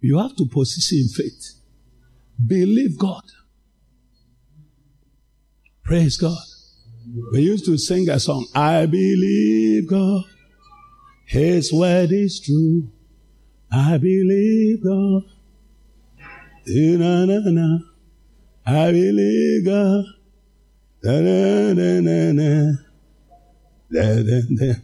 You 0.00 0.18
have 0.18 0.36
to 0.36 0.46
position 0.46 0.98
in 0.98 1.08
faith. 1.08 1.54
Believe 2.46 2.98
God. 2.98 3.22
Praise 5.88 6.18
God. 6.18 6.36
We 7.32 7.40
used 7.40 7.64
to 7.64 7.78
sing 7.78 8.10
a 8.10 8.20
song, 8.20 8.46
I 8.54 8.84
believe 8.84 9.88
God, 9.88 10.22
His 11.24 11.72
word 11.72 12.12
is 12.12 12.40
true. 12.40 12.90
I 13.72 13.96
believe 13.96 14.84
God. 14.84 15.22
Na, 16.66 17.24
na, 17.24 17.38
na. 17.38 17.78
I 18.66 18.92
believe 18.92 19.64
God. 19.64 20.04
Da, 21.02 21.22
da, 21.22 21.72
da, 21.72 22.00
da, 22.02 22.32
da. 22.34 22.72
Da, 23.90 24.22
da, 24.22 24.40
da. 24.58 24.74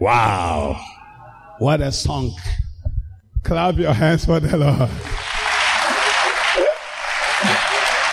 Wow. 0.00 0.80
What 1.58 1.82
a 1.82 1.92
song. 1.92 2.34
Clap 3.42 3.76
your 3.76 3.92
hands 3.92 4.24
for 4.24 4.40
the 4.40 4.56
Lord. 4.56 4.88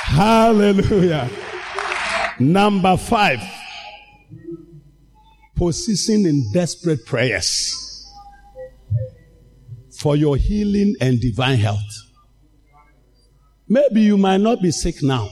Hallelujah. 0.09 1.29
Number 2.39 2.97
five, 2.97 3.39
position 5.55 6.25
in 6.25 6.51
desperate 6.51 7.05
prayers. 7.05 7.75
For 9.99 10.15
your 10.15 10.35
healing 10.35 10.95
and 10.99 11.21
divine 11.21 11.59
health. 11.59 11.77
Maybe 13.67 14.01
you 14.01 14.17
might 14.17 14.41
not 14.41 14.61
be 14.61 14.71
sick 14.71 15.03
now, 15.03 15.29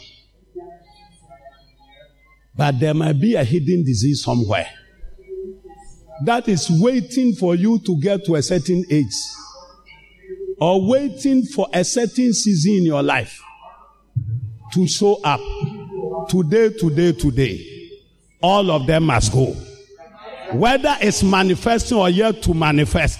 but 2.56 2.80
there 2.80 2.94
might 2.94 3.20
be 3.20 3.34
a 3.34 3.44
hidden 3.44 3.84
disease 3.84 4.24
somewhere. 4.24 4.68
That 6.26 6.48
is 6.48 6.70
waiting 6.70 7.34
for 7.34 7.56
you 7.56 7.80
to 7.80 8.00
get 8.00 8.26
to 8.26 8.36
a 8.36 8.44
certain 8.44 8.86
age. 8.92 9.16
Or 10.60 10.88
waiting 10.88 11.46
for 11.46 11.68
a 11.74 11.84
certain 11.84 12.34
season 12.34 12.74
in 12.74 12.84
your 12.84 13.02
life 13.02 13.42
to 14.74 14.88
show 14.88 15.20
up. 15.24 15.39
Today, 16.30 16.70
today, 16.70 17.13
today. 17.13 17.91
All 18.41 18.70
of 18.72 18.86
them 18.86 19.05
must 19.05 19.32
go. 19.32 19.55
Whether 20.51 20.95
it's 21.01 21.24
manifesting 21.24 21.97
or 21.97 22.09
yet 22.09 22.41
to 22.43 22.53
manifest, 22.53 23.20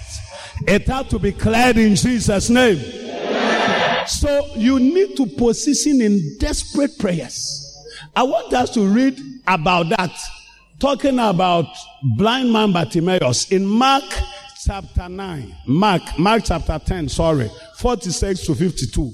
it 0.66 0.86
has 0.88 1.08
to 1.08 1.18
be 1.18 1.32
cleared 1.32 1.76
in 1.76 1.94
Jesus' 1.94 2.50
name. 2.50 2.78
So 4.06 4.54
you 4.56 4.78
need 4.80 5.16
to 5.16 5.26
position 5.26 6.00
in 6.00 6.38
desperate 6.38 6.98
prayers. 6.98 7.64
I 8.16 8.22
want 8.22 8.52
us 8.54 8.70
to 8.70 8.86
read 8.86 9.20
about 9.46 9.90
that, 9.90 10.10
talking 10.78 11.18
about 11.18 11.66
blind 12.16 12.52
man 12.52 12.72
Bartimaeus 12.72 13.50
in 13.50 13.66
Mark 13.66 14.04
chapter 14.64 15.08
9. 15.08 15.56
Mark, 15.66 16.18
Mark 16.18 16.42
chapter 16.44 16.78
10, 16.78 17.08
sorry, 17.08 17.50
46 17.76 18.46
to 18.46 18.54
52. 18.54 19.12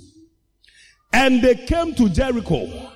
And 1.15 1.41
they 1.41 1.55
came 1.55 1.95
to 1.95 2.09
Jericho. 2.09 2.91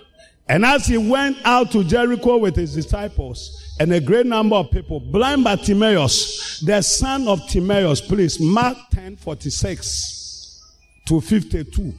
And 0.48 0.64
as 0.64 0.86
he 0.86 0.98
went 0.98 1.36
out 1.44 1.70
to 1.70 1.84
Jericho 1.84 2.38
with 2.38 2.56
his 2.56 2.74
disciples 2.74 3.76
and 3.78 3.92
a 3.92 4.00
great 4.00 4.26
number 4.26 4.56
of 4.56 4.72
people, 4.72 4.98
blind 4.98 5.44
Bartimaeus, 5.44 6.60
the 6.60 6.82
son 6.82 7.28
of 7.28 7.46
Timaeus, 7.48 8.00
please, 8.00 8.40
Mark 8.40 8.76
10 8.90 9.16
46 9.16 10.64
to 11.06 11.20
52. 11.20 11.94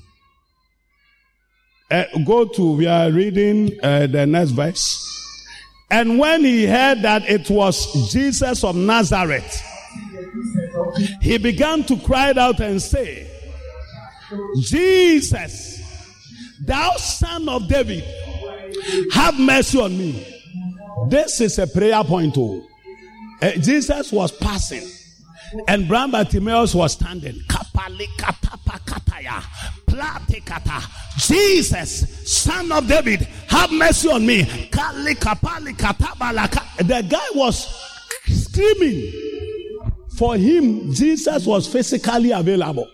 Uh, 1.89 2.03
go 2.25 2.45
to, 2.45 2.73
we 2.73 2.85
are 2.85 3.09
reading 3.11 3.79
uh, 3.81 4.05
the 4.07 4.25
next 4.25 4.51
verse. 4.51 5.05
And 5.89 6.19
when 6.19 6.43
he 6.43 6.67
heard 6.67 7.01
that 7.03 7.29
it 7.29 7.49
was 7.49 8.11
Jesus 8.11 8.65
of 8.65 8.75
Nazareth, 8.75 9.63
he 11.21 11.37
began 11.37 11.83
to 11.83 11.97
cry 11.97 12.31
out 12.31 12.59
and 12.59 12.81
say, 12.81 13.27
Jesus, 14.61 15.78
thou 16.65 16.91
son 16.97 17.49
of 17.49 17.67
David, 17.67 18.03
have 19.13 19.39
mercy 19.39 19.79
on 19.79 19.97
me. 19.97 20.25
This 21.07 21.41
is 21.41 21.59
a 21.59 21.67
prayer 21.67 22.03
point. 22.03 22.35
Oh. 22.37 22.65
Uh, 23.41 23.51
Jesus 23.51 24.11
was 24.11 24.31
passing, 24.31 24.87
and 25.67 25.87
Bram 25.87 26.11
Bartimaeus 26.11 26.75
was 26.75 26.93
standing. 26.93 27.39
Jesus, 31.17 32.31
son 32.31 32.71
of 32.71 32.87
David, 32.87 33.21
have 33.47 33.71
mercy 33.71 34.09
on 34.09 34.25
me. 34.25 34.43
The 34.43 34.67
guy 37.09 37.27
was 37.35 37.67
screaming. 38.27 39.11
For 40.17 40.35
him, 40.35 40.93
Jesus 40.93 41.45
was 41.45 41.67
physically 41.67 42.31
available. 42.31 42.89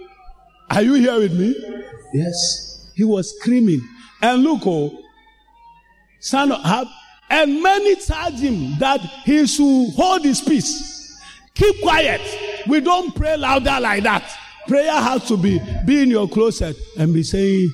Are 0.69 0.81
you 0.81 0.93
here 0.93 1.19
with 1.19 1.33
me? 1.33 1.55
Yes. 2.13 2.74
He 2.95 3.03
was 3.03 3.35
screaming. 3.37 3.81
And 4.21 4.43
look, 4.43 4.61
oh, 4.65 4.97
son 6.19 6.51
of, 6.51 6.87
and 7.29 7.61
many 7.61 7.95
charged 7.95 8.39
him 8.39 8.77
that 8.79 9.01
he 9.23 9.45
should 9.47 9.91
hold 9.95 10.23
his 10.23 10.41
peace. 10.41 11.19
Keep 11.53 11.81
quiet. 11.81 12.21
We 12.67 12.81
don't 12.81 13.15
pray 13.15 13.37
louder 13.37 13.79
like 13.79 14.03
that. 14.03 14.23
Prayer 14.67 14.91
has 14.93 15.27
to 15.27 15.37
be 15.37 15.61
be 15.85 16.01
in 16.01 16.09
your 16.09 16.27
closet 16.27 16.75
and 16.97 17.13
be 17.13 17.23
saying, 17.23 17.69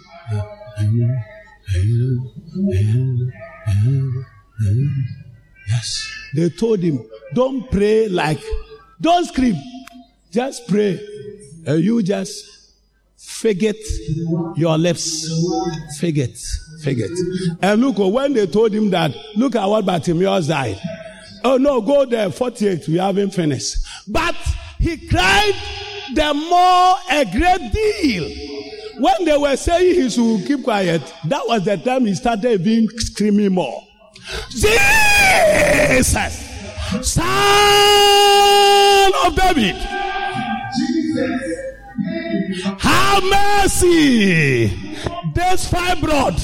Yes. 5.68 6.12
They 6.36 6.50
told 6.50 6.80
him, 6.80 7.00
don't 7.34 7.70
pray 7.72 8.08
like, 8.08 8.42
don't 9.00 9.26
scream. 9.26 9.56
Just 10.32 10.68
pray. 10.68 11.00
And 11.66 11.84
you 11.84 12.02
just 12.04 12.61
forget 13.22 13.76
your 14.56 14.78
lips. 14.78 15.28
Forget. 16.00 16.38
Forget. 16.84 17.10
And 17.62 17.82
look, 17.82 18.00
oh, 18.00 18.08
when 18.10 18.34
they 18.34 18.48
told 18.48 18.74
him 18.74 18.90
that, 18.92 19.16
look 19.36 19.56
at 19.56 19.66
what 19.66 19.86
Bartimaeus 19.86 20.48
died. 20.48 20.80
Oh 21.44 21.58
no, 21.58 21.82
go 21.82 22.06
there, 22.06 22.30
48, 22.32 22.88
we 22.88 22.98
haven't 22.98 23.32
finished. 23.32 23.78
But 24.08 24.36
he 24.80 25.08
cried 25.08 25.54
the 26.14 26.34
more 26.34 26.96
a 27.10 27.26
great 27.26 27.72
deal. 27.72 28.30
When 29.00 29.26
they 29.26 29.38
were 29.38 29.56
saying 29.56 29.96
he 29.96 30.10
should 30.10 30.46
keep 30.46 30.64
quiet, 30.64 31.02
that 31.26 31.42
was 31.48 31.66
the 31.66 31.78
time 31.78 32.06
he 32.06 32.14
started 32.14 32.64
being 32.64 32.88
screaming 32.90 33.54
more. 33.54 33.84
Jesus, 34.52 36.04
son 37.02 37.24
of 39.26 39.36
David, 39.36 39.76
have 42.80 43.24
mercy. 43.24 44.68
This 45.34 45.70
fibroid. 45.70 46.38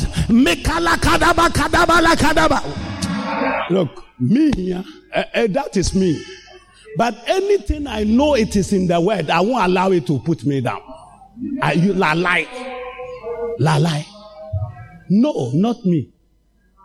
Look, 3.69 4.05
me 4.19 4.73
uh, 4.73 4.83
uh, 5.13 5.47
that 5.47 5.77
is 5.77 5.93
me. 5.93 6.23
But 6.97 7.15
anything 7.27 7.85
I 7.87 8.03
know 8.03 8.33
it 8.35 8.55
is 8.55 8.73
in 8.73 8.87
the 8.87 8.99
word, 8.99 9.29
I 9.29 9.39
won't 9.41 9.65
allow 9.69 9.91
it 9.91 10.07
to 10.07 10.19
put 10.19 10.43
me 10.45 10.61
down. 10.61 10.81
Are 11.61 11.73
you 11.73 11.93
la 11.93 12.13
lie? 12.13 12.47
La 13.59 13.77
lie? 13.77 14.05
No, 15.09 15.51
not 15.53 15.85
me. 15.85 16.11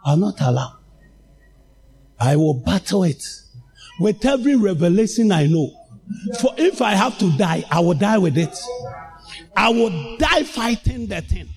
I'll 0.05 0.17
not 0.17 0.41
allow. 0.41 0.79
I 2.21 2.37
will 2.37 2.55
battle 2.55 3.05
it 3.05 3.25
with 4.01 4.25
every 4.25 4.57
revelation 4.57 5.33
I 5.33 5.47
know. 5.47 5.71
For 6.41 6.53
if 6.59 6.83
I 6.83 6.93
have 6.93 7.19
to 7.19 7.37
die, 7.37 7.65
I 7.71 7.81
will 7.81 7.95
die 7.95 8.19
with 8.19 8.37
it. 8.37 8.57
I 9.57 9.69
will 9.69 10.17
die 10.17 10.45
fighting 10.45 11.07
the 11.07 11.21
thing. 11.21 11.49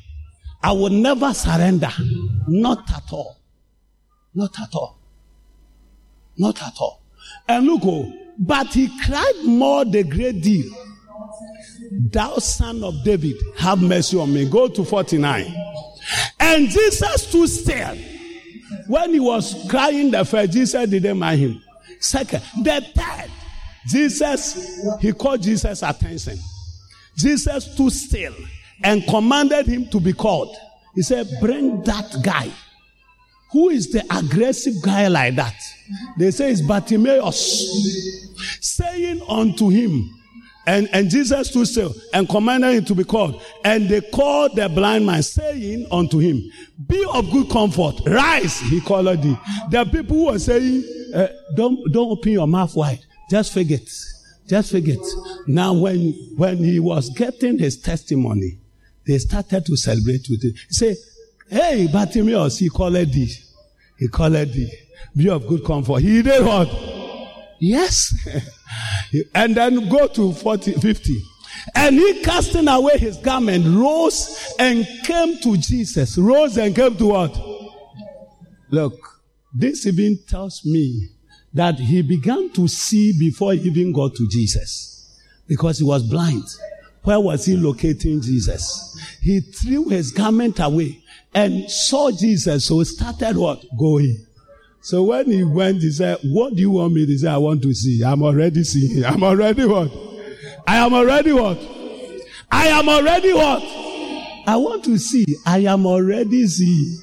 I 0.62 0.72
will 0.72 0.90
never 0.90 1.34
surrender. 1.34 1.92
Not 2.48 2.90
at 2.92 3.12
all. 3.12 3.38
Not 4.34 4.60
at 4.60 4.74
all. 4.74 5.00
Not 6.38 6.62
at 6.62 6.74
all. 6.80 7.02
And 7.48 7.66
look, 7.66 7.82
oh, 7.86 8.12
but 8.38 8.68
he 8.74 8.90
cried 9.06 9.44
more 9.46 9.86
the 9.86 10.04
great 10.04 10.42
deal. 10.42 10.72
Thou 11.92 12.38
son 12.38 12.84
of 12.84 13.04
David, 13.04 13.36
have 13.58 13.82
mercy 13.82 14.18
on 14.18 14.34
me. 14.34 14.50
Go 14.50 14.68
to 14.68 14.84
49. 14.84 15.54
And 16.40 16.70
Jesus 16.70 17.28
stood 17.28 17.50
still. 17.50 17.98
When 18.88 19.14
he 19.14 19.20
was 19.20 19.66
crying 19.70 20.12
the 20.12 20.26
first, 20.26 20.52
Jesus 20.52 20.90
didn't 20.90 21.18
mind 21.18 21.40
him. 21.40 21.62
Second, 22.00 22.44
the 22.64 22.82
third, 22.96 23.32
Jesus, 23.88 24.82
he 25.00 25.14
called 25.14 25.42
Jesus' 25.42 25.84
attention. 25.84 26.38
Jesus 27.16 27.74
stood 27.74 27.92
still 27.92 28.34
and 28.84 29.06
commanded 29.08 29.66
him 29.68 29.88
to 29.90 30.00
be 30.00 30.14
called. 30.14 30.56
He 30.94 31.02
said, 31.02 31.28
Bring 31.42 31.82
that 31.84 32.16
guy. 32.24 32.52
Who 33.52 33.70
is 33.70 33.92
the 33.92 34.04
aggressive 34.10 34.74
guy 34.84 35.08
like 35.08 35.36
that? 35.36 35.56
They 36.18 36.32
say 36.32 36.52
it's 36.52 36.62
Bartimaeus. 36.62 38.32
Saying 38.60 39.22
unto 39.30 39.70
him, 39.70 40.10
and, 40.68 40.90
and 40.92 41.10
Jesus 41.10 41.50
stood 41.50 41.68
still 41.68 41.94
and 42.14 42.28
commanded 42.28 42.74
him 42.74 42.86
to 42.86 42.96
be 42.96 43.04
called. 43.04 43.42
And 43.64 43.88
they 43.88 44.02
called 44.02 44.56
the 44.56 44.68
blind 44.68 45.06
man, 45.06 45.22
saying 45.22 45.88
unto 45.92 46.18
him, 46.18 46.42
Be 46.88 47.06
of 47.14 47.32
good 47.32 47.50
comfort, 47.50 48.02
rise, 48.08 48.60
he 48.62 48.82
called 48.82 49.22
thee. 49.22 49.38
The 49.70 49.86
people 49.86 50.18
who 50.18 50.30
are 50.30 50.40
saying, 50.40 50.84
uh, 51.14 51.28
don't, 51.56 51.92
don't 51.94 52.12
open 52.12 52.32
your 52.32 52.48
mouth 52.48 52.76
wide, 52.76 53.00
just 53.30 53.54
forget. 53.54 53.88
Just 54.48 54.72
forget. 54.72 55.00
Now, 55.48 55.74
when, 55.74 56.14
when 56.36 56.58
he 56.58 56.80
was 56.80 57.10
getting 57.10 57.58
his 57.58 57.78
testimony, 57.78 58.60
they 59.08 59.18
started 59.18 59.66
to 59.66 59.76
celebrate 59.76 60.28
with 60.30 60.44
him. 60.44 60.54
He 60.54 60.74
said, 60.74 60.96
Hey, 61.48 61.88
Bartimaeus, 61.92 62.60
he 62.60 62.70
called 62.70 62.96
it 62.96 63.12
thee. 63.12 63.32
He 63.98 64.08
called 64.08 64.36
it 64.36 64.52
thee. 64.52 64.72
Be 65.16 65.30
of 65.30 65.48
good 65.48 65.64
comfort. 65.64 66.02
He 66.02 66.22
did 66.22 66.44
what? 66.44 66.70
Yes. 67.60 68.14
and 69.36 69.56
then 69.56 69.88
go 69.90 70.08
to 70.08 70.34
40, 70.34 70.74
50. 70.74 71.22
And 71.74 71.96
he 71.96 72.22
casting 72.22 72.68
away 72.68 72.98
his 72.98 73.18
garment 73.18 73.66
rose 73.66 74.54
and 74.60 74.86
came 75.04 75.40
to 75.42 75.58
Jesus. 75.58 76.18
Rose 76.18 76.58
and 76.58 76.76
came 76.76 76.96
to 76.98 77.06
what? 77.06 77.40
Look, 78.72 79.22
this 79.54 79.86
even 79.86 80.20
tells 80.28 80.66
me 80.66 81.10
that 81.56 81.80
he 81.80 82.02
began 82.02 82.52
to 82.52 82.68
see 82.68 83.18
before 83.18 83.54
he 83.54 83.62
even 83.70 83.94
got 83.94 84.14
to 84.14 84.28
Jesus 84.30 85.20
because 85.48 85.80
he 85.80 85.86
was 85.86 86.04
blind. 86.04 86.44
Where 87.04 87.20
was 87.20 87.46
he 87.46 87.56
locating 87.56 88.22
Jesus? 88.22 89.00
He 89.22 89.40
threw 89.40 89.88
his 89.90 90.12
garment 90.12 90.60
away 90.60 91.02
and 91.34 91.70
saw 91.72 92.12
Jesus, 92.12 92.66
so 92.66 92.84
started 92.84 93.38
what? 93.38 93.64
Going. 93.80 94.26
So 94.82 95.04
when 95.04 95.32
he 95.32 95.44
went, 95.44 95.82
he 95.82 95.92
said, 95.92 96.18
What 96.26 96.56
do 96.56 96.62
you 96.62 96.72
want 96.72 96.94
me 96.94 97.06
to 97.06 97.18
say? 97.18 97.28
I 97.30 97.38
want 97.38 97.64
to 97.64 97.74
see. 97.74 98.04
I'm 98.04 98.22
already 98.22 98.64
seeing. 98.64 99.04
I'm 99.06 99.24
already 99.24 99.66
what? 99.66 99.92
I 100.68 100.78
am 100.78 100.94
already 100.94 101.32
what? 101.32 101.58
I 102.52 102.68
am 102.68 102.90
already 102.90 103.34
what? 103.34 103.64
I 104.48 104.58
want 104.58 104.84
to 104.86 104.98
see. 104.98 105.26
I 105.46 105.60
am 105.60 105.86
already 105.86 106.48
seeing. 106.48 107.00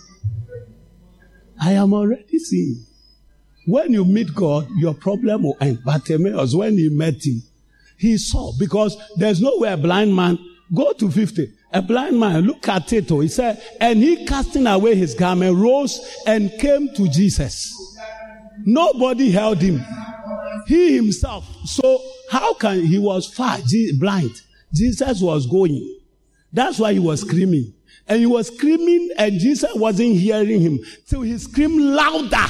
I 1.61 1.73
am 1.73 1.93
already 1.93 2.39
seeing. 2.39 2.87
When 3.67 3.93
you 3.93 4.05
meet 4.05 4.35
God, 4.35 4.69
your 4.77 4.95
problem 4.95 5.45
will 5.45 5.57
end. 5.61 5.81
But 5.85 6.07
Bartimaeus, 6.07 6.55
when 6.55 6.77
he 6.77 6.89
met 6.89 7.25
him, 7.25 7.43
he 7.97 8.19
saw 8.19 8.53
because 8.59 8.97
there's 9.17 9.41
nowhere 9.41 9.75
a 9.75 9.77
blind 9.77 10.15
man 10.15 10.39
go 10.75 10.93
to 10.93 11.11
50. 11.11 11.53
A 11.73 11.81
blind 11.81 12.19
man, 12.19 12.43
look 12.43 12.69
at 12.69 12.93
it. 12.93 13.11
Oh, 13.13 13.21
he 13.21 13.29
said, 13.29 13.63
and 13.81 13.99
he 14.01 14.27
casting 14.27 14.67
away 14.67 14.95
his 14.95 15.15
garment 15.15 15.57
rose 15.57 16.01
and 16.27 16.51
came 16.59 16.93
to 16.95 17.09
Jesus. 17.09 17.75
Nobody 18.65 19.31
held 19.31 19.59
him. 19.59 19.83
He 20.67 20.97
himself. 20.97 21.49
So 21.65 22.01
how 22.31 22.55
can 22.55 22.85
he 22.85 22.99
was 22.99 23.27
far 23.27 23.59
blind? 23.99 24.33
Jesus 24.75 25.21
was 25.21 25.47
going. 25.47 25.99
That's 26.53 26.79
why 26.79 26.93
he 26.93 26.99
was 26.99 27.23
screaming. 27.23 27.73
And 28.07 28.21
he 28.21 28.27
was 28.27 28.49
screaming 28.49 29.11
and 29.17 29.39
Jesus 29.39 29.73
wasn't 29.75 30.17
hearing 30.17 30.61
him. 30.61 30.81
So 31.05 31.23
he 31.23 31.39
screamed 31.39 31.81
louder. 31.81 32.47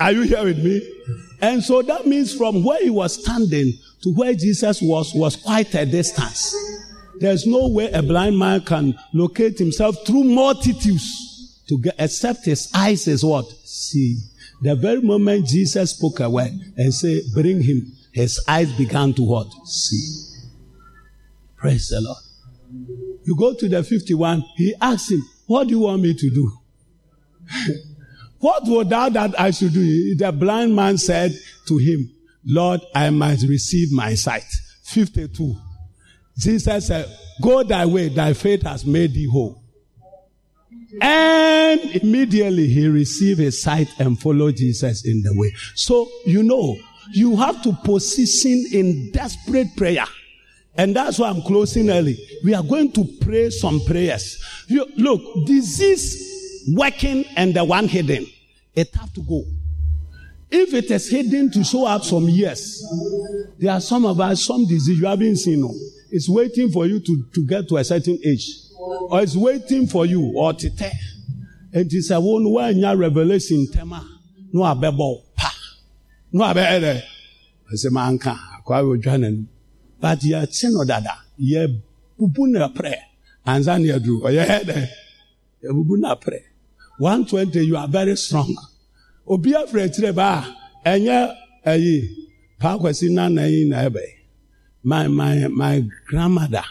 Are 0.00 0.12
you 0.12 0.22
here 0.22 0.44
with 0.44 0.64
me? 0.64 0.80
And 1.42 1.62
so 1.62 1.82
that 1.82 2.06
means 2.06 2.34
from 2.34 2.64
where 2.64 2.82
he 2.82 2.88
was 2.88 3.22
standing 3.22 3.72
to 4.02 4.14
where 4.14 4.34
Jesus 4.34 4.80
was, 4.80 5.12
was 5.14 5.36
quite 5.36 5.74
a 5.74 5.84
distance. 5.84 6.54
There's 7.18 7.46
no 7.46 7.68
way 7.68 7.90
a 7.92 8.02
blind 8.02 8.38
man 8.38 8.62
can 8.62 8.98
locate 9.12 9.58
himself 9.58 9.96
through 10.06 10.24
multitudes 10.24 11.62
to 11.68 11.78
get, 11.78 11.96
except 11.98 12.46
his 12.46 12.70
eyes 12.74 13.06
is 13.06 13.22
what? 13.22 13.46
See. 13.64 14.16
The 14.62 14.74
very 14.74 15.02
moment 15.02 15.46
Jesus 15.46 15.90
spoke 15.90 16.20
a 16.20 16.30
word 16.30 16.52
and 16.76 16.94
said, 16.94 17.20
bring 17.34 17.62
him, 17.62 17.92
his 18.12 18.42
eyes 18.48 18.72
began 18.72 19.12
to 19.14 19.22
what? 19.22 19.48
See. 19.66 20.48
Praise 21.56 21.88
the 21.88 22.00
Lord. 22.00 22.18
You 23.24 23.36
go 23.36 23.54
to 23.54 23.68
the 23.68 23.82
51, 23.82 24.44
he 24.56 24.74
asks 24.80 25.10
him, 25.10 25.22
what 25.46 25.68
do 25.68 25.74
you 25.74 25.80
want 25.80 26.00
me 26.00 26.14
to 26.14 26.30
do? 26.30 26.52
what 28.40 28.64
would 28.64 28.88
thou 28.88 29.08
that 29.10 29.38
I 29.38 29.50
should 29.50 29.74
do? 29.74 30.14
The 30.16 30.32
blind 30.32 30.74
man 30.74 30.98
said 30.98 31.32
to 31.68 31.76
him, 31.76 32.10
Lord, 32.44 32.80
I 32.94 33.10
must 33.10 33.46
receive 33.46 33.92
my 33.92 34.14
sight. 34.14 34.46
52. 34.84 35.56
Jesus 36.38 36.86
said, 36.86 37.06
Go 37.42 37.62
thy 37.62 37.84
way, 37.86 38.08
thy 38.08 38.32
faith 38.32 38.62
has 38.62 38.84
made 38.84 39.12
thee 39.12 39.28
whole. 39.30 39.62
And 41.00 41.80
immediately 41.96 42.66
he 42.66 42.88
received 42.88 43.40
his 43.40 43.62
sight 43.62 43.88
and 43.98 44.18
followed 44.18 44.56
Jesus 44.56 45.06
in 45.06 45.22
the 45.22 45.32
way. 45.34 45.52
So, 45.74 46.08
you 46.24 46.42
know, 46.42 46.76
you 47.12 47.36
have 47.36 47.62
to 47.62 47.72
position 47.84 48.64
in 48.72 49.10
desperate 49.12 49.76
prayer. 49.76 50.04
And 50.76 50.96
that's 50.96 51.18
why 51.18 51.28
I'm 51.28 51.42
closing 51.42 51.90
early. 51.90 52.16
We 52.42 52.54
are 52.54 52.62
going 52.62 52.92
to 52.92 53.04
pray 53.20 53.50
some 53.50 53.80
prayers. 53.86 54.42
You, 54.66 54.86
look, 54.96 55.46
disease 55.46 56.29
working 56.68 57.24
and 57.36 57.54
the 57.54 57.64
one 57.64 57.88
hidden, 57.88 58.26
it 58.74 58.94
have 58.94 59.12
to 59.14 59.22
go. 59.22 59.44
If 60.50 60.74
it 60.74 60.90
is 60.90 61.08
hidden 61.08 61.50
to 61.52 61.62
show 61.62 61.86
up 61.86 62.02
some 62.02 62.28
years, 62.28 62.84
there 63.58 63.72
are 63.72 63.80
some 63.80 64.04
of 64.04 64.20
us, 64.20 64.44
some 64.44 64.66
disease 64.66 64.98
you 64.98 65.06
haven't 65.06 65.36
seen. 65.36 65.60
No. 65.60 65.72
It's 66.10 66.28
waiting 66.28 66.70
for 66.72 66.86
you 66.86 66.98
to, 66.98 67.24
to 67.34 67.46
get 67.46 67.68
to 67.68 67.76
a 67.76 67.84
certain 67.84 68.18
age. 68.24 68.50
Or 68.76 69.22
it's 69.22 69.36
waiting 69.36 69.86
for 69.86 70.06
you, 70.06 70.32
or 70.34 70.52
to 70.54 70.70
tell. 70.70 70.90
And 71.72 71.86
it's 71.92 72.10
a 72.10 72.18
one 72.18 72.50
when 72.50 72.78
you 72.78 72.94
revelation 72.94 73.68
tema. 73.72 74.04
No 74.52 74.62
abebo 74.62 75.22
pa. 75.36 75.52
No 76.32 76.44
abede. 76.44 77.02
I 77.70 77.74
say. 77.76 77.90
Kwa 77.90 78.82
wajana. 78.82 79.46
But 80.00 80.20
chino 80.50 80.84
dada. 80.84 81.16
Ye 81.36 81.80
bubu 82.18 82.48
na 82.48 82.68
prayer. 82.68 83.04
Anza 83.46 83.80
ni 83.80 83.88
adu. 83.88 84.24
Or 84.24 84.32
ye 84.32 84.38
head. 84.38 84.68
Eh? 84.68 84.86
Bubu 85.64 85.96
na 85.96 86.16
prayer. 86.16 86.49
120, 87.00 87.64
you 87.64 87.76
are 87.78 87.88
very 87.88 88.14
strong. 88.16 88.54
obi 89.26 89.50
afiri 89.54 89.82
akyire 89.88 90.12
ba 90.14 90.28
a 90.84 90.90
ɛnyɛ 90.92 91.18
ɛyi 91.72 91.94
paakwasi 92.60 93.06
nana 93.16 93.44
yi 93.52 93.60
na 93.70 93.76
ɛbɛ 93.88 94.04
my 94.90 95.06
my 95.08 95.36
my 95.60 95.76
grandmother 96.08 96.64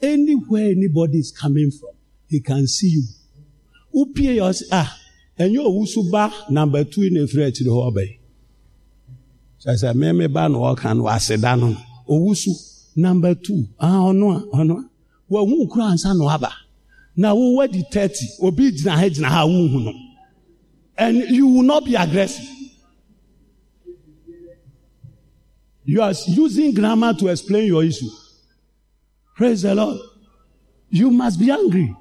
anywhere 0.00 0.70
anybody 0.70 1.18
is 1.18 1.30
coming 1.30 1.70
from 1.70 1.94
he 2.28 2.40
can 2.40 2.66
see 2.66 2.88
you. 2.96 3.04
Upie 3.94 4.32
yɛ 4.40 4.62
ah 4.72 4.90
ɛnyɛ 5.38 5.60
owusu 5.68 6.10
ba 6.10 6.32
number 6.50 6.82
two 6.84 7.08
na 7.10 7.20
efiri 7.20 7.44
akyire 7.50 7.70
hɔ 7.76 7.82
ɔbɛ 7.92 8.04
sɛsɛ 9.64 9.92
mɛmɛ 9.94 10.32
ba 10.32 10.48
na 10.48 10.58
ɔka 10.58 10.96
no 10.96 11.04
aseda 11.06 11.56
no. 11.60 11.76
Owusu 12.08 12.50
number 12.96 13.34
two 13.34 13.68
ah 13.78 14.10
ɔno 14.10 14.26
a 14.38 14.56
ɔno 14.56 14.74
a. 14.80 14.84
Wɔn 15.32 15.68
kura 15.70 15.84
ansa 15.92 16.14
na 16.16 16.24
ɔaba 16.24 16.50
na 17.16 17.34
wo 17.34 17.56
wadi 17.56 17.84
thirty 17.90 18.26
obi 18.40 18.72
gyina 18.72 18.96
ha 18.96 19.08
gyina 19.08 19.28
ha 19.28 19.44
a 19.44 19.48
no 19.48 19.92
and 20.96 21.16
you 21.16 21.46
will 21.46 21.62
not 21.62 21.84
be 21.84 21.94
aggressive. 21.94 22.46
You 25.84 26.02
are 26.02 26.12
using 26.26 26.74
grammar 26.74 27.14
to 27.14 27.28
explain 27.28 27.66
your 27.66 27.82
issue. 27.82 28.08
Praise 29.36 29.62
the 29.62 29.74
Lord. 29.74 29.98
You 30.90 31.10
must 31.10 31.40
be 31.40 31.50
angry. 31.50 31.96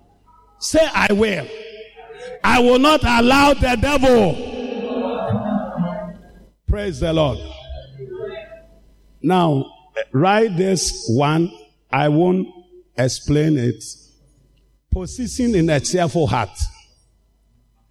Say, 0.59 0.87
I 0.93 1.11
will. 1.13 1.47
I 2.43 2.59
will 2.59 2.77
not 2.79 3.03
allow 3.03 3.53
the 3.53 3.77
devil. 3.81 4.35
Praise 6.67 6.99
the 6.99 7.11
Lord. 7.11 7.39
Now, 9.21 9.65
write 10.11 10.55
this 10.57 11.05
one. 11.09 11.51
I 11.91 12.09
won't 12.09 12.47
explain 12.97 13.57
it. 13.57 13.83
Position 14.91 15.55
in 15.55 15.69
a 15.69 15.79
cheerful 15.79 16.27
heart. 16.27 16.57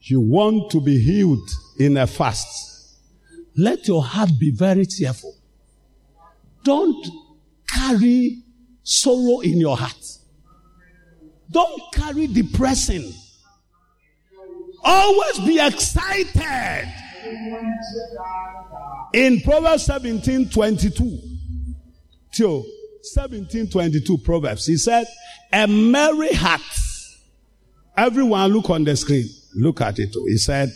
You 0.01 0.21
want 0.21 0.71
to 0.73 0.81
be 0.81 0.99
healed 0.99 1.49
in 1.79 1.97
a 1.97 2.07
fast. 2.07 2.99
Let 3.57 3.89
your 3.89 4.03
heart 4.03 4.31
be 4.39 4.51
very 4.51 4.85
cheerful. 4.85 5.35
Don't 6.63 7.07
carry 7.67 8.43
sorrow 8.83 9.41
in 9.41 9.59
your 9.59 9.77
heart. 9.77 9.97
Don't 11.51 11.81
carry 11.95 12.27
depression. 12.27 13.13
Always 14.85 15.39
be 15.41 15.59
excited. 15.59 16.93
In 19.13 19.41
Proverbs 19.41 19.87
17 19.87 20.51
22, 20.51 21.19
till 22.33 22.65
17 23.03 23.69
22 23.71 24.19
Proverbs, 24.19 24.67
he 24.67 24.77
said, 24.77 25.07
A 25.53 25.67
merry 25.67 26.33
heart. 26.35 26.61
Everyone 28.01 28.51
look 28.51 28.71
on 28.71 28.85
the 28.85 28.97
screen. 28.97 29.29
Look 29.55 29.83
at 29.83 29.99
it. 29.99 30.15
He 30.27 30.39
said, 30.39 30.73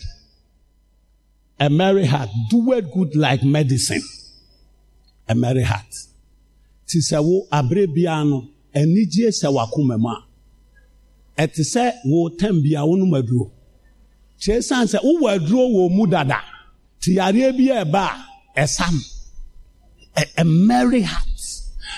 A 1.59 1.70
merry 1.70 2.05
heart 2.05 2.29
doeth 2.51 2.93
good 2.93 3.16
like 3.16 3.43
medicine. 3.43 4.03
A 5.27 5.35
merry 5.35 5.62
heart. 5.62 5.87
Ti 6.87 6.99
sɛ 6.99 7.25
wo 7.25 7.47
abere 7.51 7.87
bia 7.95 8.22
no, 8.25 8.47
anigye 8.77 9.29
sɛ 9.33 9.49
wakoma 9.51 9.99
mu 9.99 10.09
a, 10.11 10.22
ɛte 11.39 11.61
sɛ 11.61 11.93
wo 12.05 12.29
tam 12.29 12.61
bia 12.62 12.85
wo 12.85 12.95
nom 12.95 13.14
san 14.61 14.83
a 14.83 14.99
ɛba 17.87 18.22
a 20.37 20.45
merry 20.45 21.01
heart. 21.01 21.29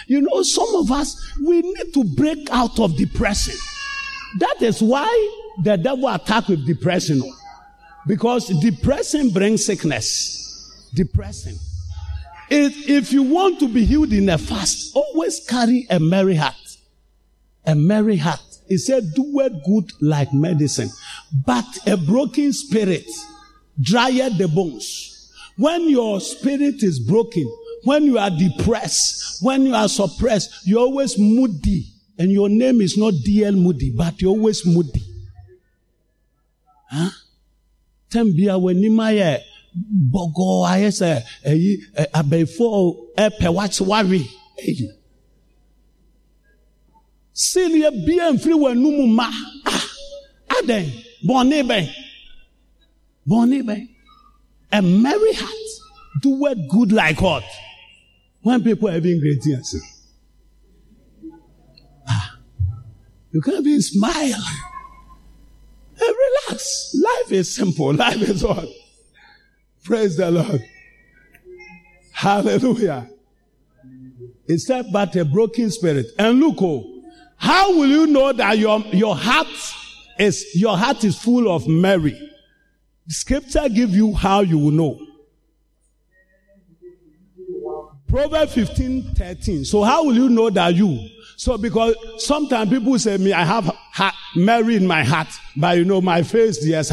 You 0.07 0.21
know, 0.21 0.43
some 0.43 0.73
of 0.77 0.93
us, 0.93 1.17
we 1.45 1.63
need 1.63 1.93
to 1.95 2.05
break 2.05 2.49
out 2.53 2.79
of 2.79 2.97
depression. 2.97 3.57
That 4.39 4.57
is 4.61 4.83
why 4.83 5.43
the 5.63 5.77
devil 5.77 6.09
attack 6.09 6.49
with 6.49 6.67
depression 6.67 7.23
because 8.07 8.49
depression 8.61 9.31
brings 9.31 9.65
sickness. 9.65 10.91
Depression. 10.95 11.57
If, 12.49 12.89
if 12.89 13.13
you 13.13 13.25
want 13.25 13.59
to 13.61 13.69
be 13.69 13.85
healed 13.85 14.13
in 14.13 14.29
a 14.29 14.39
fast, 14.39 14.95
always 14.95 15.45
carry 15.47 15.87
a 15.91 15.99
merry 15.99 16.37
heart. 16.37 16.55
A 17.67 17.75
merry 17.75 18.17
heart. 18.17 18.41
He 18.69 18.79
said, 18.79 19.13
do 19.15 19.41
it 19.41 19.53
good 19.65 19.91
like 20.01 20.33
medicine, 20.33 20.91
but 21.45 21.65
a 21.87 21.97
broken 21.97 22.53
spirit 22.53 23.07
drieth 23.81 24.39
the 24.39 24.49
bones. 24.49 25.33
When 25.57 25.89
your 25.89 26.21
spirit 26.21 26.83
is 26.83 27.01
broken, 27.01 27.45
when 27.85 28.05
you 28.05 28.19
are 28.19 28.31
depressed, 28.31 29.43
when 29.43 29.63
you 29.63 29.75
are 29.75 29.89
suppressed, 29.89 30.67
you're 30.67 30.81
always 30.81 31.19
moody. 31.19 31.87
And 32.19 32.31
your 32.33 32.49
name 32.49 32.81
is 32.81 32.97
not 32.97 33.13
DL 33.15 33.55
Moody, 33.55 33.91
but 33.97 34.21
you're 34.23 34.31
always 34.31 34.65
moody. 34.65 35.03
tam 38.09 38.33
bia 38.37 38.55
w'anim 38.55 38.97
ayɛ 39.09 39.41
bɔgɔɔ 40.13 40.59
ayɛ 40.73 40.89
sɛ 41.01 41.11
ɛyi 41.51 41.71
abɛɛfo 42.15 42.67
ɛpɛ 43.19 43.49
wakye 43.57 43.83
wawe 43.87 44.19
ɛyi 44.65 44.87
Celia 47.37 47.91
bia 47.91 48.33
mfiri 48.33 48.55
w'anum 48.63 49.13
ma. 49.15 49.29
Ah, 49.67 49.85
adɛn, 50.57 50.87
bɔne 51.29 51.59
bɛn. 51.69 51.87
Bɔne 53.29 53.59
bɛn. 53.63 53.89
A 54.73 54.81
merry 54.81 55.33
heart 55.35 55.69
doeth 56.23 56.59
good 56.71 56.93
like 56.93 57.21
what? 57.21 57.45
When 58.41 58.63
people 58.65 58.89
are 58.89 58.93
having 58.93 59.21
great 59.21 59.43
things. 59.43 59.75
Ah, 62.09 62.39
you 63.37 63.43
can't 63.43 63.63
be 63.63 63.79
smile. 63.83 64.43
And 66.01 66.17
relax. 66.49 66.95
Life 66.95 67.33
is 67.33 67.55
simple. 67.55 67.93
Life 67.93 68.23
is 68.23 68.43
what? 68.43 68.67
Praise 69.85 70.17
the 70.17 70.31
Lord. 70.31 70.65
Hallelujah. 72.13 73.11
It's 74.47 74.67
not 74.71 74.87
but 74.91 75.15
a 75.17 75.27
broken 75.27 75.71
spirit. 75.71 76.07
And 76.19 76.41
look, 76.41 76.63
oh, 76.63 77.03
how 77.37 77.77
will 77.77 77.87
you 77.87 78.07
know 78.07 78.33
that 78.33 78.57
your, 78.57 78.79
your 78.95 79.15
heart 79.15 79.49
is, 80.19 80.47
your 80.55 80.79
heart 80.79 81.05
is 81.05 81.19
full 81.19 81.55
of 81.55 81.69
merry? 81.69 82.19
Scripture 83.07 83.69
give 83.69 83.91
you 83.91 84.15
how 84.15 84.41
you 84.41 84.57
will 84.57 84.71
know. 84.71 84.99
Proverbs 88.09 88.55
15, 88.55 89.15
13. 89.15 89.67
So 89.67 89.83
how 89.83 90.05
will 90.07 90.15
you 90.15 90.31
know 90.31 90.49
that 90.49 90.75
you? 90.75 91.11
So 91.37 91.59
because 91.59 91.95
sometimes 92.25 92.71
people 92.71 92.99
say 92.99 93.19
me, 93.19 93.33
I 93.33 93.45
have 93.45 93.67
heart, 93.93 94.15
merry 94.35 94.77
in 94.77 94.87
my 94.87 95.05
heart, 95.05 95.29
but 95.57 95.77
you 95.77 95.85
know 95.85 96.01
my 96.01 96.23
face, 96.23 96.65
yes, 96.65 96.91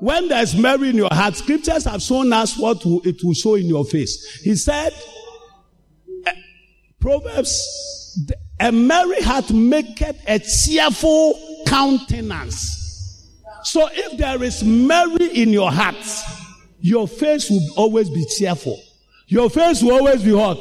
when 0.00 0.28
there's 0.28 0.56
merry 0.56 0.88
in 0.88 0.96
your 0.96 1.10
heart, 1.12 1.36
scriptures 1.36 1.84
have 1.84 2.00
shown 2.00 2.32
us 2.32 2.58
what 2.58 2.78
it 3.04 3.22
will 3.22 3.34
show 3.34 3.56
in 3.56 3.66
your 3.66 3.84
face. 3.84 4.40
He 4.42 4.56
said, 4.56 4.94
eh, 6.26 6.32
Proverbs, 6.98 8.18
a 8.58 8.72
merry 8.72 9.20
heart 9.20 9.50
maketh 9.50 10.16
a 10.26 10.38
cheerful 10.38 11.38
countenance. 11.66 13.28
So 13.64 13.90
if 13.92 14.16
there 14.16 14.42
is 14.42 14.64
merry 14.64 15.26
in 15.34 15.50
your 15.50 15.70
heart, 15.70 15.96
your 16.80 17.06
face 17.06 17.50
will 17.50 17.66
always 17.76 18.08
be 18.08 18.24
cheerful. 18.38 18.80
Your 19.26 19.50
face 19.50 19.82
will 19.82 19.92
always 19.92 20.22
be 20.22 20.32
hot. 20.32 20.56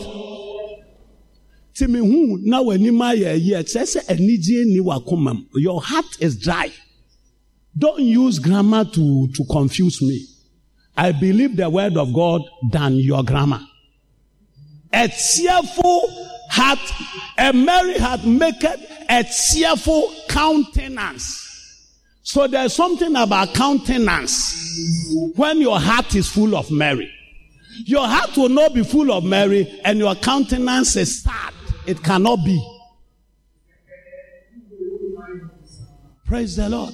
Your 5.55 5.81
heart 5.81 6.17
is 6.19 6.37
dry. 6.39 6.71
Don't 7.77 8.01
use 8.01 8.39
grammar 8.39 8.85
to, 8.85 9.27
to 9.27 9.45
confuse 9.49 10.01
me. 10.01 10.25
I 10.97 11.11
believe 11.13 11.55
the 11.55 11.69
word 11.69 11.95
of 11.95 12.13
God 12.13 12.41
than 12.71 12.95
your 12.95 13.23
grammar. 13.23 13.61
A 14.91 15.07
cheerful 15.07 16.09
heart, 16.49 16.79
a 17.37 17.53
merry 17.53 17.97
heart 17.97 18.25
maketh 18.25 18.81
a 19.07 19.23
cheerful 19.23 20.13
countenance. 20.27 21.45
So 22.23 22.47
there's 22.47 22.73
something 22.73 23.15
about 23.15 23.53
countenance 23.53 25.33
when 25.35 25.61
your 25.61 25.79
heart 25.79 26.13
is 26.15 26.27
full 26.27 26.55
of 26.55 26.69
merry. 26.69 27.11
Your 27.85 28.07
heart 28.07 28.35
will 28.35 28.49
not 28.49 28.73
be 28.73 28.83
full 28.83 29.11
of 29.11 29.23
merry 29.23 29.79
and 29.85 29.99
your 29.99 30.15
countenance 30.15 30.95
is 30.95 31.23
sad. 31.23 31.53
It 31.87 32.03
cannot 32.03 32.37
be. 32.45 32.59
Praise 36.25 36.55
the 36.55 36.69
Lord. 36.69 36.93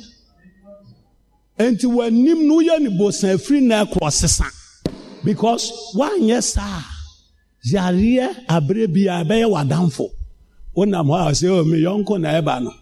nti 1.60 1.86
w'anim 1.88 2.48
no 2.48 2.56
woyɛ 2.60 2.80
ne 2.82 2.90
bosan 3.00 3.36
afiri 3.36 3.62
na 3.64 3.86
ɛkɔ 3.86 4.12
sesa 4.12 4.46
because 5.24 5.72
woanyɛ 5.96 6.44
saa 6.44 6.84
yareɛ 7.72 8.28
abere 8.50 8.88
bi 8.94 9.08
a 9.08 9.24
ɛbɛyɛ 9.24 9.48
w'adamfo 9.54 10.10
wonam 10.76 11.08
hɔ 11.08 11.28
a 11.28 11.32
sɛ 11.32 11.48
o 11.50 11.64
me 11.64 11.78
yɔnko 11.80 12.20
na 12.20 12.42
ɛba 12.42 12.62
no 12.64 12.74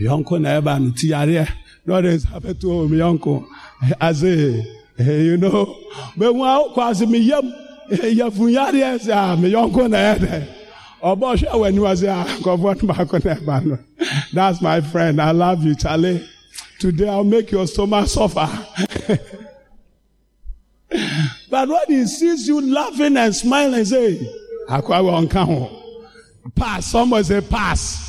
yɔnko 0.00 0.40
na 0.40 0.60
ɛba 0.60 0.80
no 0.82 0.90
ti 0.92 1.08
yareɛ 1.08 1.48
na 1.86 1.94
ɔde 2.00 2.16
nsa 2.20 2.40
bɛto 2.40 2.64
o 3.26 3.48
ase 3.98 4.22
you 4.98 5.36
know 5.38 5.74
bɛhu 6.18 6.44
a 6.44 6.68
wokɔ 6.68 6.90
ase 6.90 7.06
me 7.08 7.18
yam 7.18 7.50
yɛfu 7.90 8.52
yareɛ 8.52 8.98
sɛ 9.00 9.32
a 9.32 9.36
me 9.38 9.50
yɔnko 9.52 9.88
na 9.88 10.14
baako 11.02 12.84
na 13.24 13.34
ɛba 13.34 13.84
that's 14.32 14.62
my 14.62 14.80
friend 14.80 15.20
i 15.20 15.30
love 15.30 15.64
you 15.64 15.74
charlie. 15.74 16.26
Today 16.82 17.08
I'll 17.08 17.22
make 17.22 17.52
your 17.52 17.64
stomach 17.68 18.08
suffer. 18.08 18.40
but 21.48 21.68
when 21.68 21.84
he 21.86 22.04
sees 22.08 22.48
you 22.48 22.60
laughing 22.60 23.16
and 23.16 23.32
smiling, 23.32 23.84
say, 23.84 24.18
Pass. 26.56 26.86
Someone 26.86 27.22
say, 27.22 27.40
Pass. 27.40 28.08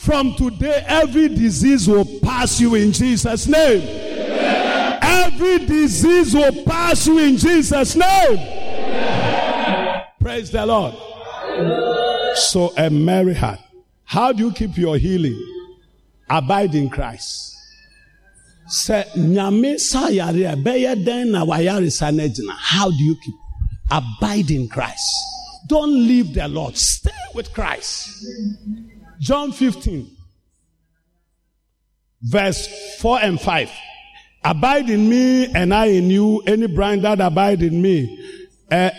From 0.00 0.34
today, 0.34 0.82
every 0.88 1.28
disease 1.28 1.86
will 1.86 2.04
pass 2.20 2.60
you 2.60 2.74
in 2.74 2.90
Jesus' 2.90 3.46
name. 3.46 3.80
Every 5.00 5.58
disease 5.58 6.34
will 6.34 6.64
pass 6.64 7.06
you 7.06 7.18
in 7.18 7.36
Jesus' 7.36 7.94
name. 7.94 8.38
Praise 10.18 10.50
the 10.50 10.66
Lord. 10.66 10.96
So, 12.34 12.72
a 12.76 12.90
merry 12.90 13.34
heart. 13.34 13.60
How 14.04 14.32
do 14.32 14.44
you 14.44 14.52
keep 14.52 14.76
your 14.76 14.96
healing? 14.96 15.38
Abide 16.28 16.74
in 16.74 16.88
Christ. 16.90 17.56
sɛ 18.70 19.04
nyame 19.16 19.78
sa 19.78 20.08
yare 20.08 20.46
a 20.52 20.56
bɛyɛ 20.56 21.04
dɛn 21.04 21.30
na 21.30 22.54
how 22.56 22.90
do 22.90 23.04
you 23.04 23.16
keep? 23.24 23.34
Abide 23.90 24.50
in 24.52 24.68
christ. 24.68 25.10
Don't 25.66 25.92
leave 26.06 26.32
the 26.34 26.46
lord. 26.46 26.76
Stay 26.76 27.10
with 27.34 27.52
christ. 27.52 28.24
John 29.18 29.50
15 29.52 30.08
verse 32.22 32.68
4 32.98 33.18
and 33.22 33.40
5 33.40 33.70
abide 34.44 34.88
in 34.88 35.08
me 35.08 35.46
and 35.52 35.74
i 35.74 35.86
in 35.86 36.08
you. 36.10 36.40
Any 36.46 36.66
branch 36.68 37.02
that 37.02 37.20
abide 37.20 37.62
in 37.62 37.82
me 37.82 38.18
uh, 38.70 38.90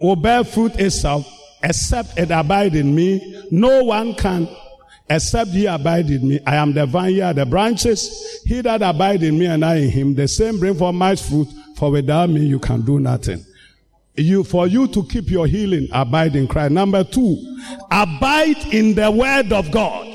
will 0.00 0.16
bear 0.16 0.44
fruit 0.44 0.76
itself 0.76 1.26
except 1.62 2.18
it 2.18 2.30
abide 2.30 2.74
in 2.74 2.94
me 2.94 3.42
no 3.50 3.84
one 3.84 4.14
can 4.14 4.48
Except 5.10 5.50
ye 5.50 5.66
abide 5.66 6.08
in 6.08 6.28
me, 6.28 6.38
I 6.46 6.54
am 6.54 6.72
the 6.72 6.86
vine, 6.86 7.14
ye 7.14 7.20
are 7.20 7.34
the 7.34 7.44
branches. 7.44 8.40
He 8.46 8.60
that 8.60 8.80
abide 8.80 9.24
in 9.24 9.36
me 9.36 9.46
and 9.46 9.64
I 9.64 9.78
in 9.78 9.90
him, 9.90 10.14
the 10.14 10.28
same 10.28 10.60
bring 10.60 10.76
forth 10.76 10.94
much 10.94 11.20
fruit, 11.20 11.48
for 11.74 11.90
without 11.90 12.30
me 12.30 12.46
you 12.46 12.60
can 12.60 12.82
do 12.82 13.00
nothing. 13.00 13.44
You, 14.14 14.44
for 14.44 14.68
you 14.68 14.86
to 14.86 15.02
keep 15.02 15.28
your 15.28 15.48
healing, 15.48 15.88
abide 15.92 16.36
in 16.36 16.46
Christ. 16.46 16.70
Number 16.70 17.02
two, 17.02 17.36
abide 17.90 18.72
in 18.72 18.94
the 18.94 19.10
word 19.10 19.52
of 19.52 19.72
God. 19.72 20.06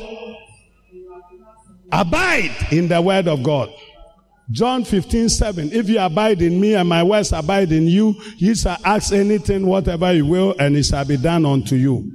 Abide 1.91 2.55
in 2.72 2.88
the 2.88 3.01
word 3.01 3.27
of 3.27 3.43
God. 3.43 3.73
John 4.51 4.84
15, 4.84 5.30
7. 5.30 5.72
If 5.72 5.89
you 5.89 5.99
abide 5.99 6.41
in 6.41 6.59
me 6.59 6.76
and 6.76 6.88
my 6.88 7.01
words 7.03 7.31
abide 7.31 7.72
in 7.72 7.88
you, 7.88 8.15
ye 8.38 8.53
shall 8.53 8.77
ask 8.84 9.11
anything, 9.11 9.65
whatever 9.65 10.13
you 10.13 10.26
will, 10.26 10.55
and 10.59 10.76
it 10.77 10.84
shall 10.84 11.05
be 11.05 11.17
done 11.17 11.45
unto 11.45 11.76
you. 11.76 12.11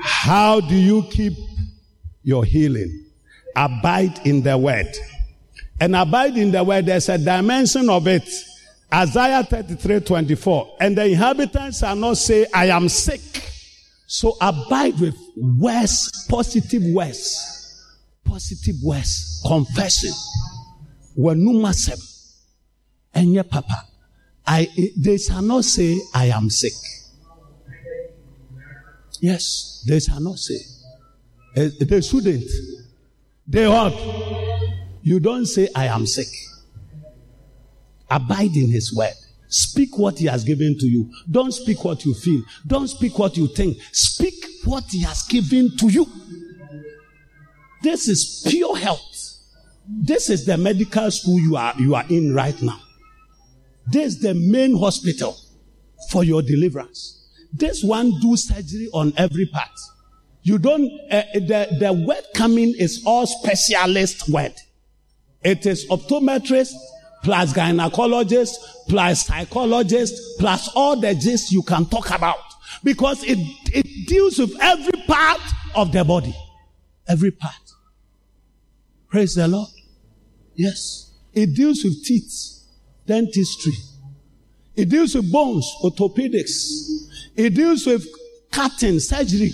How 0.00 0.60
do 0.60 0.74
you 0.74 1.02
keep 1.10 1.34
your 2.22 2.44
healing. 2.44 3.06
Abide 3.56 4.26
in 4.26 4.42
the 4.42 4.56
word. 4.56 4.88
And 5.80 5.96
abide 5.96 6.36
in 6.36 6.52
the 6.52 6.62
word, 6.62 6.86
there's 6.86 7.08
a 7.08 7.18
dimension 7.18 7.88
of 7.88 8.06
it. 8.06 8.28
Isaiah 8.92 9.42
33 9.44 10.00
24. 10.00 10.76
And 10.80 10.96
the 10.96 11.06
inhabitants 11.06 11.78
shall 11.78 11.96
not 11.96 12.16
say, 12.16 12.46
I 12.52 12.66
am 12.66 12.88
sick. 12.88 13.20
So 14.06 14.36
abide 14.40 14.98
with 14.98 15.16
words, 15.36 16.26
positive 16.28 16.82
words, 16.92 17.82
positive 18.24 18.76
words, 18.82 19.42
confession. 19.46 20.12
Wanumasem. 21.20 22.00
And 23.14 23.32
your 23.34 23.44
papa. 23.44 23.86
I, 24.46 24.68
they 24.96 25.18
shall 25.18 25.42
not 25.42 25.64
say, 25.64 25.96
I 26.14 26.26
am 26.26 26.48
sick. 26.50 26.72
Yes, 29.20 29.84
they 29.86 30.00
shall 30.00 30.20
not 30.20 30.38
say. 30.38 30.58
Eh, 31.56 31.70
they 31.80 32.00
shouldn't. 32.00 32.48
They 33.46 33.68
what? 33.68 33.92
You 35.02 35.20
don't 35.20 35.46
say, 35.46 35.68
I 35.74 35.86
am 35.86 36.06
sick. 36.06 36.28
Abide 38.08 38.56
in 38.56 38.70
His 38.70 38.94
word. 38.94 39.14
Speak 39.48 39.98
what 39.98 40.18
He 40.18 40.26
has 40.26 40.44
given 40.44 40.78
to 40.78 40.86
you. 40.86 41.10
Don't 41.30 41.52
speak 41.52 41.84
what 41.84 42.04
you 42.04 42.14
feel. 42.14 42.42
Don't 42.66 42.88
speak 42.88 43.18
what 43.18 43.36
you 43.36 43.48
think. 43.48 43.78
Speak 43.92 44.34
what 44.64 44.84
He 44.90 45.02
has 45.02 45.22
given 45.24 45.76
to 45.76 45.88
you. 45.88 46.06
This 47.82 48.08
is 48.08 48.46
pure 48.48 48.76
health. 48.76 49.09
This 49.92 50.30
is 50.30 50.46
the 50.46 50.56
medical 50.56 51.10
school 51.10 51.40
you 51.40 51.56
are, 51.56 51.74
you 51.76 51.96
are 51.96 52.04
in 52.08 52.32
right 52.32 52.60
now. 52.62 52.80
This 53.88 54.14
is 54.14 54.20
the 54.20 54.34
main 54.34 54.78
hospital 54.78 55.36
for 56.10 56.22
your 56.22 56.42
deliverance. 56.42 57.28
This 57.52 57.82
one 57.82 58.12
do 58.20 58.36
surgery 58.36 58.88
on 58.94 59.12
every 59.16 59.46
part. 59.46 59.70
You 60.42 60.58
don't, 60.58 60.84
uh, 61.10 61.22
the, 61.34 61.76
the 61.80 61.92
word 61.92 62.22
coming 62.34 62.72
is 62.78 63.02
all 63.04 63.26
specialist 63.26 64.28
word. 64.28 64.54
It 65.42 65.66
is 65.66 65.86
optometrist 65.88 66.72
plus 67.24 67.52
gynecologist 67.52 68.54
plus 68.88 69.26
psychologist 69.26 70.14
plus 70.38 70.68
all 70.76 70.96
the 70.96 71.14
gist 71.16 71.50
you 71.50 71.62
can 71.62 71.84
talk 71.86 72.10
about 72.10 72.38
because 72.84 73.24
it, 73.24 73.38
it 73.72 74.06
deals 74.06 74.38
with 74.38 74.54
every 74.60 75.02
part 75.08 75.40
of 75.74 75.90
the 75.90 76.04
body. 76.04 76.34
Every 77.08 77.32
part. 77.32 77.54
Praise 79.08 79.34
the 79.34 79.48
Lord. 79.48 79.68
Yes. 80.60 81.10
It 81.32 81.54
deals 81.54 81.82
with 81.82 82.04
teeth, 82.04 82.66
dentistry. 83.06 83.72
It 84.76 84.90
deals 84.90 85.14
with 85.14 85.32
bones, 85.32 85.66
orthopedics. 85.82 87.08
It 87.34 87.54
deals 87.54 87.86
with 87.86 88.06
cutting, 88.50 88.98
surgery. 89.00 89.52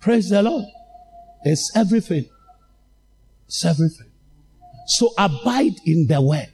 Praise 0.00 0.28
the 0.28 0.42
Lord. 0.42 0.66
It's 1.44 1.74
everything. 1.74 2.26
It's 3.46 3.64
everything. 3.64 4.10
So 4.86 5.14
abide 5.16 5.76
in 5.86 6.06
the 6.06 6.20
word 6.20 6.52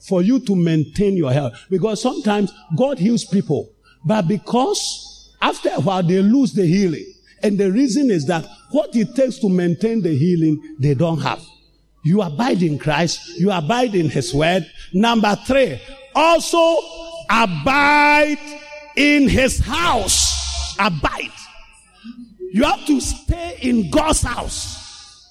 for 0.00 0.22
you 0.22 0.40
to 0.40 0.56
maintain 0.56 1.14
your 1.14 1.30
health. 1.30 1.62
Because 1.68 2.00
sometimes 2.00 2.54
God 2.74 2.98
heals 2.98 3.26
people, 3.26 3.70
but 4.02 4.26
because 4.26 5.30
after 5.42 5.68
a 5.68 5.80
while 5.82 6.02
they 6.02 6.22
lose 6.22 6.54
the 6.54 6.64
healing. 6.64 7.13
And 7.44 7.58
the 7.58 7.70
reason 7.70 8.10
is 8.10 8.24
that 8.26 8.46
what 8.70 8.96
it 8.96 9.14
takes 9.14 9.38
to 9.40 9.50
maintain 9.50 10.00
the 10.00 10.16
healing, 10.16 10.76
they 10.80 10.94
don't 10.94 11.20
have. 11.20 11.42
You 12.02 12.22
abide 12.22 12.62
in 12.62 12.78
Christ, 12.78 13.38
you 13.38 13.50
abide 13.50 13.94
in 13.94 14.08
His 14.08 14.32
word. 14.32 14.66
Number 14.94 15.36
three, 15.46 15.78
also 16.14 16.78
abide 17.30 18.38
in 18.96 19.28
His 19.28 19.58
house. 19.58 20.74
Abide. 20.78 21.32
You 22.50 22.64
have 22.64 22.86
to 22.86 22.98
stay 23.00 23.58
in 23.60 23.90
God's 23.90 24.22
house. 24.22 25.28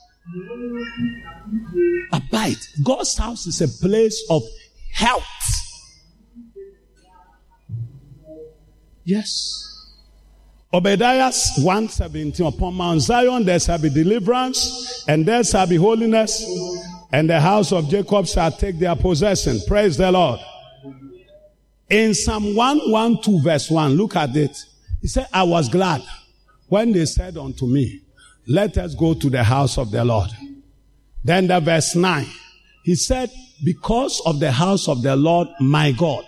Abide. 2.12 2.58
God's 2.84 3.18
house 3.18 3.48
is 3.48 3.60
a 3.60 3.68
place 3.68 4.24
of 4.30 4.44
health. 4.92 5.24
Yes. 9.04 9.73
Obadiah 10.74 11.32
117 11.60 12.48
upon 12.48 12.74
Mount 12.74 13.02
Zion 13.02 13.46
there 13.46 13.60
shall 13.60 13.78
be 13.78 13.92
deliverance 13.92 15.06
and 15.08 15.24
there 15.24 15.44
shall 15.44 15.68
be 15.68 15.76
holiness 15.76 16.44
and 17.12 17.30
the 17.30 17.40
house 17.40 17.72
of 17.72 17.88
Jacob 17.90 18.26
shall 18.26 18.52
take 18.52 18.80
their 18.80 18.96
possession. 18.96 19.60
Praise 19.68 19.98
the 19.98 20.12
Lord. 20.12 20.40
In 21.90 22.16
Psalm 22.16 22.56
112 22.56 23.44
verse 23.44 23.70
1, 23.70 23.94
look 23.94 24.16
at 24.16 24.36
it. 24.36 24.58
He 25.00 25.08
said, 25.08 25.28
I 25.32 25.44
was 25.44 25.70
glad 25.70 26.02
when 26.70 26.92
they 26.92 27.06
said 27.06 27.38
unto 27.38 27.68
me, 27.68 28.02
let 28.48 28.76
us 28.80 28.96
go 28.96 29.14
to 29.14 29.30
the 29.30 29.44
house 29.44 29.78
of 29.78 29.92
the 29.92 30.04
Lord. 30.04 30.32
Then 31.24 31.46
the 31.48 31.60
verse 31.60 31.96
9, 31.96 32.26
he 32.84 32.96
said, 32.96 33.30
because 33.64 34.22
of 34.26 34.40
the 34.40 34.52
house 34.52 34.88
of 34.88 35.04
the 35.04 35.16
Lord 35.16 35.50
my 35.60 35.92
God. 35.92 36.26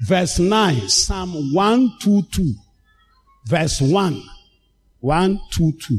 Verse 0.00 0.38
9, 0.38 0.88
Psalm 0.88 1.52
122, 1.52 2.54
verse 3.46 3.80
1, 3.80 4.22
122. 5.00 5.98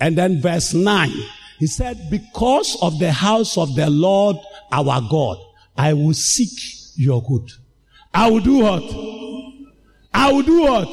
And 0.00 0.16
then 0.16 0.40
verse 0.40 0.74
9, 0.74 1.10
he 1.58 1.66
said, 1.66 2.08
because 2.10 2.76
of 2.82 2.98
the 2.98 3.12
house 3.12 3.56
of 3.56 3.74
the 3.76 3.88
Lord 3.88 4.36
our 4.72 5.00
God, 5.08 5.38
I 5.76 5.92
will 5.92 6.14
seek 6.14 6.58
your 6.96 7.22
good. 7.22 7.48
I 8.12 8.30
will 8.30 8.40
do 8.40 8.58
what? 8.58 8.82
I 10.12 10.32
will 10.32 10.42
do 10.42 10.62
what? 10.62 10.88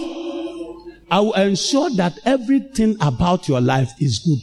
I 1.11 1.19
will 1.19 1.33
ensure 1.33 1.89
that 1.95 2.19
everything 2.23 2.95
about 3.01 3.47
your 3.47 3.61
life 3.61 3.91
is 3.99 4.19
good. 4.19 4.41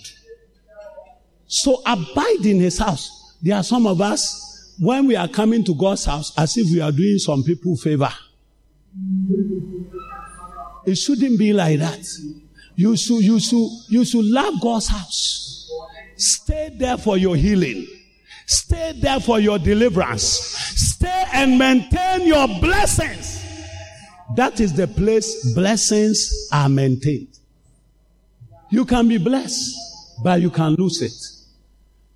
So 1.47 1.81
abide 1.87 2.45
in 2.45 2.59
his 2.59 2.79
house. 2.79 3.37
There 3.41 3.55
are 3.57 3.63
some 3.63 3.87
of 3.87 4.01
us, 4.01 4.75
when 4.81 5.07
we 5.07 5.15
are 5.15 5.29
coming 5.29 5.65
to 5.65 5.75
God's 5.75 6.05
house, 6.05 6.37
as 6.37 6.57
if 6.57 6.67
we 6.73 6.81
are 6.81 6.91
doing 6.93 7.19
some 7.19 7.45
people 7.45 7.77
favor. 7.77 8.13
It 10.87 10.95
shouldn't 10.95 11.39
be 11.39 11.53
like 11.53 11.81
that. 11.81 12.07
You 12.77 12.97
should, 12.97 13.23
you 13.23 13.41
should, 13.41 13.69
you 13.89 14.05
should 14.05 14.25
love 14.25 14.55
God's 14.61 14.89
house. 14.89 15.71
Stay 16.17 16.75
there 16.79 16.97
for 16.97 17.19
your 17.19 17.37
healing. 17.37 17.87
Stay 18.47 18.93
there 19.01 19.19
for 19.19 19.41
your 19.41 19.59
deliverance. 19.59 20.23
Stay 20.23 21.25
and 21.33 21.59
maintain 21.59 22.27
your 22.27 22.47
blessings. 22.61 23.43
That 24.37 24.61
is 24.61 24.75
the 24.75 24.87
place 24.87 25.55
blessings 25.55 26.49
are 26.53 26.69
maintained. 26.69 27.39
You 28.71 28.85
can 28.85 29.09
be 29.09 29.19
blessed, 29.19 29.75
but 30.23 30.41
you 30.41 30.51
can 30.51 30.75
lose 30.75 31.03
it. 31.03 31.37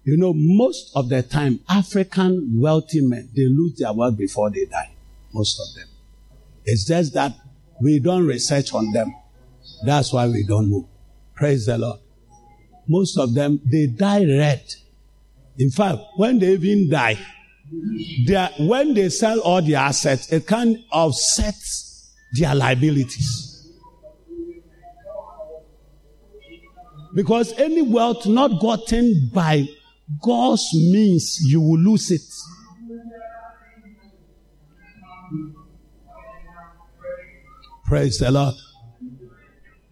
You 0.04 0.16
know, 0.16 0.32
most 0.34 0.92
of 0.94 1.08
the 1.08 1.22
time, 1.22 1.60
African 1.68 2.60
wealthy 2.60 3.00
men, 3.00 3.30
they 3.34 3.46
lose 3.46 3.76
their 3.78 3.92
wealth 3.92 4.16
before 4.16 4.50
they 4.50 4.64
die. 4.64 4.92
Most 5.32 5.60
of 5.60 5.74
them. 5.74 5.88
It's 6.64 6.84
just 6.84 7.14
that 7.14 7.34
we 7.80 7.98
don't 7.98 8.26
research 8.26 8.72
on 8.74 8.92
them. 8.92 9.14
That's 9.84 10.12
why 10.12 10.26
we 10.28 10.44
don't 10.46 10.70
know. 10.70 10.88
Praise 11.34 11.66
the 11.66 11.78
Lord. 11.78 12.00
Most 12.86 13.16
of 13.18 13.34
them, 13.34 13.60
they 13.64 13.86
die 13.86 14.24
red. 14.24 14.62
In 15.58 15.70
fact, 15.70 15.98
when 16.16 16.38
they 16.38 16.52
even 16.52 16.90
die, 16.90 17.18
they 18.26 18.34
are, 18.34 18.50
when 18.58 18.94
they 18.94 19.08
sell 19.08 19.40
all 19.40 19.62
their 19.62 19.78
assets, 19.78 20.32
it 20.32 20.46
can 20.46 20.84
offset 20.90 21.54
their 22.38 22.54
liabilities. 22.54 23.46
Because 27.14 27.52
any 27.58 27.82
wealth 27.82 28.26
not 28.26 28.60
gotten 28.60 29.30
by 29.32 29.66
God's 30.22 30.68
means, 30.74 31.38
you 31.42 31.60
will 31.60 31.78
lose 31.78 32.10
it. 32.10 32.20
Praise 37.90 38.18
the 38.18 38.30
Lord. 38.30 38.54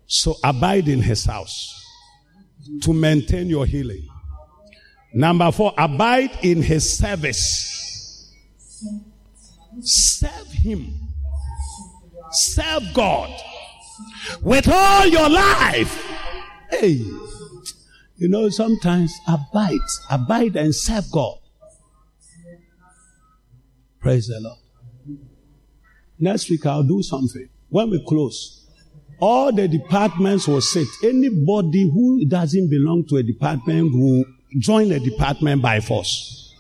So 0.06 0.36
abide 0.44 0.86
in 0.86 1.02
his 1.02 1.24
house 1.24 1.84
to 2.82 2.92
maintain 2.92 3.48
your 3.48 3.66
healing. 3.66 4.06
Number 5.12 5.50
four, 5.50 5.74
abide 5.76 6.30
in 6.44 6.62
his 6.62 6.96
service. 6.96 8.32
Serve 9.80 10.46
him. 10.52 10.94
Serve 12.30 12.84
God 12.94 13.36
with 14.42 14.68
all 14.68 15.04
your 15.04 15.28
life. 15.28 16.00
Hey, 16.70 17.02
you 18.16 18.28
know, 18.28 18.48
sometimes 18.48 19.12
abide, 19.26 19.80
abide 20.08 20.54
and 20.54 20.72
serve 20.72 21.10
God. 21.10 21.38
Praise 23.98 24.28
the 24.28 24.38
Lord. 24.38 25.18
Next 26.20 26.48
week 26.48 26.64
I'll 26.64 26.84
do 26.84 27.02
something. 27.02 27.48
When 27.70 27.90
we 27.90 28.02
close, 28.06 28.66
all 29.20 29.52
the 29.52 29.68
departments 29.68 30.46
will 30.48 30.60
sit. 30.60 30.86
Anybody 31.02 31.90
who 31.92 32.24
doesn't 32.26 32.70
belong 32.70 33.06
to 33.08 33.16
a 33.16 33.22
department 33.22 33.92
will 33.92 34.24
join 34.58 34.92
a 34.92 35.00
department 35.00 35.60
by 35.60 35.80
force. 35.80 36.54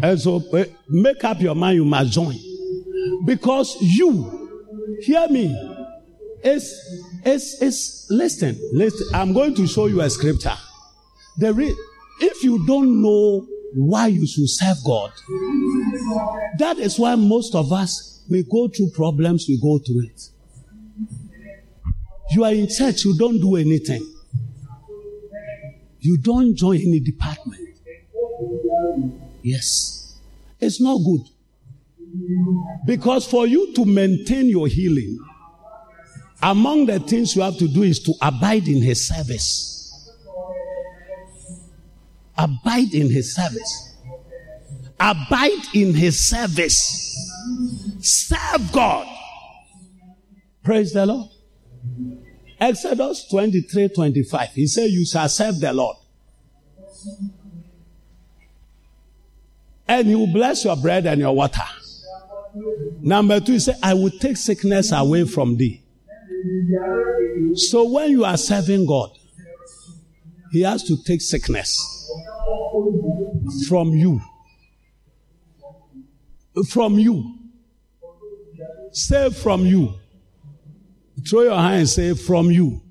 And 0.00 0.20
so 0.20 0.42
eh, 0.54 0.66
make 0.88 1.24
up 1.24 1.40
your 1.40 1.54
mind, 1.54 1.76
you 1.76 1.84
must 1.84 2.12
join. 2.12 2.36
Because 3.24 3.76
you, 3.80 4.98
hear 5.02 5.26
me, 5.28 5.46
it's, 6.44 6.72
it's, 7.24 7.60
it's, 7.60 8.06
listen, 8.10 8.56
listen, 8.72 9.08
I'm 9.12 9.32
going 9.32 9.54
to 9.56 9.66
show 9.66 9.86
you 9.86 10.00
a 10.00 10.10
scripture. 10.10 10.54
The 11.38 11.52
re- 11.52 11.76
if 12.20 12.44
you 12.44 12.64
don't 12.66 13.02
know 13.02 13.46
why 13.74 14.08
you 14.08 14.26
should 14.26 14.48
serve 14.48 14.76
God, 14.84 15.10
that 16.58 16.78
is 16.78 16.98
why 16.98 17.14
most 17.16 17.54
of 17.54 17.72
us, 17.72 18.17
we 18.28 18.42
go 18.44 18.68
through 18.68 18.90
problems, 18.90 19.46
we 19.48 19.58
go 19.60 19.78
through 19.78 20.04
it. 20.06 20.28
You 22.30 22.44
are 22.44 22.52
in 22.52 22.68
church, 22.68 23.04
you 23.04 23.16
don't 23.16 23.40
do 23.40 23.56
anything. 23.56 24.06
You 26.00 26.18
don't 26.18 26.54
join 26.54 26.76
any 26.76 27.00
department. 27.00 27.78
Yes. 29.42 30.18
It's 30.60 30.80
not 30.80 30.98
good. 30.98 31.22
Because 32.86 33.26
for 33.26 33.46
you 33.46 33.72
to 33.74 33.84
maintain 33.84 34.48
your 34.48 34.68
healing, 34.68 35.18
among 36.42 36.86
the 36.86 37.00
things 37.00 37.34
you 37.34 37.42
have 37.42 37.56
to 37.58 37.68
do 37.68 37.82
is 37.82 38.00
to 38.00 38.12
abide 38.22 38.68
in 38.68 38.82
his 38.82 39.08
service. 39.08 40.10
Abide 42.36 42.94
in 42.94 43.10
his 43.10 43.34
service. 43.34 43.96
Abide 45.00 45.74
in 45.74 45.94
his 45.94 46.28
service. 46.28 47.27
Serve 48.08 48.72
God. 48.72 49.06
Praise 50.64 50.92
the 50.92 51.04
Lord. 51.04 51.30
Exodus 52.58 53.26
23 53.30 53.88
25. 53.90 54.48
He 54.50 54.66
said, 54.66 54.90
You 54.90 55.04
shall 55.04 55.28
serve 55.28 55.60
the 55.60 55.72
Lord. 55.72 55.96
And 59.86 60.06
he 60.06 60.14
will 60.14 60.32
bless 60.32 60.64
your 60.64 60.76
bread 60.76 61.06
and 61.06 61.20
your 61.20 61.34
water. 61.34 61.62
Number 63.00 63.40
two, 63.40 63.52
he 63.52 63.58
said, 63.58 63.76
I 63.82 63.92
will 63.92 64.10
take 64.10 64.38
sickness 64.38 64.90
away 64.90 65.24
from 65.24 65.56
thee. 65.56 65.82
So 67.54 67.88
when 67.88 68.10
you 68.10 68.24
are 68.24 68.36
serving 68.38 68.86
God, 68.86 69.10
He 70.50 70.62
has 70.62 70.82
to 70.84 70.96
take 71.04 71.20
sickness 71.20 71.78
from 73.68 73.90
you. 73.90 74.20
From 76.70 76.98
you. 76.98 77.37
Save 78.98 79.36
from 79.36 79.64
you. 79.64 79.94
Throw 81.28 81.42
your 81.42 81.56
hand 81.56 81.76
and 81.76 81.88
say, 81.88 82.14
From 82.14 82.50
you. 82.50 82.82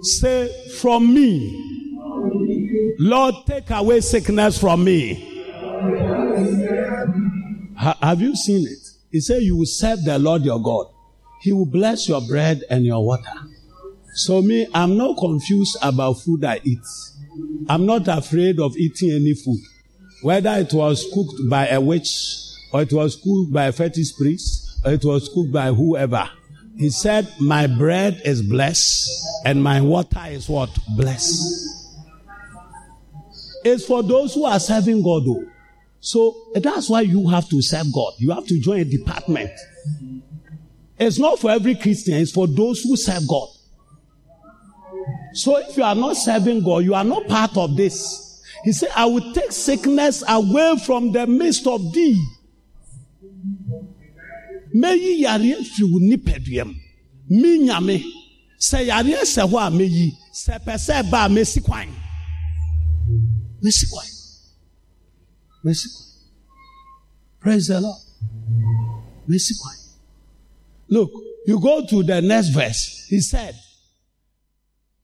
Say, 0.00 0.50
From 0.80 1.12
me. 1.12 1.60
Lord, 2.98 3.34
take 3.46 3.68
away 3.70 4.00
sickness 4.00 4.58
from 4.58 4.84
me. 4.84 5.42
Ha- 7.76 7.98
have 8.00 8.22
you 8.22 8.34
seen 8.34 8.66
it? 8.66 8.78
He 9.12 9.20
said, 9.20 9.42
You 9.42 9.58
will 9.58 9.66
serve 9.66 10.02
the 10.02 10.18
Lord 10.18 10.46
your 10.46 10.62
God. 10.62 10.86
He 11.42 11.52
will 11.52 11.66
bless 11.66 12.08
your 12.08 12.22
bread 12.22 12.62
and 12.70 12.86
your 12.86 13.04
water. 13.04 13.34
So, 14.14 14.40
me, 14.40 14.66
I'm 14.72 14.96
not 14.96 15.18
confused 15.18 15.76
about 15.82 16.14
food 16.14 16.42
I 16.42 16.62
eat. 16.64 16.78
I'm 17.68 17.84
not 17.84 18.08
afraid 18.08 18.58
of 18.60 18.78
eating 18.78 19.10
any 19.10 19.34
food, 19.34 19.60
whether 20.22 20.52
it 20.54 20.72
was 20.72 21.06
cooked 21.12 21.50
by 21.50 21.68
a 21.68 21.78
witch, 21.80 22.43
or 22.74 22.82
it 22.82 22.92
was 22.92 23.14
cooked 23.14 23.52
by 23.52 23.66
a 23.66 23.72
fetish 23.72 24.16
priest, 24.16 24.80
or 24.84 24.90
it 24.90 25.04
was 25.04 25.28
cooked 25.28 25.52
by 25.52 25.68
whoever. 25.68 26.28
He 26.76 26.90
said, 26.90 27.32
My 27.38 27.68
bread 27.68 28.20
is 28.24 28.42
blessed, 28.42 29.08
and 29.46 29.62
my 29.62 29.80
water 29.80 30.24
is 30.26 30.48
what? 30.48 30.76
Blessed. 30.96 31.92
It's 33.64 33.86
for 33.86 34.02
those 34.02 34.34
who 34.34 34.44
are 34.44 34.58
serving 34.58 35.04
God, 35.04 35.24
though. 35.24 35.44
So 36.00 36.34
that's 36.54 36.90
why 36.90 37.02
you 37.02 37.28
have 37.28 37.48
to 37.50 37.62
serve 37.62 37.86
God. 37.94 38.14
You 38.18 38.32
have 38.32 38.46
to 38.48 38.58
join 38.58 38.80
a 38.80 38.84
department. 38.84 39.52
It's 40.98 41.20
not 41.20 41.38
for 41.38 41.52
every 41.52 41.76
Christian, 41.76 42.14
it's 42.14 42.32
for 42.32 42.48
those 42.48 42.82
who 42.82 42.96
serve 42.96 43.22
God. 43.28 43.50
So 45.34 45.58
if 45.58 45.76
you 45.76 45.84
are 45.84 45.94
not 45.94 46.16
serving 46.16 46.64
God, 46.64 46.78
you 46.78 46.94
are 46.94 47.04
not 47.04 47.28
part 47.28 47.56
of 47.56 47.76
this. 47.76 48.42
He 48.64 48.72
said, 48.72 48.90
I 48.96 49.06
will 49.06 49.32
take 49.32 49.52
sickness 49.52 50.24
away 50.28 50.74
from 50.84 51.12
the 51.12 51.28
midst 51.28 51.68
of 51.68 51.92
thee. 51.92 52.20
Meyi 54.74 55.22
yareɛ 55.22 55.56
firi 55.72 55.84
wo 55.90 55.98
nipadua 56.00 56.64
mu. 56.66 56.74
Me 57.40 57.58
nyame. 57.66 57.96
Sɛ 58.58 58.78
yareɛ 58.88 59.22
sɛ 59.34 59.42
hɔ 59.50 59.56
a 59.66 59.70
meyi. 59.70 60.12
Sɛ 60.32 60.54
pɛ 60.64 60.74
sɛ 60.86 61.02
ɛba 61.02 61.26
a 61.26 61.28
mesi 61.28 61.60
kwan. 61.60 61.88
Kwan. 63.62 63.72
Kwan. 63.90 64.06
Praise 67.40 67.66
the 67.68 67.80
Lord. 67.80 68.00
Mesi 69.28 69.54
kwan. 69.60 69.76
Look, 70.88 71.10
you 71.46 71.60
go 71.60 71.86
to 71.86 72.02
the 72.02 72.20
next 72.20 72.48
verse. 72.48 73.06
He 73.08 73.20
said, 73.20 73.54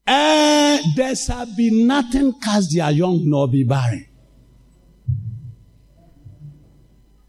eh, 0.06 0.80
There 0.96 1.14
shall 1.14 1.46
be 1.56 1.70
nothing 1.84 2.32
cast 2.40 2.74
their 2.74 2.90
young 2.90 3.28
nor 3.28 3.46
be 3.48 3.64
barren. 3.64 4.06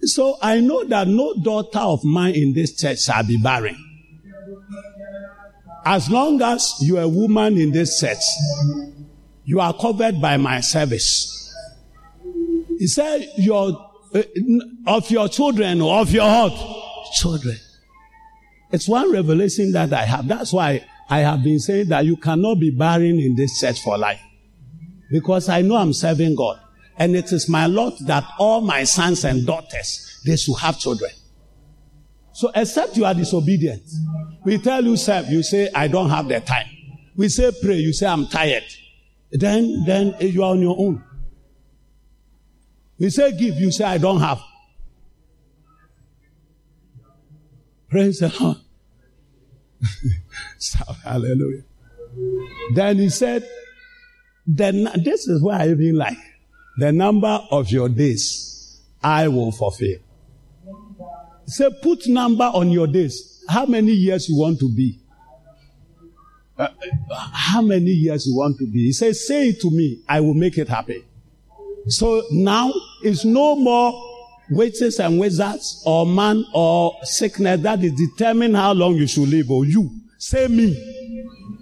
So 0.03 0.37
I 0.41 0.59
know 0.59 0.83
that 0.85 1.07
no 1.07 1.35
daughter 1.35 1.79
of 1.79 2.03
mine 2.03 2.35
in 2.35 2.53
this 2.53 2.75
church 2.75 3.01
shall 3.01 3.23
be 3.23 3.37
barren. 3.37 3.77
As 5.85 6.09
long 6.09 6.41
as 6.41 6.75
you 6.79 6.97
are 6.97 7.03
a 7.03 7.07
woman 7.07 7.57
in 7.57 7.71
this 7.71 7.99
church, 7.99 8.21
you 9.45 9.59
are 9.59 9.73
covered 9.73 10.21
by 10.21 10.37
my 10.37 10.61
service. 10.61 11.53
He 12.77 12.87
said, 12.87 13.27
your, 13.37 13.91
uh, 14.13 14.23
of 14.87 15.09
your 15.11 15.27
children 15.27 15.81
or 15.81 15.99
of 15.99 16.11
your 16.11 16.23
heart, 16.23 16.53
children. 17.13 17.57
It's 18.71 18.87
one 18.87 19.11
revelation 19.11 19.71
that 19.73 19.91
I 19.93 20.05
have. 20.05 20.27
That's 20.27 20.53
why 20.53 20.85
I 21.09 21.19
have 21.19 21.43
been 21.43 21.59
saying 21.59 21.89
that 21.89 22.05
you 22.05 22.15
cannot 22.15 22.59
be 22.59 22.71
barren 22.71 23.19
in 23.19 23.35
this 23.35 23.59
church 23.59 23.81
for 23.81 23.97
life. 23.97 24.21
Because 25.11 25.49
I 25.49 25.61
know 25.61 25.75
I'm 25.75 25.93
serving 25.93 26.35
God. 26.35 26.59
And 26.97 27.15
it 27.15 27.31
is 27.31 27.49
my 27.49 27.65
lot 27.65 27.93
that 28.01 28.23
all 28.37 28.61
my 28.61 28.83
sons 28.83 29.23
and 29.23 29.45
daughters, 29.45 30.21
they 30.25 30.35
should 30.35 30.57
have 30.59 30.79
children. 30.79 31.11
So 32.33 32.51
except 32.55 32.97
you 32.97 33.05
are 33.05 33.13
disobedient, 33.13 33.83
we 34.43 34.57
tell 34.57 34.83
you 34.83 34.97
serve, 34.97 35.27
you 35.29 35.43
say, 35.43 35.69
I 35.73 35.87
don't 35.87 36.09
have 36.09 36.27
the 36.27 36.39
time. 36.39 36.67
We 37.15 37.29
say 37.29 37.51
pray, 37.61 37.75
you 37.75 37.93
say, 37.93 38.07
I'm 38.07 38.27
tired. 38.27 38.63
Then, 39.31 39.83
then 39.85 40.15
you 40.19 40.43
are 40.43 40.51
on 40.51 40.61
your 40.61 40.75
own. 40.77 41.03
We 42.99 43.09
say 43.09 43.31
give, 43.37 43.55
you 43.55 43.71
say, 43.71 43.85
I 43.85 43.97
don't 43.97 44.19
have. 44.19 44.41
Praise 47.89 48.19
the 48.19 48.33
Lord. 48.39 48.57
hallelujah. 51.03 51.63
Then 52.73 52.97
he 52.97 53.09
said, 53.09 53.47
then 54.45 54.87
this 55.03 55.27
is 55.27 55.41
what 55.41 55.61
I 55.61 55.69
even 55.69 55.95
like. 55.95 56.17
The 56.77 56.91
number 56.91 57.39
of 57.51 57.69
your 57.69 57.89
days 57.89 58.79
I 59.03 59.27
will 59.27 59.51
fulfill. 59.51 59.97
Say, 61.45 61.69
put 61.81 62.07
number 62.07 62.45
on 62.45 62.71
your 62.71 62.87
days. 62.87 63.43
How 63.49 63.65
many 63.65 63.91
years 63.91 64.29
you 64.29 64.37
want 64.37 64.59
to 64.59 64.73
be? 64.73 64.99
Uh, 66.57 66.67
how 67.33 67.61
many 67.61 67.89
years 67.91 68.27
you 68.27 68.35
want 68.35 68.57
to 68.59 68.67
be? 68.67 68.85
He 68.85 68.93
says, 68.93 69.27
say 69.27 69.49
it 69.49 69.61
to 69.61 69.71
me. 69.71 70.01
I 70.07 70.19
will 70.21 70.35
make 70.35 70.57
it 70.57 70.69
happen. 70.69 71.03
So 71.87 72.23
now 72.31 72.71
it's 73.01 73.25
no 73.25 73.55
more 73.55 73.91
witches 74.51 74.99
and 74.99 75.19
wizards 75.19 75.81
or 75.85 76.05
man 76.05 76.45
or 76.53 76.95
sickness 77.03 77.61
that 77.61 77.83
is 77.83 77.93
determine 77.93 78.53
how 78.53 78.73
long 78.73 78.95
you 78.95 79.07
should 79.07 79.27
live 79.29 79.49
or 79.49 79.65
you. 79.65 79.89
Say 80.17 80.47
me. 80.47 80.77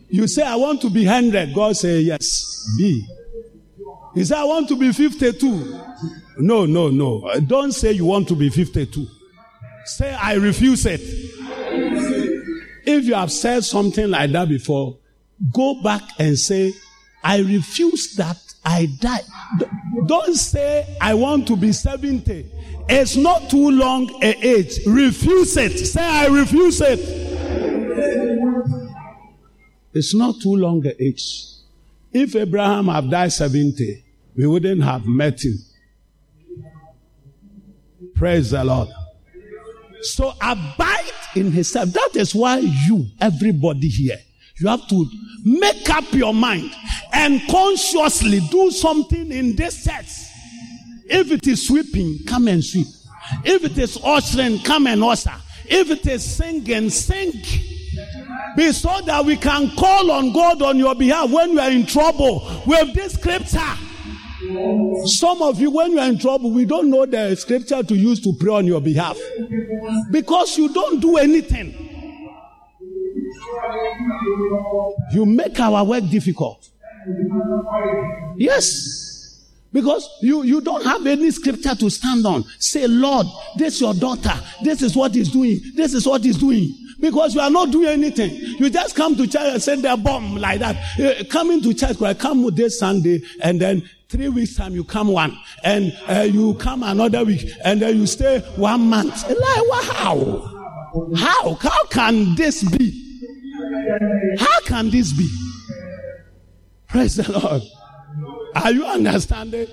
You 0.10 0.27
say, 0.27 0.44
I 0.44 0.56
want 0.56 0.81
to 0.81 0.90
be 0.90 1.06
100. 1.06 1.53
God 1.53 1.77
say, 1.77 1.99
yes, 2.02 2.76
be. 2.77 3.07
He 4.20 4.26
said, 4.26 4.40
I 4.40 4.44
want 4.44 4.68
to 4.68 4.76
be 4.76 4.91
52. 4.91 5.80
No, 6.40 6.66
no, 6.66 6.90
no. 6.90 7.40
Don't 7.40 7.72
say 7.72 7.94
you 7.94 8.04
want 8.04 8.28
to 8.28 8.36
be 8.36 8.50
52. 8.50 9.08
Say, 9.86 10.14
I 10.14 10.34
refuse 10.34 10.86
it. 10.86 11.00
If 12.86 13.06
you 13.06 13.14
have 13.14 13.32
said 13.32 13.64
something 13.64 14.10
like 14.10 14.34
that 14.34 14.50
before, 14.50 14.98
go 15.54 15.82
back 15.82 16.02
and 16.20 16.38
say, 16.38 16.74
I 17.24 17.38
refuse 17.40 18.14
that. 18.18 18.36
I 18.66 18.88
die. 19.00 19.22
Don't 20.06 20.36
say, 20.36 20.98
I 21.00 21.14
want 21.14 21.48
to 21.48 21.56
be 21.56 21.72
70. 21.72 22.46
It's 22.90 23.16
not 23.16 23.50
too 23.50 23.72
long 23.72 24.22
a 24.22 24.36
age. 24.46 24.86
Refuse 24.86 25.56
it. 25.56 25.78
Say, 25.78 26.04
I 26.04 26.28
refuse 26.28 26.82
it. 26.82 27.00
It's 29.94 30.14
not 30.14 30.41
too 30.41 30.58
long 30.58 30.86
a 30.86 31.02
age. 31.02 31.46
If 32.12 32.36
Abraham 32.36 32.90
had 32.90 33.10
died 33.10 33.32
70, 33.32 34.08
we 34.40 34.48
wouldn't 34.48 34.82
have 34.82 35.06
met 35.06 35.44
him. 35.44 35.57
Praise 38.16 38.52
the 38.52 38.64
Lord. 38.64 38.88
So 39.99 40.34
abide 40.40 41.11
in 41.36 41.52
his 41.52 41.70
self. 41.70 41.91
That 41.91 42.11
is 42.16 42.34
why 42.34 42.60
you, 42.60 43.07
everybody 43.20 43.90
here, 43.90 44.18
you 44.57 44.70
have 44.70 44.88
to 44.88 45.06
make 45.44 45.90
up 45.90 46.06
your 46.14 46.34
mind 46.34 46.72
and 47.11 47.41
consciously 47.49 48.40
do 48.49 48.72
something 48.72 49.30
in 49.30 49.57
this 49.57 49.84
church. 49.84 50.07
If 51.10 51.34
it 51.34 51.45
is 51.45 51.68
sweeping, 51.68 52.20
come 52.26 52.48
and 52.48 52.64
sweep. 52.64 52.88
If 53.44 53.66
it 53.66 53.78
is 53.78 53.99
ushering, 54.02 54.60
come 54.60 54.88
and 54.88 55.03
usher. 55.03 55.36
If 55.66 55.91
it 55.91 56.07
is 56.07 56.24
singing, 56.24 56.90
sing. 56.90 57.34
Be 58.56 58.72
so 58.72 59.02
that 59.02 59.26
we 59.26 59.36
can 59.36 59.76
call 59.76 60.10
on 60.11 60.32
God 60.32 60.61
on 60.61 60.78
your 60.80 60.95
behalf 60.95 61.30
when 61.30 61.52
you 61.52 61.60
are 61.60 61.72
in 61.72 61.86
trouble 61.86 62.64
with 62.66 62.94
this 62.94 63.16
scripture. 63.16 63.89
Some 65.05 65.41
of 65.41 65.59
you, 65.59 65.71
when 65.71 65.91
you 65.91 65.99
are 65.99 66.07
in 66.07 66.17
trouble, 66.17 66.51
we 66.51 66.65
don't 66.65 66.89
know 66.89 67.05
the 67.05 67.35
scripture 67.35 67.84
to 67.84 67.95
use 67.95 68.19
to 68.21 68.34
pray 68.39 68.53
on 68.53 68.65
your 68.65 68.81
behalf 68.81 69.17
because 70.11 70.57
you 70.57 70.73
don't 70.73 70.99
do 70.99 71.17
anything. 71.17 71.73
You 75.11 75.26
make 75.26 75.59
our 75.59 75.84
work 75.84 76.03
difficult. 76.09 76.69
Yes. 78.38 79.07
Because 79.71 80.09
you, 80.21 80.43
you 80.43 80.61
don't 80.61 80.84
have 80.84 81.05
any 81.05 81.30
scripture 81.31 81.76
to 81.76 81.89
stand 81.89 82.26
on. 82.26 82.43
Say, 82.59 82.88
Lord, 82.88 83.27
this 83.55 83.76
is 83.76 83.81
your 83.81 83.93
daughter. 83.93 84.34
This 84.63 84.81
is 84.81 84.95
what 84.95 85.13
he's 85.13 85.30
doing. 85.30 85.59
This 85.76 85.93
is 85.93 86.07
what 86.07 86.23
he's 86.23 86.38
doing. 86.38 86.73
Because 86.99 87.35
you 87.35 87.41
are 87.41 87.51
not 87.51 87.71
doing 87.71 87.88
anything. 87.88 88.31
You 88.31 88.69
just 88.69 88.95
come 88.95 89.15
to 89.15 89.27
church 89.27 89.53
and 89.53 89.61
send 89.61 89.85
a 89.85 89.95
bomb 89.95 90.35
like 90.35 90.59
that. 90.59 90.76
Uh, 90.99 91.23
coming 91.30 91.61
to 91.61 91.73
church, 91.73 92.01
I 92.01 92.13
come 92.13 92.43
with 92.43 92.55
this 92.55 92.80
Sunday 92.80 93.21
and 93.41 93.61
then 93.61 93.88
three 94.10 94.27
weeks 94.27 94.56
time 94.56 94.73
you 94.73 94.84
come 94.84 95.07
one 95.07 95.38
and 95.64 95.95
uh, 96.07 96.22
you 96.22 96.56
come 96.56 96.81
another 96.81 97.23
week 97.23 97.45
and 97.64 97.81
then 97.81 97.95
you 97.95 98.07
stay 98.07 98.40
one 98.56 98.81
month. 98.90 99.23
Like, 99.23 99.38
wow. 99.69 100.56
How? 101.15 101.53
How 101.53 101.84
can 101.91 102.36
this 102.36 102.64
be? 102.76 103.27
How 104.40 104.61
can 104.61 104.90
this 104.90 105.14
be? 105.14 105.30
Praise 106.88 107.18
the 107.18 107.31
Lord. 107.31 107.61
Are 108.56 108.72
you 108.72 108.86
understanding? 108.86 109.68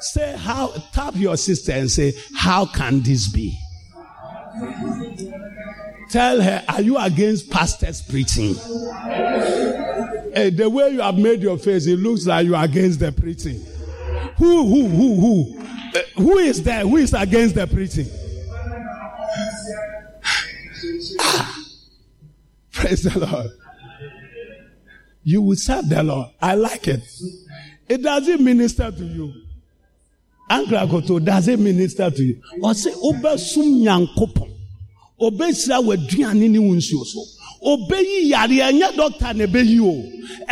Say 0.00 0.36
how, 0.36 0.68
tap 0.92 1.14
your 1.16 1.38
sister 1.38 1.72
and 1.72 1.90
say, 1.90 2.12
How 2.36 2.66
can 2.66 3.00
this 3.02 3.32
be? 3.32 3.58
Tell 6.10 6.42
her, 6.42 6.62
Are 6.68 6.82
you 6.82 6.98
against 6.98 7.50
pastors 7.50 8.02
preaching? 8.02 8.54
Hey, 10.34 10.50
the 10.50 10.68
way 10.68 10.90
you 10.90 11.00
have 11.00 11.16
made 11.16 11.40
your 11.42 11.56
face, 11.58 11.86
it 11.86 11.96
looks 11.96 12.26
like 12.26 12.44
you 12.46 12.56
are 12.56 12.64
against 12.64 12.98
the 12.98 13.12
preaching. 13.12 13.64
Who, 14.36 14.66
who, 14.66 14.88
who, 14.88 15.14
who? 15.14 15.58
Uh, 15.96 16.00
who 16.16 16.38
is 16.38 16.60
there? 16.62 16.80
Who 16.80 16.96
is 16.96 17.14
against 17.14 17.54
the 17.54 17.66
preaching? 17.68 18.06
Praise 22.72 23.04
the 23.04 23.16
Lord. 23.18 23.46
You 25.22 25.40
will 25.40 25.54
serve 25.56 25.88
the 25.88 26.02
Lord. 26.02 26.30
I 26.42 26.56
like 26.56 26.88
it. 26.88 27.00
It 27.88 28.02
doesn't 28.02 28.42
minister 28.42 28.90
to 28.90 29.04
you. 29.04 29.32
Ankrakoto 30.50 31.24
does 31.24 31.46
it 31.46 31.60
minister 31.60 32.10
to 32.10 32.22
you? 32.22 32.42
Ɔsɛ 32.58 32.92
obɛsum 33.02 33.82
nyankopɔn. 33.82 34.50
Obɛsira 35.20 35.80
w'aduane 35.80 36.50
ne 36.50 36.58
wo 36.58 36.74
nsuo 36.74 37.04
so. 37.06 37.24
Obɛyi 37.64 38.28
yare 38.28 38.56
ɛnyɛ 38.68 38.88
dɔkta 38.96 39.34
na 39.36 39.44
ɛbɛyi 39.46 39.80
o. 39.80 39.94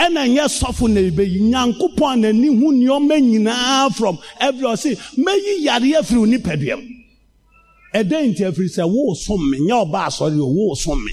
Ɛna 0.02 0.20
ɛnyɛ 0.26 0.44
sɔfo 0.58 0.88
na 0.88 1.00
ɛbɛyi. 1.00 1.40
Nyankopɔn 1.50 2.12
a 2.12 2.16
n'ani 2.16 2.48
hu 2.48 2.72
nneɛma 2.72 3.16
nyinaa 3.20 3.94
from 3.94 4.18
every 4.40 4.62
ɔsɛ 4.62 4.98
mɛyi 5.18 5.60
yare 5.60 6.00
afiri 6.00 6.18
wo 6.18 6.26
nipadua 6.26 6.76
mu. 6.80 6.88
Ɛdɛn 7.94 8.32
nti 8.32 8.42
afiri 8.48 8.68
sɛ 8.68 8.88
wo 8.90 9.12
som 9.14 9.38
me 9.50 9.58
nyɛ 9.58 9.84
ɔba 9.84 10.06
asɔre 10.06 10.40
o 10.40 10.46
wo 10.46 10.74
som 10.74 11.04
me. 11.04 11.12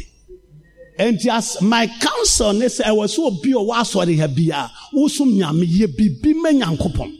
Nti 1.00 1.28
as 1.28 1.62
my 1.62 1.86
counsel 2.00 2.54
ne 2.54 2.66
sɛ 2.68 2.86
ɛwɔ 2.86 3.06
sɛ 3.06 3.20
obi 3.20 3.52
a 3.52 3.56
ɔwɔ 3.56 3.76
asɔre 3.82 4.18
ha 4.20 4.28
bi 4.28 4.50
a 4.54 4.72
wosom 4.94 5.34
nyame 5.38 5.66
yɛ 5.66 5.98
bibi 5.98 6.34
mɛ 6.34 6.62
nyankopɔn. 6.62 7.12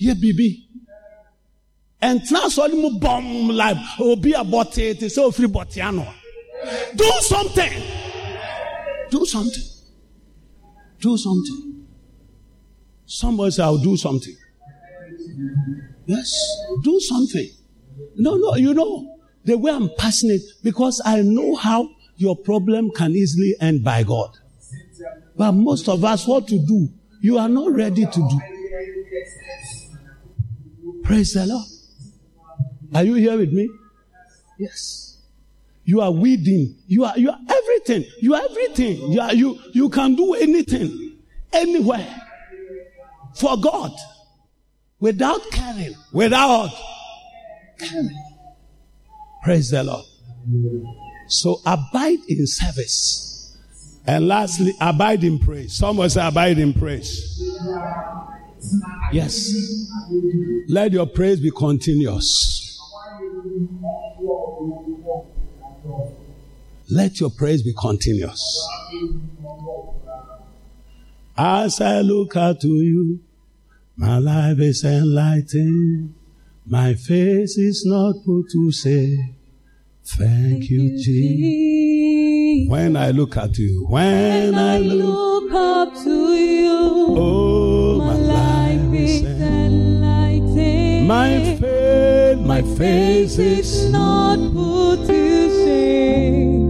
Yɛ 0.00 0.20
bibi 0.20 0.62
ɛntena 2.00 2.46
asɔre 2.46 2.74
mu 2.74 2.90
bɔm 3.00 3.52
like 3.52 3.76
obi 3.98 4.32
abɔ 4.32 4.70
tete 4.72 5.06
sɛ 5.08 5.24
ofiri 5.26 5.48
bɔte 5.48 5.82
ano 5.82 6.06
do 6.94 7.12
something. 7.20 7.82
Do 9.10 9.24
something. 9.24 9.62
Do 11.00 11.16
something. 11.16 11.86
Somebody 13.04 13.50
say 13.52 13.62
i'll 13.62 13.78
do 13.78 13.96
something. 13.96 14.36
Yes. 16.06 16.34
Do 16.82 16.98
something. 17.00 17.48
No 18.16 18.36
no 18.36 18.54
you 18.56 18.74
know 18.74 19.18
the 19.44 19.56
way 19.56 19.70
i'm 19.72 19.90
passionate 19.98 20.40
because 20.62 21.00
i 21.04 21.22
know 21.22 21.54
how 21.54 21.88
your 22.16 22.36
problem 22.36 22.90
can 22.90 23.12
easily 23.12 23.54
end 23.60 23.84
by 23.84 24.02
god. 24.02 24.30
But 25.36 25.52
most 25.52 25.88
of 25.88 26.04
us 26.04 26.26
what 26.26 26.48
to 26.48 26.58
do? 26.58 26.88
You 27.20 27.38
are 27.38 27.48
not 27.48 27.72
ready 27.72 28.06
to 28.06 28.28
do. 28.30 28.40
Praise 31.04 31.34
the 31.34 31.46
lord. 31.46 31.66
Are 32.94 33.04
you 33.04 33.14
here 33.14 33.36
with 33.36 33.52
me? 33.52 33.68
Yes. 34.58 35.05
You 35.86 36.00
are 36.00 36.10
weeding. 36.10 36.76
You 36.88 37.04
are 37.04 37.16
you 37.16 37.30
are 37.30 37.38
everything. 37.48 38.04
You 38.20 38.34
are 38.34 38.42
everything. 38.42 39.12
You 39.12 39.20
are 39.20 39.32
you 39.32 39.56
you 39.72 39.88
can 39.88 40.16
do 40.16 40.34
anything, 40.34 41.16
anywhere. 41.52 42.22
For 43.36 43.56
God. 43.56 43.92
Without 44.98 45.40
caring. 45.52 45.94
Without 46.12 46.70
caring. 47.78 48.18
Praise 49.44 49.70
the 49.70 49.84
Lord. 49.84 50.04
So 51.28 51.60
abide 51.64 52.18
in 52.28 52.46
service. 52.46 53.56
And 54.08 54.26
lastly, 54.26 54.72
abide 54.80 55.22
in 55.22 55.38
praise. 55.38 55.76
Someone 55.76 56.10
say 56.10 56.26
abide 56.26 56.58
in 56.58 56.72
praise. 56.72 57.40
Yes. 59.12 59.54
Let 60.68 60.92
your 60.92 61.06
praise 61.06 61.38
be 61.38 61.52
continuous. 61.52 62.56
Let 66.88 67.20
your 67.20 67.30
praise 67.30 67.62
be 67.62 67.74
continuous. 67.78 68.42
As 71.36 71.80
I 71.80 72.00
look 72.00 72.36
out 72.36 72.60
to 72.60 72.68
you, 72.68 73.20
my 73.96 74.18
life 74.18 74.58
is 74.60 74.84
enlightened. 74.84 76.14
My 76.64 76.94
face 76.94 77.58
is 77.58 77.84
not 77.86 78.16
put 78.24 78.50
to 78.52 78.70
say, 78.70 79.34
Thank 80.04 80.70
you, 80.70 80.96
Jesus. 80.98 82.70
When 82.70 82.96
I 82.96 83.10
look 83.10 83.36
at 83.36 83.58
you, 83.58 83.86
when, 83.88 84.52
when 84.52 84.54
I 84.54 84.78
look, 84.78 85.52
up 85.52 85.94
to 86.04 86.34
you, 86.34 87.06
oh, 87.18 87.98
my, 87.98 88.06
my 88.06 88.14
life 88.14 88.94
is 88.94 89.22
enlightened. 89.22 91.08
My 91.08 91.56
face, 91.56 92.38
my 92.38 92.62
face 92.62 93.38
is 93.38 93.90
not 93.90 94.38
put 94.52 95.06
to 95.06 95.50
say, 95.50 95.66
Thank 96.26 96.44
you, 96.44 96.56
Jesus. 96.56 96.65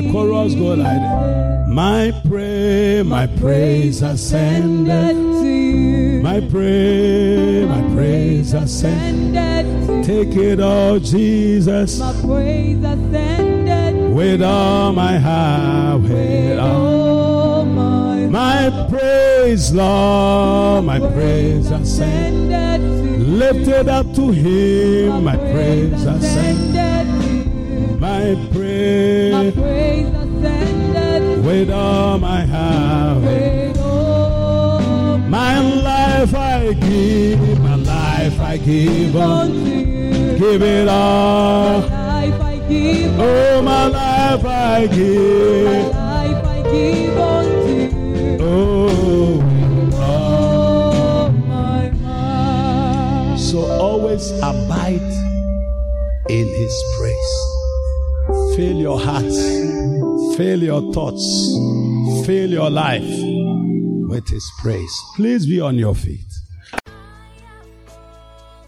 The 0.00 0.12
chorus 0.12 0.54
go 0.54 0.74
like 0.74 1.00
that. 1.00 1.66
My 1.66 2.12
prayer, 2.28 3.02
my 3.02 3.26
praise 3.26 4.00
ascended 4.00 5.16
to 5.16 5.44
you. 5.44 6.22
My 6.22 6.40
prayer, 6.40 7.66
my 7.66 7.82
praise 7.96 8.54
ascended. 8.54 10.04
Take 10.04 10.36
it 10.36 10.60
all, 10.60 11.00
Jesus. 11.00 11.98
My 11.98 12.12
praise 12.24 12.78
ascended. 12.84 14.14
With 14.14 14.40
all 14.40 14.92
my 14.92 15.18
heart, 15.18 16.02
with 16.02 16.60
all 16.60 17.64
my 17.64 18.26
my 18.26 18.86
praise, 18.88 19.72
Lord, 19.72 20.84
my 20.84 21.00
praise 21.00 21.72
ascended. 21.72 22.82
Lifted 23.26 23.88
up 23.88 24.06
to 24.14 24.30
Him, 24.30 25.24
my 25.24 25.36
praise 25.36 26.04
ascended. 26.04 27.27
My 27.98 28.36
praise, 28.52 29.32
my 29.32 29.50
praise 29.50 30.06
ascended. 30.06 31.44
With 31.44 31.70
all 31.70 32.18
my 32.18 32.44
heart, 32.44 33.22
with 33.22 33.78
all 33.80 35.18
my 35.18 35.58
life 35.60 36.32
I 36.32 36.74
give, 36.74 37.60
my 37.60 37.74
life 37.74 38.40
I 38.40 38.56
give 38.58 39.16
unto 39.16 39.58
you. 39.58 40.38
Give 40.38 40.62
it 40.62 40.88
all. 40.88 41.80
My 41.80 42.28
life 42.28 42.40
I 42.40 42.58
give. 42.68 43.18
Oh, 43.18 43.62
my 43.62 43.86
life 43.88 44.44
I 44.44 44.86
give. 44.86 45.92
My 45.92 46.26
life 46.28 46.44
I 46.44 46.62
give 46.70 47.18
unto 47.18 47.72
you. 47.72 48.38
Oh, 48.40 49.42
oh 49.94 51.30
my 51.48 51.88
heart. 52.06 53.40
So 53.40 53.58
always 53.58 54.30
abide 54.38 55.02
in 56.28 56.46
His 56.46 56.82
praise. 56.96 56.97
Fill 58.58 58.80
your 58.80 58.98
heart, 58.98 59.22
fill 60.36 60.60
your 60.60 60.92
thoughts, 60.92 61.22
fill 62.26 62.50
your 62.50 62.68
life 62.68 63.08
with 64.10 64.28
His 64.28 64.50
praise. 64.60 64.92
Please 65.14 65.46
be 65.46 65.60
on 65.60 65.76
your 65.76 65.94
feet. 65.94 66.26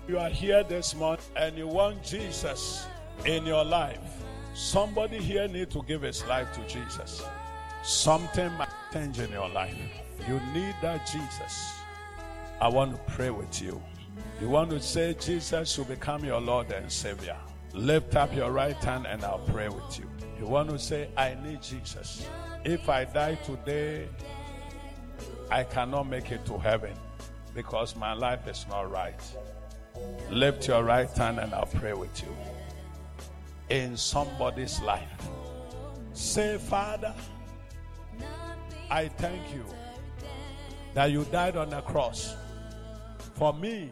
You 0.06 0.20
are 0.20 0.30
here 0.30 0.62
this 0.62 0.94
month 0.94 1.28
and 1.34 1.58
you 1.58 1.66
want 1.66 2.04
Jesus 2.04 2.86
in 3.24 3.44
your 3.44 3.64
life. 3.64 4.22
Somebody 4.54 5.18
here 5.18 5.48
need 5.48 5.70
to 5.70 5.82
give 5.82 6.02
his 6.02 6.24
life 6.26 6.52
to 6.52 6.60
Jesus. 6.68 7.24
Something 7.82 8.52
might 8.52 8.68
change 8.92 9.18
in 9.18 9.32
your 9.32 9.48
life. 9.48 9.74
You 10.28 10.40
need 10.54 10.76
that 10.82 11.04
Jesus. 11.04 11.80
I 12.60 12.68
want 12.68 12.92
to 12.92 13.12
pray 13.12 13.30
with 13.30 13.60
you. 13.60 13.82
You 14.40 14.50
want 14.50 14.70
to 14.70 14.80
say 14.80 15.14
Jesus 15.14 15.76
will 15.76 15.86
become 15.86 16.24
your 16.24 16.40
Lord 16.40 16.70
and 16.70 16.92
Savior. 16.92 17.36
Lift 17.72 18.16
up 18.16 18.34
your 18.34 18.50
right 18.50 18.76
hand 18.76 19.06
and 19.06 19.24
I'll 19.24 19.38
pray 19.38 19.68
with 19.68 19.98
you. 19.98 20.10
You 20.38 20.46
want 20.46 20.70
to 20.70 20.78
say, 20.78 21.10
I 21.16 21.36
need 21.42 21.62
Jesus. 21.62 22.26
If 22.64 22.88
I 22.88 23.04
die 23.04 23.36
today, 23.36 24.08
I 25.50 25.64
cannot 25.64 26.08
make 26.08 26.30
it 26.32 26.44
to 26.46 26.58
heaven 26.58 26.94
because 27.54 27.94
my 27.96 28.12
life 28.12 28.46
is 28.46 28.66
not 28.68 28.90
right. 28.90 29.20
Lift 30.30 30.66
your 30.68 30.84
right 30.84 31.10
hand 31.10 31.38
and 31.38 31.52
I'll 31.54 31.66
pray 31.66 31.92
with 31.92 32.22
you. 32.22 32.34
In 33.68 33.96
somebody's 33.96 34.80
life, 34.80 35.28
say, 36.12 36.58
Father, 36.58 37.14
I 38.90 39.08
thank 39.08 39.54
you 39.54 39.64
that 40.94 41.12
you 41.12 41.24
died 41.30 41.56
on 41.56 41.70
the 41.70 41.80
cross 41.82 42.34
for 43.34 43.54
me. 43.54 43.90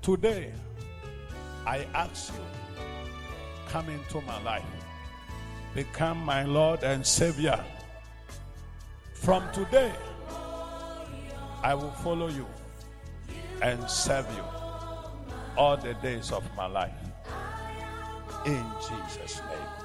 Today, 0.00 0.52
I 1.66 1.86
ask 1.94 2.32
you, 2.32 2.40
come 3.70 3.88
into 3.88 4.20
my 4.22 4.42
life, 4.42 4.64
become 5.76 6.18
my 6.18 6.42
Lord 6.42 6.82
and 6.82 7.06
Savior. 7.06 7.64
From 9.14 9.44
today, 9.52 9.92
I 11.62 11.74
will 11.74 11.92
follow 12.02 12.28
you 12.28 12.46
and 13.62 13.88
serve 13.88 14.26
you 14.34 14.42
all 15.56 15.76
the 15.76 15.94
days 15.94 16.32
of 16.32 16.42
my 16.56 16.66
life. 16.66 16.94
In 18.44 18.64
Jesus' 18.80 19.40
name. 19.40 19.80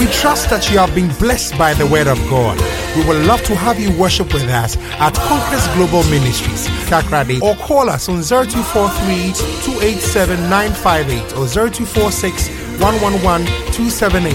We 0.00 0.06
trust 0.06 0.50
that 0.50 0.70
you 0.72 0.78
have 0.78 0.94
been 0.94 1.12
blessed 1.18 1.56
by 1.56 1.74
the 1.74 1.86
word 1.86 2.08
of 2.08 2.18
God. 2.28 2.79
We 2.96 3.04
would 3.06 3.24
love 3.26 3.42
to 3.44 3.54
have 3.54 3.78
you 3.78 3.92
worship 3.96 4.32
with 4.34 4.48
us 4.48 4.76
at 4.98 5.14
Conquest 5.14 5.72
Global 5.74 6.02
Ministries, 6.10 6.66
Takoradi, 6.90 7.40
or 7.40 7.54
call 7.54 7.88
us 7.88 8.08
on 8.08 8.22
0243 8.22 9.32
287 9.64 10.50
958 10.50 11.36
or 11.36 11.46
0246 11.46 12.48
111 12.80 13.46
278. 13.72 14.34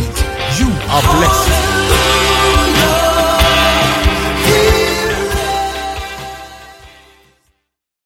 You 0.59 0.67
are 0.89 1.01
blessed. 1.19 1.74